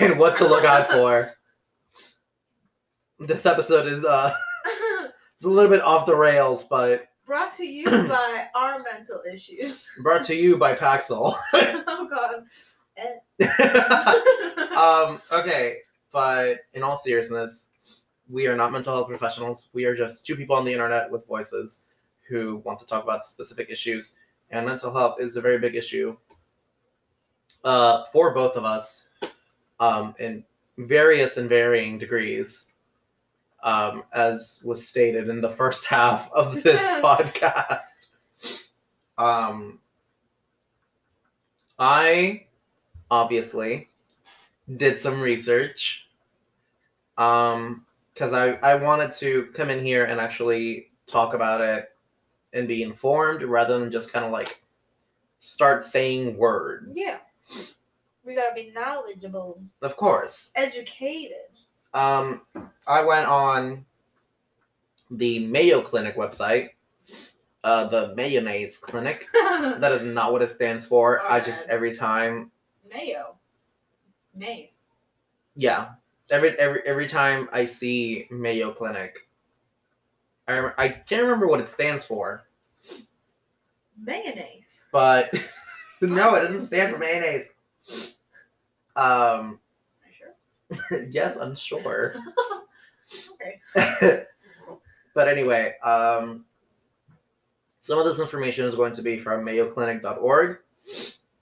and 0.00 0.18
what 0.18 0.36
to 0.36 0.46
look 0.46 0.64
out 0.64 0.90
for. 0.90 1.32
This 3.22 3.44
episode 3.44 3.86
is 3.86 4.02
uh 4.06 4.34
It's 5.36 5.44
a 5.44 5.48
little 5.50 5.70
bit 5.70 5.82
off 5.82 6.06
the 6.06 6.16
rails, 6.16 6.64
but 6.64 7.06
Brought 7.26 7.52
to 7.54 7.66
you 7.66 7.84
by 8.08 8.46
our 8.54 8.82
mental 8.82 9.20
issues. 9.30 9.86
brought 10.02 10.24
to 10.24 10.34
you 10.34 10.56
by 10.56 10.74
Paxil. 10.74 11.36
oh 11.52 12.08
god. 12.10 12.44
um, 14.76 15.20
okay, 15.32 15.76
but 16.12 16.56
in 16.74 16.82
all 16.82 16.96
seriousness, 16.96 17.72
we 18.28 18.46
are 18.46 18.56
not 18.56 18.72
mental 18.72 18.94
health 18.94 19.08
professionals. 19.08 19.68
We 19.72 19.84
are 19.84 19.96
just 19.96 20.26
two 20.26 20.36
people 20.36 20.56
on 20.56 20.64
the 20.64 20.72
internet 20.72 21.10
with 21.10 21.26
voices 21.26 21.84
who 22.28 22.62
want 22.64 22.78
to 22.78 22.86
talk 22.86 23.02
about 23.02 23.24
specific 23.24 23.70
issues, 23.70 24.16
and 24.50 24.66
mental 24.66 24.92
health 24.92 25.20
is 25.20 25.36
a 25.36 25.40
very 25.40 25.58
big 25.58 25.74
issue 25.74 26.16
uh, 27.64 28.04
for 28.12 28.32
both 28.34 28.56
of 28.56 28.64
us 28.64 29.08
um, 29.78 30.14
in 30.18 30.44
various 30.78 31.36
and 31.36 31.48
varying 31.48 31.98
degrees, 31.98 32.72
um, 33.62 34.04
as 34.12 34.62
was 34.64 34.86
stated 34.86 35.28
in 35.28 35.40
the 35.40 35.50
first 35.50 35.84
half 35.86 36.30
of 36.32 36.62
this 36.62 36.80
podcast. 37.02 38.08
Um, 39.18 39.80
I 41.78 42.46
obviously 43.10 43.88
did 44.76 44.98
some 45.00 45.20
research 45.20 46.06
um 47.18 47.84
because 48.14 48.32
I, 48.32 48.52
I 48.56 48.74
wanted 48.74 49.12
to 49.14 49.46
come 49.54 49.70
in 49.70 49.84
here 49.84 50.04
and 50.04 50.20
actually 50.20 50.90
talk 51.06 51.32
about 51.34 51.60
it 51.60 51.90
and 52.52 52.68
be 52.68 52.82
informed 52.82 53.42
rather 53.42 53.78
than 53.78 53.90
just 53.90 54.12
kind 54.12 54.24
of 54.24 54.32
like 54.32 54.60
start 55.38 55.84
saying 55.84 56.36
words. 56.36 56.90
Yeah. 56.92 57.18
We 58.24 58.34
gotta 58.34 58.54
be 58.54 58.72
knowledgeable, 58.74 59.60
of 59.80 59.96
course. 59.96 60.50
Educated. 60.54 61.48
um 61.94 62.42
i 62.86 63.02
went 63.02 63.26
on 63.26 63.84
the 65.10 65.44
mayo 65.46 65.80
clinic 65.82 66.16
website 66.16 66.70
uh 67.64 67.84
the 67.86 68.14
mayonnaise 68.16 68.76
clinic. 68.78 69.26
That 69.80 69.92
is 69.92 70.02
not 70.04 70.32
what 70.32 70.42
it 70.42 70.50
stands 70.50 70.84
for. 70.86 71.22
I 71.22 71.40
just 71.40 71.68
every 71.68 71.94
time 71.94 72.50
Mayo. 72.92 73.36
Nays. 74.34 74.78
Yeah. 75.56 75.90
Every 76.30 76.50
every 76.58 76.80
every 76.86 77.06
time 77.08 77.48
I 77.52 77.64
see 77.64 78.26
Mayo 78.30 78.72
Clinic, 78.72 79.14
I 80.46 80.58
rem- 80.58 80.74
I 80.78 80.88
can't 80.88 81.22
remember 81.22 81.48
what 81.48 81.60
it 81.60 81.68
stands 81.68 82.04
for, 82.04 82.44
Mayonnaise. 84.00 84.68
but 84.92 85.32
no, 86.00 86.34
it 86.36 86.40
doesn't 86.42 86.62
stand 86.62 86.92
for 86.92 86.98
mayonnaise. 87.00 87.48
Um, 88.94 89.58
Are 90.04 90.08
you 90.08 90.14
sure? 90.88 91.02
yes, 91.10 91.36
I'm 91.36 91.56
sure. 91.56 92.14
Okay. 93.32 94.24
but 95.14 95.26
anyway, 95.28 95.74
um, 95.82 96.44
some 97.80 97.98
of 97.98 98.04
this 98.04 98.20
information 98.20 98.66
is 98.66 98.76
going 98.76 98.92
to 98.92 99.02
be 99.02 99.18
from 99.18 99.44
MayoClinic.org, 99.44 100.58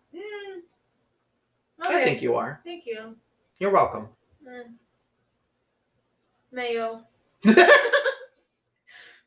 Mm. 1.81 1.87
I 1.87 2.03
think 2.03 2.21
you 2.21 2.35
are. 2.35 2.61
Thank 2.63 2.85
you. 2.85 3.15
You're 3.59 3.71
welcome. 3.71 4.09
Mm. 4.47 4.73
Mayo. 6.51 7.01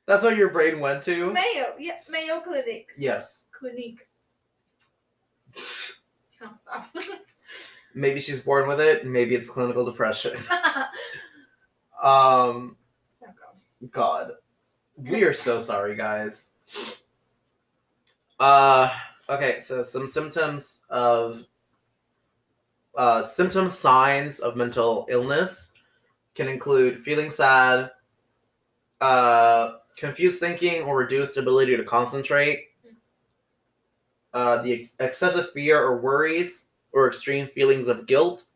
That's 0.06 0.22
what 0.22 0.36
your 0.36 0.50
brain 0.50 0.80
went 0.80 1.02
to. 1.04 1.32
Mayo. 1.32 1.74
Yeah. 1.78 1.94
Mayo 2.08 2.40
Clinic. 2.40 2.88
Yes. 2.98 3.46
Clinic. 3.58 4.06
Can't 6.38 6.58
stop. 6.60 6.94
Maybe 7.94 8.20
she's 8.20 8.42
born 8.42 8.68
with 8.68 8.80
it. 8.80 9.06
Maybe 9.06 9.34
it's 9.34 9.48
clinical 9.48 9.84
depression. 9.84 10.36
Um. 12.02 12.76
God, 13.90 14.32
we 14.96 15.24
are 15.24 15.32
so 15.32 15.60
sorry, 15.60 15.96
guys. 15.96 16.52
Uh. 18.38 18.90
Okay. 19.28 19.58
So 19.60 19.82
some 19.82 20.06
symptoms 20.06 20.84
of. 20.90 21.44
Uh, 22.96 23.22
symptom 23.22 23.68
signs 23.68 24.38
of 24.38 24.56
mental 24.56 25.06
illness 25.10 25.72
can 26.34 26.48
include 26.48 27.02
feeling 27.02 27.30
sad, 27.30 27.90
uh, 29.00 29.72
confused 29.96 30.40
thinking 30.40 30.82
or 30.82 30.96
reduced 30.98 31.36
ability 31.36 31.76
to 31.76 31.84
concentrate, 31.84 32.68
uh, 34.32 34.62
the 34.62 34.72
ex- 34.72 34.96
excessive 35.00 35.50
fear 35.52 35.80
or 35.80 36.00
worries, 36.00 36.68
or 36.92 37.08
extreme 37.08 37.46
feelings 37.46 37.88
of 37.88 38.06
guilt. 38.06 38.46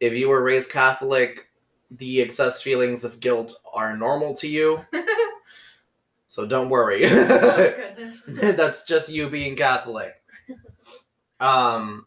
If 0.00 0.12
you 0.12 0.28
were 0.28 0.42
raised 0.42 0.70
Catholic, 0.70 1.48
the 1.90 2.20
excess 2.20 2.62
feelings 2.62 3.04
of 3.04 3.20
guilt 3.20 3.56
are 3.72 3.96
normal 3.96 4.34
to 4.34 4.48
you, 4.48 4.84
so 6.26 6.46
don't 6.46 6.68
worry. 6.68 7.06
oh. 7.06 7.74
That's 8.28 8.84
just 8.84 9.08
you 9.08 9.30
being 9.30 9.56
Catholic. 9.56 10.14
Um, 11.40 12.06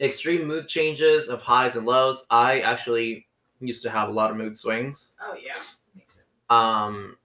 extreme 0.00 0.46
mood 0.46 0.68
changes 0.68 1.28
of 1.28 1.40
highs 1.40 1.76
and 1.76 1.86
lows. 1.86 2.26
I 2.30 2.60
actually 2.60 3.26
used 3.60 3.82
to 3.84 3.90
have 3.90 4.08
a 4.08 4.12
lot 4.12 4.30
of 4.30 4.36
mood 4.36 4.56
swings. 4.56 5.16
Oh 5.22 5.34
yeah. 5.34 5.60
Me 5.94 6.04
too. 6.08 6.54
Um, 6.54 7.16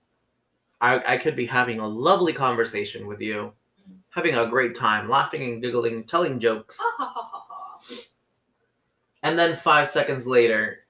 I, 0.82 1.14
I 1.14 1.18
could 1.18 1.36
be 1.36 1.46
having 1.46 1.80
a 1.80 1.88
lovely 1.88 2.32
conversation 2.34 3.06
with 3.08 3.20
you, 3.20 3.52
having 4.12 4.36
a 4.36 4.46
great 4.48 4.76
time, 4.76 5.10
laughing 5.10 5.44
and 5.44 5.62
giggling, 5.62 6.06
telling 6.06 6.40
jokes, 6.40 6.80
and 9.24 9.38
then 9.38 9.58
five 9.58 9.90
seconds 9.90 10.26
later, 10.26 10.86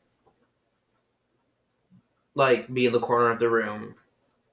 like 2.36 2.72
be 2.72 2.86
in 2.86 2.94
the 2.94 3.00
corner 3.00 3.32
of 3.32 3.40
the 3.40 3.50
room, 3.50 3.96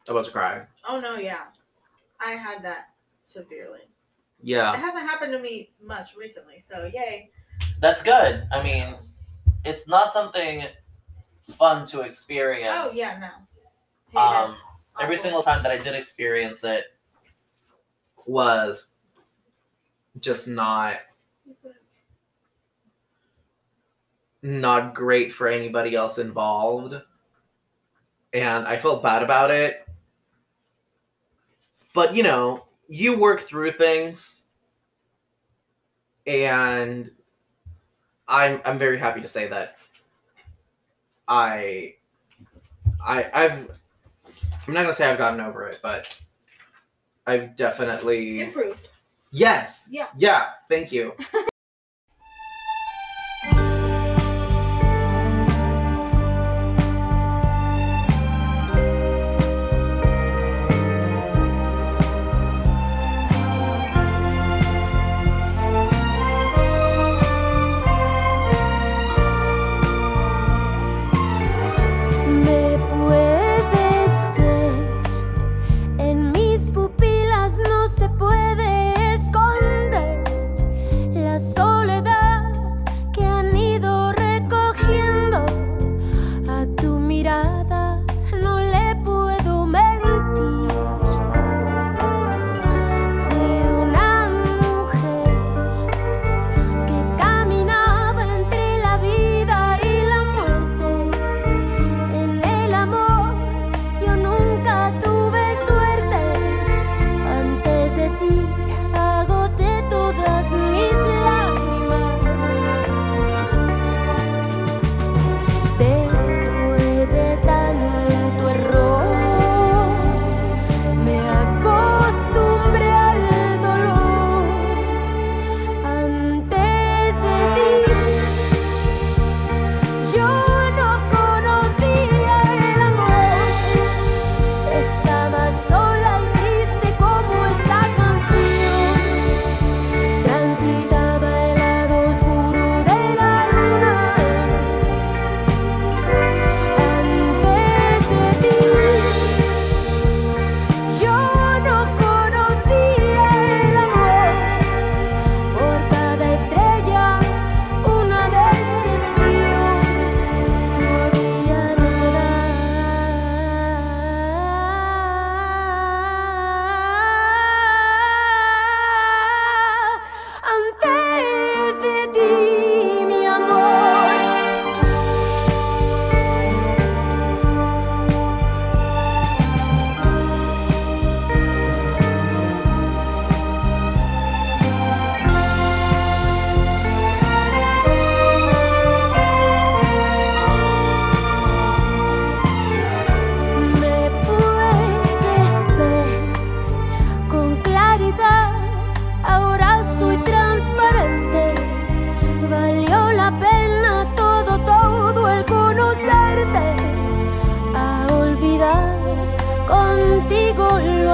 about 0.08 0.24
to 0.24 0.30
cry. 0.30 0.62
Oh 0.88 1.00
no, 1.00 1.16
yeah. 1.16 1.44
I 2.18 2.32
had 2.32 2.62
that 2.64 2.90
severely. 3.20 3.80
It 4.43 4.78
hasn't 4.78 5.05
happened 5.09 5.32
to 5.32 5.39
me 5.41 5.70
much 5.82 6.11
recently, 6.16 6.62
so 6.66 6.84
yay. 6.93 7.30
that's 7.80 8.03
good. 8.03 8.47
I 8.53 8.62
mean, 8.62 8.97
it's 9.64 9.89
not 9.89 10.12
something 10.12 10.64
fun 11.59 11.87
to 11.89 12.03
experience. 12.03 12.93
Oh 12.93 12.93
yeah, 12.95 13.18
no. 13.18 13.28
Hate 14.11 14.18
Um, 14.18 14.51
it. 14.53 15.03
every 15.03 15.16
single 15.16 15.43
time 15.43 15.62
that 15.62 15.72
I 15.72 15.78
did 15.82 15.95
experience 15.95 16.62
it 16.64 16.84
was 18.26 18.89
just 20.20 20.49
not 20.49 20.97
not 24.43 24.95
great 24.95 25.32
for 25.32 25.49
anybody 25.49 25.95
else 25.97 26.18
involved. 26.18 26.95
And 28.32 28.66
I 28.66 28.76
felt 28.76 29.03
bad 29.03 29.22
about 29.22 29.51
it. 29.51 29.87
But 31.95 32.14
you 32.14 32.22
know, 32.22 32.65
you 32.89 33.16
work 33.18 33.43
through 33.43 33.72
things 33.72 34.47
and 36.26 37.11
I'm 38.28 38.61
I'm 38.64 38.78
very 38.78 38.99
happy 38.99 39.20
to 39.20 39.28
say 39.28 39.49
that 39.49 39.76
I 41.28 41.95
I 43.05 43.30
I've 43.32 43.70
I'm 44.66 44.74
not 44.74 44.82
gonna 44.82 44.93
say 44.93 45.09
I've 45.09 45.18
gotten 45.18 45.41
over 45.41 45.66
it, 45.68 45.78
but 45.82 46.20
I've 47.26 47.57
definitely 47.57 48.41
Improved. 48.41 48.89
Yes. 49.30 49.89
Yeah. 49.91 50.09
Yeah, 50.16 50.51
thank 50.68 50.93
you. 50.93 51.14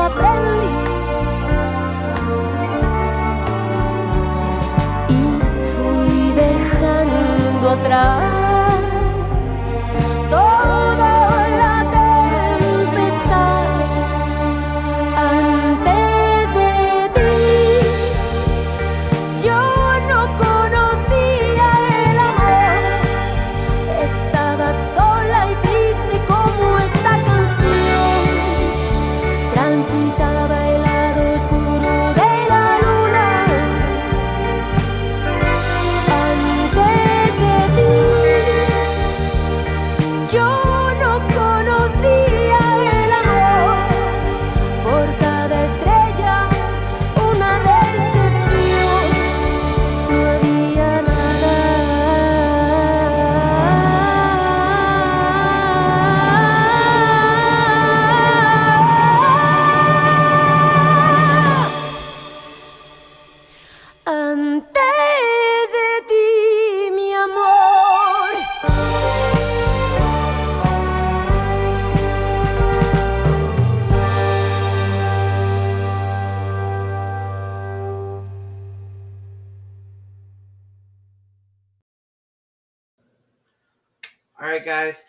aprendí. 0.05 0.75
Y 5.09 5.23
fui 5.73 6.33
dejando 6.33 7.71
atrás 7.71 8.32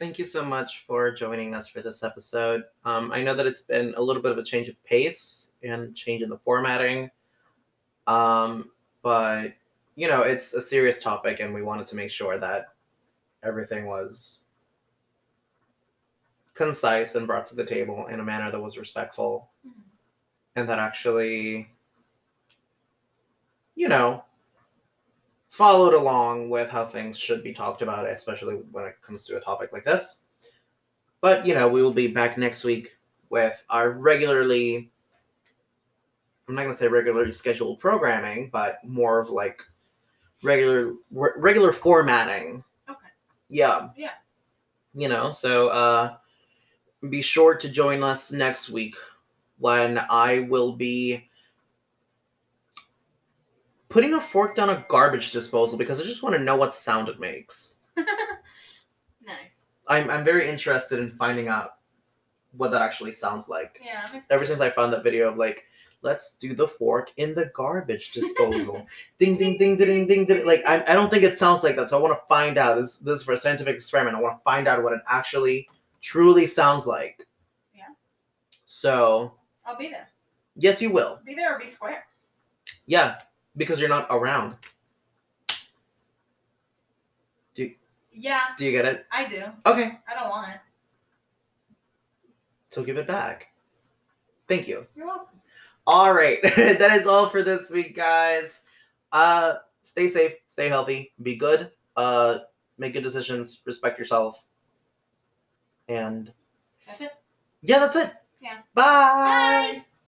Thank 0.04 0.20
you 0.20 0.26
so 0.26 0.44
much 0.44 0.84
for 0.86 1.12
joining 1.12 1.56
us 1.56 1.70
for 1.70 1.82
this 1.82 2.04
episode. 2.04 2.66
Um, 2.84 3.14
I 3.14 3.24
know 3.24 3.36
that 3.36 3.48
it's 3.48 3.62
been 3.62 3.94
a 3.96 4.02
little 4.02 4.22
bit 4.22 4.34
of 4.34 4.38
a 4.38 4.44
change 4.44 4.68
of 4.68 4.76
pace 4.84 5.54
and 5.64 5.96
change 5.96 6.22
in 6.22 6.28
the 6.30 6.38
formatting, 6.40 7.10
um, 8.06 8.70
but 9.02 9.54
you 9.96 10.10
know 10.10 10.24
it's 10.24 10.54
a 10.56 10.60
serious 10.60 11.02
topic, 11.02 11.40
and 11.40 11.54
we 11.54 11.62
wanted 11.62 11.88
to 11.88 11.96
make 11.96 12.12
sure 12.12 12.38
that 12.38 12.74
everything 13.44 13.86
was 13.86 14.42
concise 16.54 17.16
and 17.16 17.26
brought 17.26 17.46
to 17.46 17.56
the 17.56 17.66
table 17.66 18.08
in 18.08 18.20
a 18.20 18.24
manner 18.24 18.52
that 18.52 18.60
was 18.60 18.78
respectful, 18.78 19.52
and 20.58 20.68
that 20.68 20.80
actually, 20.80 21.70
you 23.76 23.88
know, 23.88 24.22
followed 25.54 25.94
along 25.94 26.50
with 26.50 26.68
how 26.68 26.84
things 26.84 27.16
should 27.16 27.44
be 27.44 27.54
talked 27.54 27.84
about, 27.84 28.10
especially 28.10 28.56
when 28.72 28.86
it 28.86 28.96
comes 29.04 29.24
to 29.24 29.38
a 29.38 29.40
topic 29.40 29.72
like 29.72 29.86
this. 29.86 30.22
But 31.22 31.46
you 31.46 31.54
know, 31.54 31.68
we 31.68 31.84
will 31.84 31.94
be 31.94 32.08
back 32.08 32.40
next 32.40 32.64
week 32.64 32.98
with 33.30 33.64
our 33.70 33.92
regularly 33.92 34.90
I'm 36.48 36.56
not 36.56 36.64
gonna 36.64 36.74
say 36.74 36.88
regularly 36.88 37.32
scheduled 37.32 37.80
programming, 37.80 38.50
but 38.52 38.84
more 38.84 39.20
of 39.20 39.30
like 39.30 39.62
regular 40.42 40.94
re- 41.12 41.38
regular 41.38 41.72
formatting. 41.72 42.64
Okay. 42.90 43.00
Yeah. 43.50 43.90
Yeah. 43.96 44.14
You 44.96 45.08
know, 45.08 45.30
so 45.30 45.68
uh 45.68 46.16
be 47.12 47.22
sure 47.22 47.54
to 47.54 47.70
join 47.70 48.02
us 48.02 48.32
next 48.32 48.72
week 48.72 48.96
when 49.60 50.00
I 50.10 50.48
will 50.50 50.72
be 50.72 51.30
putting 53.94 54.16
a 54.16 54.20
fork 54.20 54.56
down 54.56 54.72
a 54.72 54.84
garbage 54.90 55.32
disposal 55.32 55.78
because 55.78 56.02
I 56.02 56.04
just 56.04 56.24
want 56.24 56.36
to 56.36 56.42
know 56.42 56.56
what 56.56 56.74
sound 56.74 57.08
it 57.10 57.20
makes. 57.20 57.80
Nice. 59.26 59.68
I'm 59.88 60.10
I'm 60.10 60.26
very 60.26 60.50
interested 60.50 61.00
in 61.00 61.12
finding 61.12 61.48
out 61.48 61.76
what 62.58 62.72
that 62.72 62.82
actually 62.82 63.14
sounds 63.14 63.48
like. 63.48 63.80
Yeah, 63.82 64.06
I'm 64.12 64.22
Ever 64.30 64.46
since 64.46 64.60
I 64.60 64.70
found 64.70 64.92
that 64.92 65.02
video 65.04 65.30
of 65.30 65.38
like, 65.38 65.64
let's 66.02 66.36
do 66.36 66.54
the 66.54 66.68
fork 66.68 67.12
in 67.16 67.34
the 67.34 67.50
garbage 67.56 68.12
disposal. 68.20 68.86
ding 69.18 69.38
ding 69.38 69.58
ding 69.58 69.78
ding 69.78 69.88
ding 69.88 70.08
ding 70.08 70.26
ding. 70.26 70.46
Like 70.46 70.64
I, 70.68 70.84
I 70.88 70.94
don't 70.94 71.10
think 71.10 71.24
it 71.24 71.38
sounds 71.38 71.64
like 71.64 71.78
that. 71.78 71.90
So 71.90 71.98
I 71.98 72.02
want 72.02 72.14
to 72.20 72.28
find 72.28 72.58
out. 72.58 72.78
This 72.78 72.98
this 72.98 73.20
is 73.20 73.26
for 73.26 73.32
a 73.32 73.38
scientific 73.38 73.76
experiment. 73.76 74.18
I 74.18 74.22
want 74.22 74.38
to 74.38 74.44
find 74.44 74.68
out 74.68 74.84
what 74.84 74.92
it 74.92 75.02
actually 75.08 75.70
truly 76.02 76.46
sounds 76.46 76.86
like. 76.86 77.26
Yeah. 77.74 77.84
So 78.66 79.36
I'll 79.66 79.78
be 79.78 79.88
there. 79.88 80.10
yes, 80.58 80.82
you 80.82 80.90
will. 80.90 81.20
Be 81.26 81.34
there 81.34 81.56
or 81.56 81.60
be 81.60 81.66
square. 81.66 82.04
Yeah, 82.88 83.20
because 83.58 83.80
you're 83.80 83.90
not 83.90 84.08
around. 84.10 84.56
Do 87.56 87.64
you, 87.64 87.76
Yeah, 88.12 88.40
Do 88.58 88.66
you 88.66 88.72
get 88.72 88.86
it? 88.86 89.06
I 89.12 89.28
do. 89.28 89.44
Okay, 89.66 89.98
I 90.08 90.14
don't 90.16 90.30
want 90.30 90.50
it. 90.54 90.60
so 92.70 92.84
give 92.84 92.98
it 92.98 93.08
back. 93.08 93.48
Thank 94.48 94.68
you. 94.68 94.86
You're 94.96 95.08
welcome. 95.08 95.28
All 95.86 96.14
right, 96.14 96.40
that 96.56 96.92
is 96.94 97.06
all 97.08 97.30
for 97.30 97.44
this 97.44 97.70
week, 97.70 97.96
guys. 97.96 98.64
Uh, 99.12 99.56
stay 99.84 100.08
safe, 100.08 100.34
stay 100.48 100.70
healthy, 100.70 101.12
be 101.22 101.36
good. 101.36 101.72
Uh, 101.96 102.40
make 102.78 102.94
good 102.94 103.04
decisions, 103.04 103.62
respect 103.66 104.00
yourself, 104.00 104.44
and 105.90 106.32
That's 106.88 107.02
it. 107.02 107.12
yeah, 107.62 107.80
that's 107.80 107.96
it. 107.96 108.12
Yeah. 108.42 108.58
Bye. 108.74 108.84
Bye. 109.82 109.86